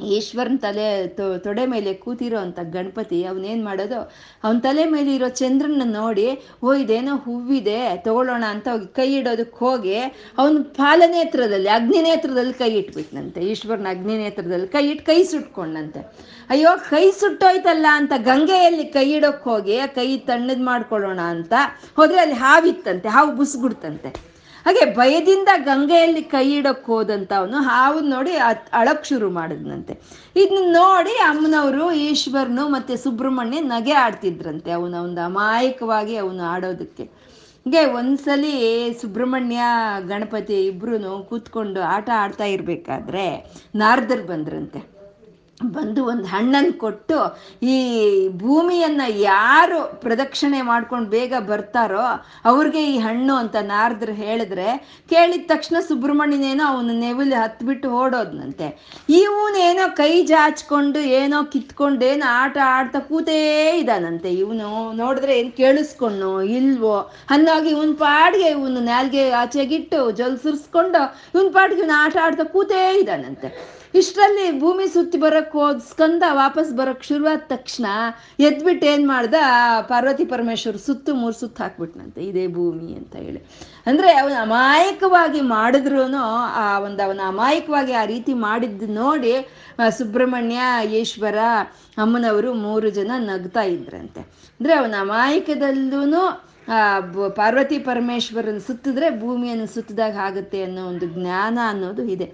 [0.02, 1.06] ಈಶ್ವರನ ತಲೆ
[1.38, 4.12] ತೊಡೆ ಮೇಲೆ ಕೂತಿರೋ ಅಂತ ಗಣಪತಿ ಅವನೇನು ಮಾಡೋದು?
[4.44, 9.98] ಅವನ ತಲೆ ಮೇಲೆ ಇರೋ ಚಂದ್ರನ ನೋಡಿ, ಓ, ಇದೇನೋ ಹೂವಿದೆ, ತಗೊಳ್ಳೋಣ ಅಂತ ಹೋಗಿ ಕೈ ಇಡೋದಕ್ಕೆ ಹೋಗಿ,
[10.38, 13.40] ಅವನ ಪಾಲನೇತ್ರದಲ್ಲಿ, ಅಗ್ನಿನೇತ್ರದಲ್ಲಿ ಕೈ ಇಟ್ಬಿಟ್ನಂತೆ.
[13.40, 16.00] ಈಶ್ವರನ ಅಗ್ನಿನೇತ್ರದಲ್ಲಿ ಕೈ ಇಟ್ಟು ಕೈ ಸುಟ್ಕೊಂಡಂತೆ.
[16.50, 21.52] ಅಯ್ಯೋ, ಕೈ ಸುಟ್ಟೋಯ್ತಲ್ಲ ಅಂತ ಗಂಗೆಯಲ್ಲಿ ಕೈ ಇಡೋಕ್ಕೆ ಹೋಗಿ, ಕೈ ತಣ್ಣದ್ ಮಾಡ್ಕೊಳ್ಳೋಣ ಅಂತ
[21.96, 24.27] ಹೋದ್ರೆ ಅಲ್ಲಿ ಹಾವಿತ್ತಂತೆ, ಹಾವು ಬುಸ್ಗುಡ್ತಂತೆ
[24.68, 28.32] ಹಾಗೆ ಭಯದಿಂದ ಗಂಗೆಯಲ್ಲಿ ಕೈ ಇಡಕ್ಕೆ ಅವನು ಹಾವು ನೋಡಿ
[28.72, 29.94] ಅಳಕ್ ಶುರು ಮಾಡಿದ್ನಂತೆ.
[30.36, 37.02] ಇದನ್ನ ನೋಡಿ ಅಮ್ಮನವರು, ಈಶ್ವರನು ಮತ್ತೆ ಸುಬ್ರಹ್ಮಣ್ಯ ನಗೆ ಆಡ್ತಿದ್ರಂತೆ ಅವನ ಒಂದು ಅಮಾಯಕವಾಗಿ ಅವನು ಆಡೋದಕ್ಕೆ.
[37.64, 38.54] ಹೀಗೆ ಒಂದ್ಸಲಿ
[39.00, 39.62] ಸುಬ್ರಹ್ಮಣ್ಯ,
[40.06, 43.26] ಗಣಪತಿ ಇಬ್ರು ಕೂತ್ಕೊಂಡು ಆಟ ಆಡ್ತಾ ಇರ್ಬೇಕಾದ್ರೆ
[43.74, 44.97] ನಾರದರು ಬಂದ್ರಂತೆ.
[45.60, 47.16] ಬಂದು ಒಂದು ಹಣ್ಣನ್ನು ಕೊಟ್ಟು
[47.62, 47.76] ಈ
[48.36, 52.04] ಭೂಮಿಯನ್ನು ಯಾರು ಪ್ರದಕ್ಷಿಣೆ ಮಾಡ್ಕೊಂಡು ಬೇಗ ಬರ್ತಾರೋ
[52.44, 54.68] ಅವ್ರಿಗೆ ಈ ಹಣ್ಣು ಅಂತ ನಾರದ್ರು ಹೇಳಿದ್ರೆ
[55.10, 58.68] ಕೇಳಿದ ತಕ್ಷಣ ಸುಬ್ರಹ್ಮಣ್ಯನೇನೋ ಅವನ ನೆವಿಲಿ ಹತ್ಬಿಟ್ಟು ಓಡೋದ್ನಂತೆ.
[59.08, 63.38] ಇವನೇನೋ ಕೈ ಜಾಚ್ಕೊಂಡು ಏನೋ ಕಿತ್ಕೊಂಡು ಏನೋ ಆಟ ಆಡ್ತಾ ಕೂತೇ
[63.72, 66.96] ಇದ್ದಾನಂತೆ ಇವನು ನೋಡಿದ್ರೆ ಏನು ಕೇಳಿಸ್ಕೊಂಡು ಇಲ್ವೋ
[67.28, 71.02] ಹಂಗಾಗಿ ಇವನ್ ಪಾಡ್ಗೆ ಇವನು ನಾಲ್ಗೆ ಆಚೆಗಿಟ್ಟು ಜೊಲ್ ಸುರಿಸ್ಕೊಂಡು
[71.34, 77.04] ಇವನ್ ಪಾಡ್ಗೆ ಇವನು ಆಟ ಆಡ್ತಾ ಕೂತೇ ಇದ್ದಾನಂತೆ ಇಷ್ಟರಲ್ಲಿ ಭೂಮಿ ಸುತ್ತಿ ಬರಕ್ ಹೋದ್ ಸ್ಕಂದ ವಾಪಸ್ ಬರಕ್
[77.04, 77.86] ಶುರುವಾದ ತಕ್ಷಣ
[78.40, 79.38] ಎದ್ಬಿಟ್ಟು ಏನ್ ಮಾಡ್ದ?
[79.88, 83.40] ಪಾರ್ವತಿ ಪರಮೇಶ್ವರ್ ಸುತ್ತು ಮೂರು ಸುತ್ತು ಹಾಕ್ಬಿಟ್ನಂತೆ, ಇದೇ ಭೂಮಿ ಅಂತ ಹೇಳಿ.
[83.86, 86.02] ಅಂದ್ರೆ ಅವನ ಅಮಾಯಕವಾಗಿ ಮಾಡಿದ್ರು
[86.62, 89.32] ಆ ಒಂದು ಅವನ ಅಮಾಯಕವಾಗಿ ಆ ರೀತಿ ಮಾಡಿದ್ದು ನೋಡಿ
[89.98, 90.60] ಸುಬ್ರಹ್ಮಣ್ಯ,
[91.00, 91.38] ಈಶ್ವರ,
[91.98, 94.22] ಅಮ್ಮನವರು ಮೂರು ಜನ ನಗ್ತಾ ಇದ್ರಂತೆ.
[94.60, 96.02] ಅಂದ್ರೆ ಅವನ ಅಮಾಯಕದಲ್ಲೂ
[97.38, 102.26] ಪಾರ್ವತಿ ಪರಮೇಶ್ವರನ ಸುತ್ತಿದ್ರೆ ಭೂಮಿಯನ್ನು ಸುತ್ತಿದಾಗ ಆಗುತ್ತೆ ಅನ್ನೋ ಒಂದು ಜ್ಞಾನ ಅನ್ನೋದು ಇದೆ.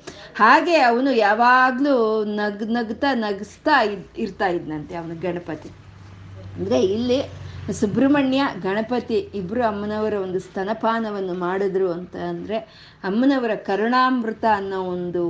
[0.42, 1.94] ಹಾಗೆ ಅವನು ಯಾವಾಗಲೂ
[2.40, 3.76] ನಗ್, ನಗ್ತಾ, ನಗಿಸ್ತಾ
[4.24, 5.70] ಇರ್ತಾ ಇದ್ನಂತೆ ಅವನು ಗಣಪತಿ.
[6.56, 7.18] ಅಂದ್ರೆ ಇಲ್ಲಿ
[7.80, 12.58] ಸುಬ್ರಹ್ಮಣ್ಯ, ಗಣಪತಿ ಇಬ್ಬರು ಅಮ್ಮನವರ ಒಂದು ಸ್ತನಪಾನವನ್ನು ಮಾಡಿದ್ರು ಅಂತ ಅಂದರೆ
[13.10, 15.22] ಅಮ್ಮನವರ ಕರುಣಾಮೃತ ಅನ್ನೋ ಒಂದು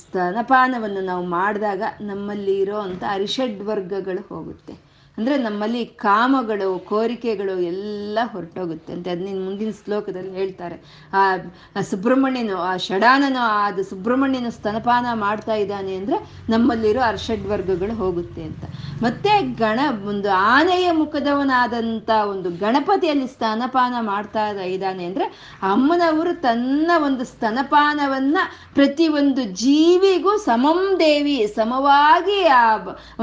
[0.00, 4.74] ಸ್ತನಪಾನವನ್ನು ನಾವು ಮಾಡಿದಾಗ ನಮ್ಮಲ್ಲಿ ಇರೋ ಅಂತ ಅರಿಷಡ್ ವರ್ಗಗಳು ಹೋಗುತ್ತೆ.
[5.18, 10.76] ಅಂದರೆ ನಮ್ಮಲ್ಲಿ ಕಾಮಗಳು, ಕೋರಿಕೆಗಳು ಎಲ್ಲ ಹೊರಟೋಗುತ್ತೆ ಅಂತ ಅದನ್ನ ಮುಂದಿನ ಶ್ಲೋಕದಲ್ಲಿ ಹೇಳ್ತಾರೆ.
[11.18, 16.18] ಆ ಸುಬ್ರಹ್ಮಣ್ಯನು, ಆ ಷಡಾನನು ಅದು ಸುಬ್ರಹ್ಮಣ್ಯನ ಸ್ತನಪಾನ ಮಾಡ್ತಾ ಇದ್ದಾನೆ ಅಂದರೆ
[16.52, 18.64] ನಮ್ಮಲ್ಲಿರೋ ಅರ್ಷಡ್ ವರ್ಗಗಳು ಹೋಗುತ್ತೆ ಅಂತ.
[19.02, 24.44] ಮತ್ತೆ ಗಣ, ಒಂದು ಆನೆಯ ಮುಖದವನಾದಂಥ ಒಂದು ಗಣಪತಿಯಲ್ಲಿ ಸ್ತನಪಾನ ಮಾಡ್ತಾ
[24.74, 25.26] ಇದ್ದಾನೆ ಅಂದರೆ
[25.72, 28.38] ಅಮ್ಮನವರು ತನ್ನ ಒಂದು ಸ್ತನಪಾನವನ್ನ
[28.78, 32.62] ಪ್ರತಿ ಒಂದು ಜೀವಿಗೂ ಸಮಂ ದೇವಿ, ಸಮವಾಗಿ ಆ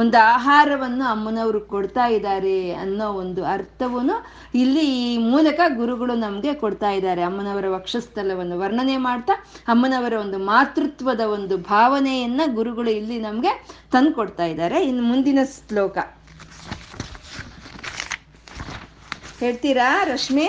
[0.01, 4.15] ಒಂದು ಆಹಾರವನ್ನು ಅಮ್ಮನವರು ಕೊಡ್ತಾ ಇದ್ದಾರೆ ಅನ್ನೋ ಒಂದು ಅರ್ಥವನ್ನು
[4.55, 7.21] ಇಲ್ಲಿ ಈ ಮೂಲಕ ಗುರುಗಳು ನಮಗೆ ಕೊಡ್ತಾ ಇದ್ದಾರೆ.
[7.21, 9.33] ಅಮ್ಮನವರ ವಕ್ಷಸ್ಥಲವನ್ನು ವರ್ಣನೆ ಮಾಡ್ತಾ,
[9.67, 13.51] ಅಮ್ಮನವರ ಒಂದು ಮಾತೃತ್ವದ ಒಂದು ಭಾವನೆಯನ್ನ ಗುರುಗಳು ಇಲ್ಲಿ ನಮಗೆ
[13.91, 14.79] ತಂದು ಕೊಡ್ತಾ ಇದ್ದಾರೆ.
[14.86, 15.97] ಇನ್ನು ಮುಂದಿನ ಶ್ಲೋಕ.
[19.39, 20.47] ಹೇಳ್ತೀರಾ ರಶ್ಮಿ?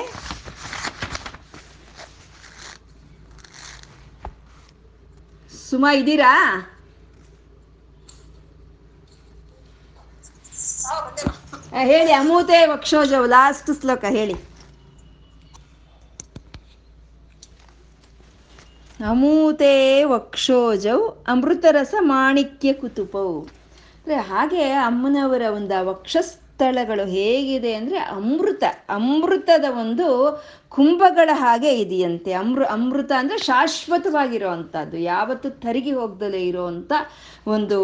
[5.69, 6.33] ಸುಮಾ ಇದ್ದೀರಾ?
[11.87, 14.37] ಹೇಳಿ ಅಮೂತೆ ವಕ್ಷೋಜವು ಲಾಸ್ಟ್ ಶ್ಲೋಕ ಹೇಳಿ.
[19.01, 19.73] ಅಮೂತೆ
[20.05, 23.39] ವಕ್ಷೋಜವು ಅಮೃತರಸ ಮಾಣಿಕ್ಯ ಕುತುಪವು
[23.97, 28.65] ಅಂದ್ರೆ ಹಾಗೆ ಅಮ್ಮನವರ ಒಂದು ವಕ್ಷಸ್ ಸ್ಥಳಗಳು ಹೇಗಿದೆ ಅಂದರೆ ಅಮೃತ.
[28.91, 30.07] ಅಮೃತದ ಒಂದು
[30.69, 32.31] ಕುಂಭಗಳ ಹಾಗೆ ಇದೆಯಂತೆ.
[32.33, 36.93] ಅಮೃ, ಅಮೃತ ಅಂದರೆ ಶಾಶ್ವತವಾಗಿರೋ ಅಂಥದ್ದು ಯಾವತ್ತು ತರಿಗೆ ಹೋಗ್ದಲೇ ಇರೋವಂಥ
[37.47, 37.79] ಒಂದು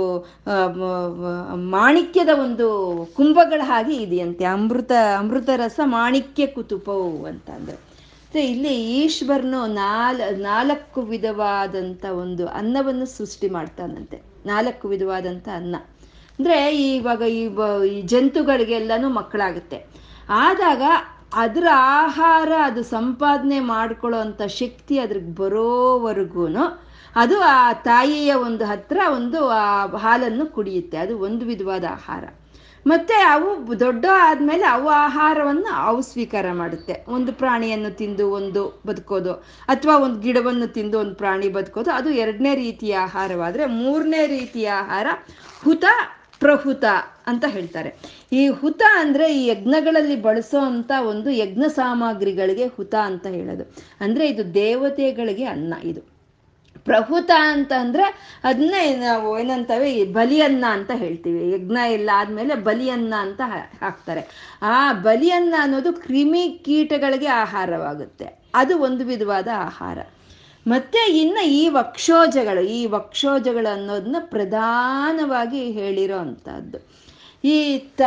[1.76, 2.68] ಮಾಣಿಕ್ಯದ ಒಂದು
[3.16, 4.44] ಕುಂಭಗಳ ಹಾಗೆ ಇದೆಯಂತೆ.
[4.44, 13.48] ಅಮೃತ ಅಮೃತ ರಸ ಮಾಣಿಕ್ಯ ಕುತುಪವು ಅಂತ ಮತ್ತೆ ಇಲ್ಲಿ ಈಶ್ವರನು ನಾಲ್, ನಾಲ್ಕು ವಿಧವಾದಂಥ ಒಂದು ಅನ್ನವನ್ನು ಸೃಷ್ಟಿ
[13.48, 14.18] ಮಾಡ್ತಾನಂತೆ.
[14.46, 15.76] ನಾಲ್ಕು ವಿಧವಾದಂಥ ಅನ್ನ.
[16.42, 17.42] ಅಂದರೆ ಇವಾಗ ಈ
[17.88, 19.78] ಈ ಜಂತುಗಳಿಗೆಲ್ಲನೂ ಮಕ್ಕಳಾಗುತ್ತೆ.
[20.28, 20.82] ಆದಾಗ
[21.34, 26.46] ಅದರ ಆಹಾರ, ಅದು ಸಂಪಾದನೆ ಮಾಡ್ಕೊಳ್ಳೋ ಅಂಥ ಶಕ್ತಿ ಅದ್ರಿಗೆ ಬರೋವರೆಗೂ
[27.16, 29.64] ಅದು ಆ ತಾಯಿಯ ಒಂದು ಹತ್ರ ಒಂದು ಆ
[29.96, 30.96] ಹಾಲನ್ನು ಕುಡಿಯುತ್ತೆ.
[30.96, 32.24] ಅದು ಒಂದು ವಿಧವಾದ ಆಹಾರ.
[32.86, 33.48] ಮತ್ತೆ ಅವು
[33.80, 36.94] ದೊಡ್ಡ ಆದ್ಮೇಲೆ ಅವು ಆಹಾರವನ್ನು ಅವು ಸ್ವೀಕಾರ ಮಾಡುತ್ತೆ.
[37.08, 39.34] ಒಂದು ಪ್ರಾಣಿಯನ್ನು ತಿಂದು ಒಂದು ಬದುಕೋದು
[39.68, 45.06] ಅಥವಾ ಒಂದು ಗಿಡವನ್ನು ತಿಂದು ಒಂದು ಪ್ರಾಣಿ ಬದುಕೋದು ಅದು ಎರಡನೇ ರೀತಿಯ ಆಹಾರವಾದರೆ ಮೂರನೇ ರೀತಿಯ ಆಹಾರ
[45.64, 45.84] ಹುತ
[46.42, 46.84] ಪ್ರಹುತ
[47.26, 47.94] ಅಂತ ಹೇಳ್ತಾರೆ.
[48.32, 53.74] ಈ ಹುತ ಅಂದ್ರೆ ಈ ಯಜ್ಞಗಳಲ್ಲಿ ಬಳಸೋ ಅಂತ ಒಂದು ಯಜ್ಞ ಸಾಮಗ್ರಿಗಳಿಗೆ ಹುತ ಅಂತ ಹೇಳೋದು.
[54.00, 56.00] ಅಂದ್ರೆ ಇದು ದೇವತೆಗಳಿಗೆ ಅನ್ನ ಇದು.
[56.84, 61.52] ಪ್ರಹುತ ಅಂತ ಅಂದ್ರೆ ಅದನ್ನೇ ನಾವು ಏನಂತವೆ, ಈ ಬಲಿಯನ್ನ ಅಂತ ಹೇಳ್ತೀವಿ.
[61.52, 63.40] ಯಜ್ಞ ಎಲ್ಲ ಆದ್ಮೇಲೆ ಬಲಿಯನ್ನ ಅಂತ
[63.80, 64.52] ಹಾಕ್ತಾರೆ.
[64.62, 68.42] ಆ ಬಲಿಯನ್ನ ಅನ್ನೋದು ಕ್ರಿಮಿ ಕೀಟಗಳಿಗೆ ಆಹಾರವಾಗುತ್ತೆ.
[68.54, 69.98] ಅದು ಒಂದು ವಿಧವಾದ ಆಹಾರ.
[70.66, 76.78] ಮತ್ತೆ ಇನ್ನು ಈ ವಕ್ಷೋಜಗಳು ಈ ವಕ್ಷೋಜಗಳು ಅನ್ನೋದನ್ನ ಪ್ರಧಾನವಾಗಿ ಹೇಳಿರೋ ಅಂಥದ್ದು
[77.44, 78.02] ಈ ತ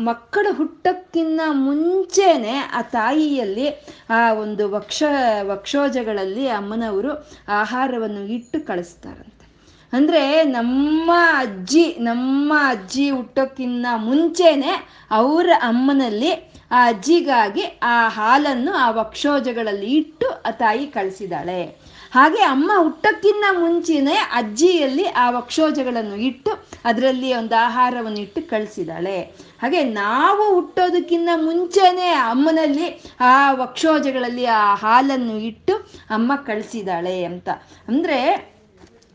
[0.00, 3.66] ಮಕ್ಕಳು ಹುಟ್ಟಕ್ಕಿನ್ನ ಮುಂಚೆನೆ ಆ ತಾಯಿಯಲ್ಲಿ
[4.10, 5.00] ಆ ಒಂದು ವಕ್ಷ,
[5.42, 7.10] ವಕ್ಷೋಜಗಳಲ್ಲಿ ಅಮ್ಮನವರು
[7.48, 9.46] ಆಹಾರವನ್ನು ಇಟ್ಟು ಕಳಿಸ್ತಾರಂತೆ.
[9.92, 14.72] ಅಂದ್ರೆ ನಮ್ಮ ಅಜ್ಜಿ ನಮ್ಮ ಅಜ್ಜಿ ಹುಟ್ಟೋಕ್ಕಿನ್ನ ಮುಂಚೆನೆ
[15.10, 16.32] ಅವರ ಅಮ್ಮನಲ್ಲಿ
[16.70, 21.90] ಆ ಅಜ್ಜಿಗಾಗಿ ಆ ಹಾಲನ್ನು ಆ ವಕ್ಷೋಜಗಳಲ್ಲಿ ಇಟ್ಟು ಆ ತಾಯಿ ಕಳಿಸಿದಾಳೆ.
[22.12, 26.50] ಹಾಗೆ ಅಮ್ಮ ಹುಟ್ಟಕ್ಕಿನ್ನ ಮುಂಚೆನೆ ಅಜ್ಜಿಯಲ್ಲಿ ಆ ವಕ್ಷೋಜಗಳನ್ನು ಇಟ್ಟು
[26.84, 29.20] ಅದರಲ್ಲಿ ಒಂದು ಆಹಾರವನ್ನು ಇಟ್ಟು ಕಳಿಸಿದಾಳೆ.
[29.62, 35.74] ಹಾಗೆ ನಾವು ಹುಟ್ಟೋದಕ್ಕಿಂತ ಮುಂಚೆನೆ ಅಮ್ಮನಲ್ಲಿ ಆ ವಕ್ಷೋಜಗಳಲ್ಲಿ ಆ ಹಾಲನ್ನು ಇಟ್ಟು
[36.10, 37.48] ಅಮ್ಮ ಕಳಿಸಿದಾಳೆ ಅಂತ.
[37.88, 38.50] ಅಂದ್ರೆ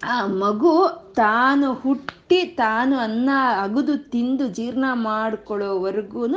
[0.04, 0.74] ಆ ಮಗು
[1.16, 3.30] ತಾನು ಹುಟ್ಟಿ ತಾನು ಅನ್ನ
[3.64, 6.28] ಅಗದು ತಿಂದು ಜೀರ್ಣ ಮಾಡ್ಕೊಳ್ಳೋವರೆಗೂ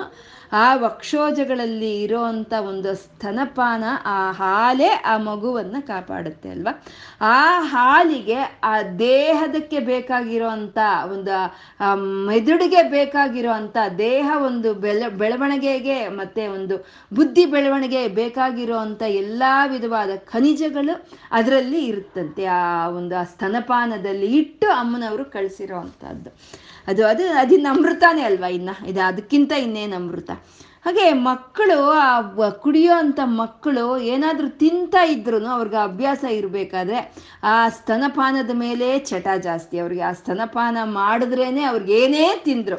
[0.53, 6.85] ಆ ವಕ್ಷೋಜಗಳಲ್ಲಿ ಇರೋವಂಥ ಒಂದು ಸ್ತನಪಾನ ಆ ಹಾಲೇ ಆ ಮಗುವನ್ನು ಕಾಪಾಡುತ್ತೆ ಅಲ್ವಾ?
[7.21, 10.79] ಆ ಹಾಲಿಗೆ ಆ ದೇಹದಕ್ಕೆ ಬೇಕಾಗಿರೋಂಥ
[11.13, 11.35] ಒಂದು
[12.27, 21.85] ಮೆದುಳಿಗೆ ಬೇಕಾಗಿರೋಂಥ ದೇಹ ಒಂದು ಬೆಳ, ಬೆಳವಣಿಗೆಗೆ ಮತ್ತೆ ಒಂದು ಬುದ್ಧಿ ಬೆಳವಣಿಗೆ ಬೇಕಾಗಿರೋಂಥ ಎಲ್ಲ ವಿಧವಾದ ಖನಿಜಗಳು ಅದರಲ್ಲಿ
[21.85, 22.45] ಇರುತ್ತಂತೆ.
[22.45, 26.31] ಆ ಒಂದು ಆ ಸ್ತನಪಾನದಲ್ಲಿ ಇಟ್ಟು ಅಮ್ಮನವರು ಕಳಿಸಿರೋ ಅಂಥದ್ದು
[26.87, 28.71] ಅದು ಅದು ಅದಿನ್ನ ಅಮೃತಾನೇ ಅಲ್ವಾ ಇನ್ನ?
[28.87, 30.31] ಇದು ಅದಕ್ಕಿಂತ ಇನ್ನೇನು ಅಮೃತ?
[30.85, 36.99] ಹಾಗೆ ಮಕ್ಕಳು, ಆ ಕುಡಿಯೋ ಅಂಥ ಮಕ್ಕಳು ಏನಾದರೂ ತಿಂತಾ ಇದ್ರು ಅವ್ರಿಗೆ ಅಭ್ಯಾಸ ಇರಬೇಕಾದ್ರೆ
[37.53, 39.75] ಆ ಸ್ತನಪಾನದ ಮೇಲೆ ಚಟ ಜಾಸ್ತಿ.
[39.85, 42.79] ಅವ್ರಿಗೆ ಆ ಸ್ತನಪಾನ ಮಾಡಿದ್ರೇನೆ ಅವ್ರಿಗೆ ಏನೇ ತಿಂದ್ರು,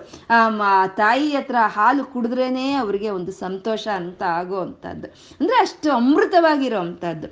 [0.70, 7.30] ಆ ತಾಯಿ ಹತ್ರ ಹಾಲು ಕುಡಿದ್ರೇನೆ ಅವ್ರಿಗೆ ಒಂದು ಸಂತೋಷ ಅಂತ ಆಗೋ ಅಂಥದ್ದು ಅಂದರೆ ಅಷ್ಟು ಅಮೃತವಾಗಿರೋ ಅಂಥದ್ದು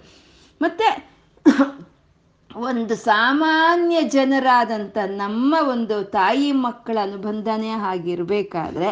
[0.61, 0.89] ಮತ್ತೆ
[2.67, 8.89] ಒಂದು ಸಾಮಾನ್ಯ ಜನರಾದಂಥ ನಮ್ಮ ಒಂದು ತಾಯಿ ಮಕ್ಕಳ ಅನುಬಂಧನೇ ಆಗಿರ್ಬೇಕಾದ್ರೆ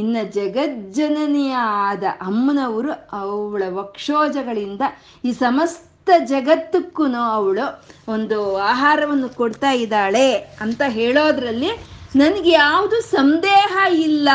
[0.00, 1.54] ಇನ್ನು ಜಗಜ್ಜನನಿಯ
[1.86, 4.82] ಆದ ಅಮ್ಮನವರು ಅವಳ ವಕ್ಷೋಜಗಳಿಂದ
[5.24, 5.86] ಈ ಸಮಸ್ತ
[6.26, 7.66] ಜಗತ್ತಕ್ಕೂ ಅವಳು
[8.12, 10.28] ಒಂದು ಆಹಾರವನ್ನು ಕೊಡ್ತಾ ಇದ್ದಾಳೆ
[10.60, 11.70] ಅಂತ ಹೇಳೋದ್ರಲ್ಲಿ
[12.16, 14.28] ನನಗೆ ಯಾವುದು ಸಂದೇಹ ಇಲ್ಲ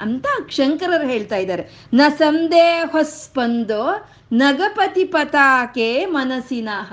[0.00, 1.64] ಅಂತ ಶಂಕರರು ಹೇಳ್ತಾ ಇದ್ದಾರೆ.
[1.94, 3.84] ನ ಸಂದೇಹಸ್ಪಂದೋ
[4.34, 6.92] ನಗಪತಿ ಪತಾಕೆ ಮನಸ್ಸಿನಹ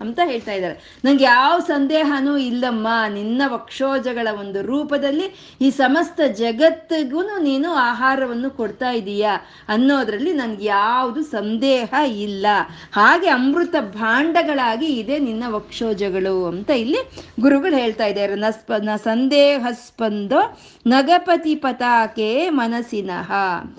[0.00, 1.00] ಅಂತ ಹೇಳ್ತಾ ಇದ್ದಾರೆ.
[1.04, 2.88] ನಂಗೆ ಯಾವ ಸಂದೇಹನೂ ಇಲ್ಲಮ್ಮ.
[3.08, 9.36] ನಿನ್ನ ವಕ್ಷೋಜಗಳ ಒಂದು ರೂಪದಲ್ಲಿ ಈ ಸಮಸ್ತ ಜಗತ್ತಿಗೂ ನೀನು ಆಹಾರವನ್ನು ಕೊಡ್ತಾ ಇದೀಯಾ
[9.68, 12.46] ಅನ್ನೋದ್ರಲ್ಲಿ ನನ್ಗೆ ಯಾವುದು ಸಂದೇಹ ಇಲ್ಲ.
[12.92, 16.98] ಹಾಗೆ ಅಮೃತ ಭಾಂಡಗಳಾಗಿ ಇದೆ ನಿನ್ನ ವಕ್ಷೋಜಗಳು ಅಂತ ಇಲ್ಲಿ
[17.40, 18.34] ಗುರುಗಳು ಹೇಳ್ತಾ ಇದ್ದಾರೆ.
[18.80, 23.78] ನ ಸಂದೇಹ ಸ್ಪಂದೋ ನಗಪತಿ ಪತಾಕೆ ಮನಸ್ಸಿನಹ ಅಂತ.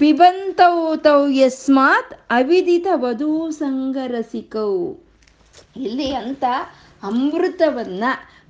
[0.00, 4.70] ಪಿಬಂತೌ ತೌ ಯಸ್ಮಾತ್ ಅವಿದಿತ ವಧೂ ಸಂಗರಸಿಕೌ.
[5.76, 6.44] ಇಲ್ಲಿ ಅಂತ
[7.02, 8.04] ಅಮೃತವನ್ನ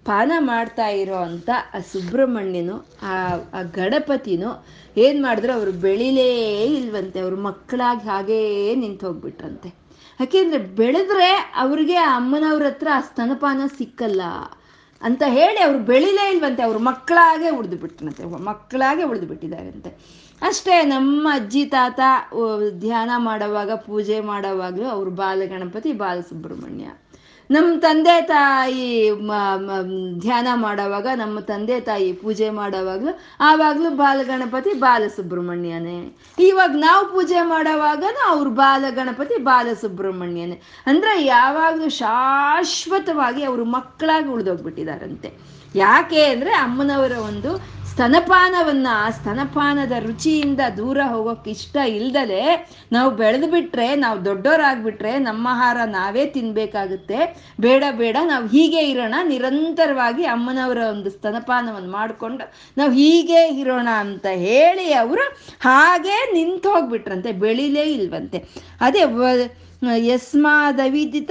[0.05, 3.13] ಪಾನ ಮಾಡ್ತಾ ಇರೋ ಅಂತ ಆ ಸುಬ್ರಹ್ಮಣ್ಯನು, ಆ
[3.59, 4.51] ಆ ಗಣಪತಿನು
[4.97, 6.29] ಏನು ಮಾಡಿದ್ರು ಅವರು ಬೆಳಿಲೇ
[6.79, 8.41] ಇಲ್ವಂತೆ, ಅವ್ರ ಮಕ್ಕಳಾಗಿ ಹಾಗೇ
[8.75, 9.71] ನಿಂತು ಹೋಗ್ಬಿಟ್ರಂತೆ.
[10.21, 14.23] ಯಾಕೆಂದರೆ ಬೆಳೆದ್ರೆ ಅವ್ರಿಗೆ ಅಮ್ಮನವ್ರ ಹತ್ರ ಆ ಸ್ತನಪಾನ ಸಿಕ್ಕಲ್ಲ
[15.03, 19.91] ಅಂತ ಹೇಳಿ ಅವ್ರು ಬೆಳಿಲೇ ಇಲ್ವಂತೆ, ಅವ್ರ ಮಕ್ಕಳಾಗೆ ಉಳಿದು ಬಿಟ್ರಂತೆ, ಮಕ್ಕಳಾಗೆ ಉಳಿದು ಬಿಟ್ಟಿದ್ದಾರಂತೆ.
[20.49, 22.01] ಅಷ್ಟೇ, ನಮ್ಮ ಅಜ್ಜಿ, ತಾತ
[22.79, 26.87] ಧ್ಯಾನ ಮಾಡುವಾಗ, ಪೂಜೆ ಮಾಡುವಾಗಲೂ ಅವ್ರು ಬಾಲಗಣಪತಿ ಬಾಲಸುಬ್ರಹ್ಮಣ್ಯ
[27.51, 29.11] ನಮ್ಮ ತಂದೆ, ತಾಯಿ
[30.21, 35.99] ಧ್ಯಾನ ಮಾಡೋವಾಗ, ನಮ್ಮ ತಂದೆ, ತಾಯಿ ಪೂಜೆ ಮಾಡೋವಾಗಲೂ, ಆವಾಗಲೂ ಬಾಲಗಣಪತಿ ಬಾಲಸುಬ್ರಹ್ಮಣ್ಯನೇ
[36.39, 45.31] ಇವಾಗ ನಾವು ಪೂಜೆ ಮಾಡೋವಾಗನೂ ಅವ್ರು ಬಾಲಗಣಪತಿ ಬಾಲಸುಬ್ರಹ್ಮಣ್ಯನೇ ಅಂದರೆ ಯಾವಾಗಲೂ ಶಾಶ್ವತವಾಗಿ ಅವರು ಮಕ್ಕಳಾಗಿ ಉಳಿದೋಗ್ಬಿಟ್ಟಿದಾರಂತೆ.
[45.75, 47.53] ಯಾಕೆ ಅಂದರೆ ಅಮ್ಮನವರ ಒಂದು
[47.95, 52.41] ಸ್ತನಪಾನವನ್ನ ಸ್ತನಪಾನದ ರುಚಿಯಿಂದ ದೂರ ಹೋಗೋಕೆ ಇಷ್ಟ ಇಲ್ದಲೆ
[52.93, 57.19] ನಾವು ಬೆಳೆದು ಬಿಟ್ರೆ ನಾವು ದೊಡ್ಡವರಾಗ್ಬಿಟ್ರೆ ನಮ್ಮ ಆಹಾರ ನಾವೇ ತಿನ್ಬೇಕಾಗುತ್ತೆ.
[57.61, 59.15] ಬೇಡ ಬೇಡ, ನಾವು ಹೀಗೆ ಇರೋಣ.
[59.29, 62.45] ನಿರಂತರವಾಗಿ ಅಮ್ಮನವರ ಒಂದು ಸ್ತನಪಾನವನ್ನು ಮಾಡಿಕೊಂಡು
[62.79, 65.27] ನಾವು ಹೀಗೆ ಇರೋಣ ಅಂತ ಹೇಳಿ ಅವರು
[65.61, 68.41] ಹಾಗೆ ನಿಂತು ಹೋಗ್ಬಿಟ್ರಂತೆ ಬೆಳಿಲೇ ಇಲ್ವಂತೆ.
[68.81, 69.05] ಅದೇ
[70.11, 71.31] ಯಸ್ಮಾದವಿದಿತ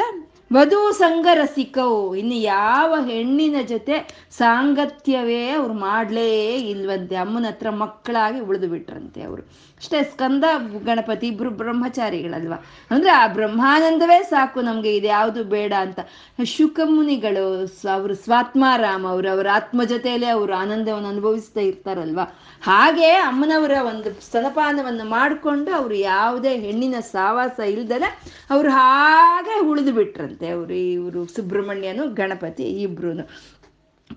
[0.53, 3.95] ವಧು ಸಂಗರಸಿಕವು ಇನ್ನು ಯಾವ ಹೆಣ್ಣಿನ ಜೊತೆ
[4.31, 6.27] ಸಾಂಗತ್ಯವೇ ಅವ್ರು ಮಾಡಲೇ
[6.69, 7.15] ಇಲ್ವಂತೆ.
[7.15, 9.43] ಅಮ್ಮನ ಹತ್ರ ಮಕ್ಕಳಾಗಿ ಉಳಿದು ಬಿಟ್ರಂತೆ ಅವರು.
[9.83, 10.43] ಅಷ್ಟೇ ಸ್ಕಂದ
[10.85, 12.65] ಗಣಪತಿ ಇಬ್ರು ಬ್ರಹ್ಮಚಾರಿಗಳಲ್ವಾ?
[12.91, 15.99] ಅಂದ್ರೆ ಆ ಬ್ರಹ್ಮಾನಂದವೇ ಸಾಕು ನಮ್ಗೆ, ಇದು ಯಾವುದು ಬೇಡ ಅಂತ.
[16.43, 17.45] ಶುಕಮುನಿಗಳು
[17.93, 22.23] ಅವರು ಸ್ವಾತ್ಮಾರಾಮ್, ಅವರು ಅವರ ಆತ್ಮ ಜೊತೆಯಲ್ಲೇ ಅವರು ಆನಂದವನ್ನು ಅನುಭವಿಸ್ತಾ ಇರ್ತಾರಲ್ವಾ?
[22.61, 28.09] ಹಾಗೆ ಅಮ್ಮನವರ ಒಂದು ಸ್ತನಪಾನವನ್ನು ಮಾಡಿಕೊಂಡು ಅವರು ಯಾವುದೇ ಹೆಣ್ಣಿನ ಸಾವಾಸ ಇಲ್ದಲೆ
[28.49, 33.11] ಅವರು ಹಾಗೆ ಉಳಿದು ಬಿಟ್ರಂತೆ ಅವರು, ಇವರು ಸುಬ್ರಹ್ಮಣ್ಯನು, ಗಣಪತಿ ಇಬ್ರು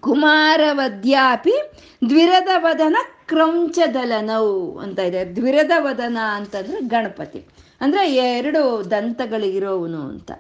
[0.00, 1.54] ಕುಮಾರವದ್ಯಾಪಿ
[2.08, 2.96] ದ್ವಿರದ ವದನ
[3.28, 5.36] ಕ್ರೌಂಚದಲನೌ ಅಂತ ಇದೆ.
[5.36, 7.44] ದ್ವಿರದ ವದನ ಅಂತಂದ್ರೆ ಗಣಪತಿ.
[7.80, 10.32] ಅಂದ್ರೆ ಎರಡು ದಂತಗಳಿರೋವನು ಅಂತ.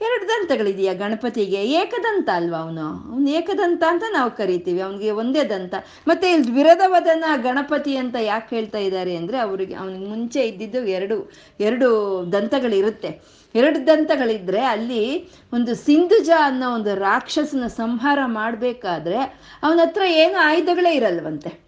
[0.00, 1.64] ಎರಡು ದಂತಗಳಿದೆಯಾ ಗಣಪತಿಗೆ?
[1.64, 3.12] ಏಕದಂತ ಅಲ್ವಾ ಅವನು?
[3.12, 4.80] ಅವನು ಏಕದಂತ ಅಂತ ನಾವು ಕರಿತೀವಿ.
[4.80, 5.74] ಅವನಿಗೆ ಒಂದೇ ದಂತ.
[6.08, 11.88] ಮತ್ತೆ ಇಲ್ಲಿ ದ್ವಿರದವದನ ಗಣಪತಿ ಅಂತ ಯಾಕೆ ಹೇಳ್ತಾ ಇದ್ದಾರೆ ಅಂದ್ರೆ ಅವ್ರಿಗೆ, ಅವನಿಗೆ ಮುಂಚೆ ಇದ್ದಿದ್ದು ಎರಡು ಎರಡು
[12.32, 13.20] ದಂತಗಳಿರುತ್ತೆ.
[13.54, 19.16] ಎರಡು ದಂತಗಳಿದ್ರೆ ಅಲ್ಲಿ ಒಂದು ಸಿಂಧುಜ ಅನ್ನೋ ಒಂದು ರಾಕ್ಷಸನ ಸಂಹಾರ ಮಾಡಬೇಕಾದ್ರೆ
[19.62, 21.67] ಅವನ ಹತ್ರ ಏನು ಆಯುಧಗಳೇ ಇರಲ್ವಂತೆ.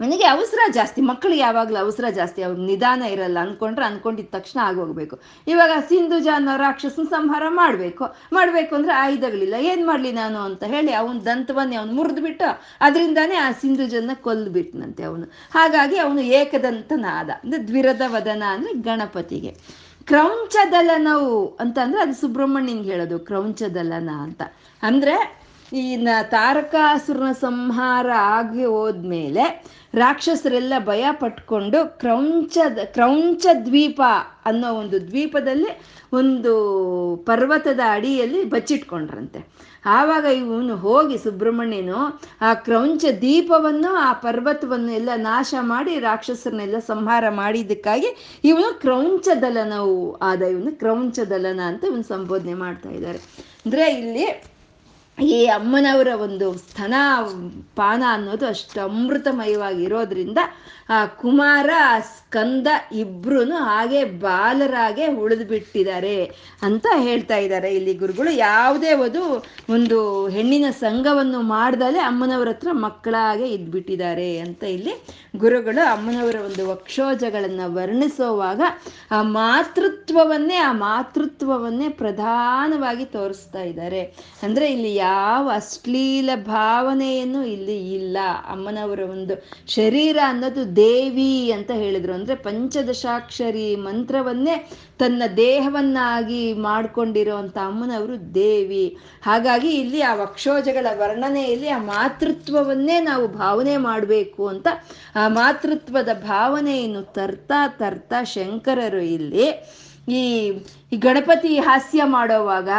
[0.00, 5.20] ಅವನಿಗೆ ಅವಸರ ಜಾಸ್ತಿ ಮಕ್ಕಳಿಗೆ ಯಾವಾಗಲೂ ಅವಸರ ಜಾಸ್ತಿ ಅವ್ರಿಗೆ ನಿಧಾನ ಇರಲ್ಲ ಅನ್ಕೊಂಡ್ರೆ ಅನ್ಕೊಂಡಿದ್ದ ತಕ್ಷಣ ಆಗೋಗ್ಬೇಕು.
[5.46, 9.54] ಇವಾಗ ಸಿಂಧುಜ ಅನ್ನೋ ರಾಕ್ಷಸನ ಸಂಹಾರ ಮಾಡಬೇಕು ಮಾಡಬೇಕು ಅಂದ್ರೆ ಆಯುಧಗಳಿಲ್ಲ.
[9.60, 15.24] ಏನು ಮಾಡಲಿ ನಾನು ಅಂತ ಹೇಳಿ ಅವನ ದಂತವನ್ನೇ ಅವನು ಮುರಿದ್ಬಿಟ್ಟು ಅದರಿಂದಾನೇ ಆ ಸಿಂಧುಜನ್ನ ಕೊಲ್ಬಿಟ್ನಂತೆ ಅವನು.
[15.54, 19.54] ಹಾಗಾಗಿ ಅವನು ಏಕದಂತನಾದ ಅಂದ್ರೆ ದ್ವಿರದ ವದನ ಅಂದ್ರೆ ಗಣಪತಿಗೆ.
[20.04, 24.42] ಕ್ರೌಂಚದಲನವು ಅಂತ ಅಂದ್ರೆ ಅದು ಸುಬ್ರಹ್ಮಣ್ಯನ್ಗೆ ಹೇಳೋದು, ಕ್ರೌಂಚದಲನ ಅಂತ.
[24.82, 25.40] ಅಂದ್ರೆ
[25.72, 29.44] ಈ ತಾರಕಾಸುರನ ಸಂಹಾರ ಆಗಿ ಹೋದ್ಮೇಲೆ
[29.94, 34.00] ರಾಕ್ಷಸರೆಲ್ಲ ಭಯ ಪಟ್ಕೊಂಡು ಕ್ರೌಂಚದ ಕ್ರೌಂಚ ದ್ವೀಪ
[34.46, 35.70] ಅನ್ನೋ ಒಂದು ದ್ವೀಪದಲ್ಲಿ
[36.12, 36.52] ಒಂದು
[37.24, 39.40] ಪರ್ವತದ ಅಡಿಯಲ್ಲಿ ಬಚ್ಚಿಟ್ಕೊಂಡ್ರಂತೆ.
[39.86, 48.40] ಆವಾಗ ಇವನು ಹೋಗಿ ಸುಬ್ರಹ್ಮಣ್ಯನು ಆ ಕ್ರೌಂಚ ದೀಪವನ್ನು, ಆ ಪರ್ವತವನ್ನು ಎಲ್ಲ ನಾಶ ಮಾಡಿ ರಾಕ್ಷಸರನ್ನೆಲ್ಲ ಸಂಹಾರ ಮಾಡಿದ್ದಕ್ಕಾಗಿ
[48.44, 53.18] ಇವನು ಕ್ರೌಂಚದಲನವು ಆದ ಇವನು ಕ್ರೌಂಚದಲನ ಅಂತ ಇವನು ಸಂಬೋಧನೆ ಮಾಡ್ತಾ ಇದ್ದಾರೆ.
[53.66, 54.49] ಅಂದರೆ ಇಲ್ಲಿ
[55.28, 56.94] ಈ ಅಮ್ಮನವರ ಒಂದು ಸ್ತನ
[57.76, 60.38] ಪಾನ ಅನ್ನೋದು ಅಷ್ಟು ಅಮೃತಮಯವಾಗಿರೋದ್ರಿಂದ
[60.90, 61.70] ಆ ಕುಮಾರ,
[62.00, 66.24] ಸ್ಕಂದ ಇಬ್ರು ಹಾಗೆ ಬಾಲರಾಗೆ ಉಳಿದು ಬಿಟ್ಟಿದ್ದಾರೆ
[66.62, 67.74] ಅಂತ ಹೇಳ್ತಾ ಇದ್ದಾರೆ.
[67.74, 69.22] ಇಲ್ಲಿ ಗುರುಗಳು ಯಾವುದೇ ಒಂದು
[69.70, 74.94] ಒಂದು ಹೆಣ್ಣಿನ ಸಂಘವನ್ನು ಮಾಡ್ದಲೆ ಅಮ್ಮನವರ ಹತ್ರ ಮಕ್ಕಳಾಗೆ ಇದ್ಬಿಟ್ಟಿದ್ದಾರೆ ಅಂತ ಇಲ್ಲಿ
[75.36, 78.60] ಗುರುಗಳು ಅಮ್ಮನವರ ಒಂದು ವಕ್ಷೋಜಗಳನ್ನು ವರ್ಣಿಸುವಾಗ
[79.10, 84.02] ಆ ಮಾತೃತ್ವವನ್ನೇ ಆ ಮಾತೃತ್ವವನ್ನೇ ಪ್ರಧಾನವಾಗಿ ತೋರಿಸ್ತಾ ಇದ್ದಾರೆ.
[84.42, 88.18] ಅಂದ್ರೆ ಇಲ್ಲಿ ಯಾವ ಅಶ್ಲೀಲ ಭಾವನೆಯನ್ನು ಇಲ್ಲಿ ಇಲ್ಲ.
[88.48, 89.36] ಅಮ್ಮನವರ ಒಂದು
[89.66, 92.12] ಶರೀರ ಅನ್ನೋದು ದೇವಿ ಅಂತ ಹೇಳಿದ್ರು.
[92.12, 94.56] ಅಂದ್ರೆ ಪಂಚದಶಾಕ್ಷರಿ ಮಂತ್ರವನ್ನೇ
[94.98, 98.86] ತನ್ನ ದೇಹವನ್ನಾಗಿ ಮಾಡ್ಕೊಂಡಿರುವಂತ ಅಮ್ಮನವರು ದೇವಿ.
[99.22, 104.68] ಹಾಗಾಗಿ ಇಲ್ಲಿ ಆ ವಕ್ಷೋಜಗಳ ವರ್ಣನೆಯಲ್ಲಿ ಆ ಮಾತೃತ್ವವನ್ನೇ ನಾವು ಭಾವನೆ ಮಾಡಬೇಕು ಅಂತ
[105.16, 109.46] ಆ ಮಾತೃತ್ವದ ಭಾವನೆಯನ್ನು ತರ್ತಾ ತರ್ತಾ ಶಂಕರರು ಇಲ್ಲಿ
[110.08, 110.22] ಈ
[110.98, 112.70] ಗಣಪತಿ ಹಾಸ್ಯ ಮಾಡೋವಾಗ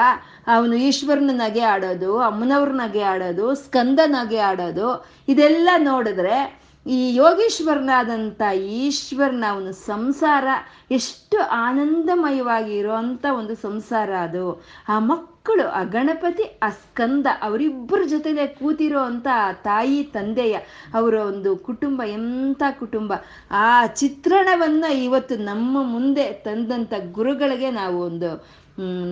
[0.47, 4.87] ಅವನು ಈಶ್ವರನ ನಗೆ ಆಡೋದು, ಅಮ್ಮನವ್ರ ನಗೆ ಆಡೋದು ಸ್ಕಂದ ನಗೆ ಆಡೋದು,
[5.27, 10.45] ಇದೆಲ್ಲ ನೋಡಿದ್ರೆ ಈ ಯೋಗೀಶ್ವರನಾದಂಥ ಈಶ್ವರನ ಅವನ ಸಂಸಾರ
[10.91, 14.63] ಎಷ್ಟು ಆನಂದಮಯವಾಗಿ ಇರುವಂತ ಒಂದು ಸಂಸಾರ ಅದು.
[14.87, 19.27] ಆ ಮಕ್ಕಳು, ಆ ಗಣಪತಿ, ಆ ಸ್ಕಂದ, ಅವರಿಬ್ಬರ ಜೊತೆಲೆ ಕೂತಿರೋ ಅಂತ
[19.63, 20.57] ತಾಯಿ, ತಂದೆಯ
[20.93, 23.13] ಅವರ ಒಂದು ಕುಟುಂಬ ಎಂಥ ಕುಟುಂಬ.
[23.51, 28.60] ಆ ಚಿತ್ರಣವನ್ನ ಇವತ್ತು ನಮ್ಮ ಮುಂದೆ ತಂದಂಥ ಗುರುಗಳಿಗೆ ನಾವು ಒಂದು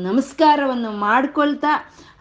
[0.04, 1.72] ನಮಸ್ಕಾರವನ್ನು ಮಾಡ್ಕೊಳ್ತಾ,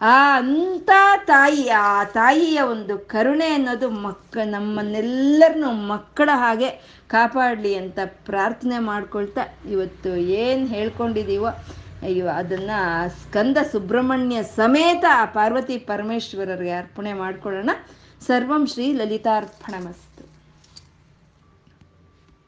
[0.01, 0.89] ಆ ಅಂಥ
[1.25, 6.69] ತಾಯಿ, ಆ ತಾಯಿಯ ಒಂದು ಕರುಣೆ ಅನ್ನೋದು ಮಕ್ಕ, ನಮ್ಮನ್ನೆಲ್ಲರನ್ನು ಮಕ್ಕಳ ಹಾಗೆ
[7.07, 11.51] ಕಾಪಾಡಲಿ ಅಂತ ಪ್ರಾರ್ಥನೆ ಮಾಡ್ಕೊಳ್ತಾ ಇವತ್ತು ಏನು ಹೇಳ್ಕೊಂಡಿದ್ದೀವೋ
[12.01, 12.77] ಅಯ್ಯೋ, ಅದನ್ನು
[13.21, 17.69] ಸ್ಕಂದ ಸುಬ್ರಹ್ಮಣ್ಯ ಸಮೇತ ಆ ಪಾರ್ವತಿ ಪರಮೇಶ್ವರರಿಗೆ ಅರ್ಪಣೆ ಮಾಡ್ಕೊಳ್ಳೋಣ.
[18.27, 20.08] ಸರ್ವಂ ಶ್ರೀ ಲಲಿತಾರ್ಪಣಮಸ್ತು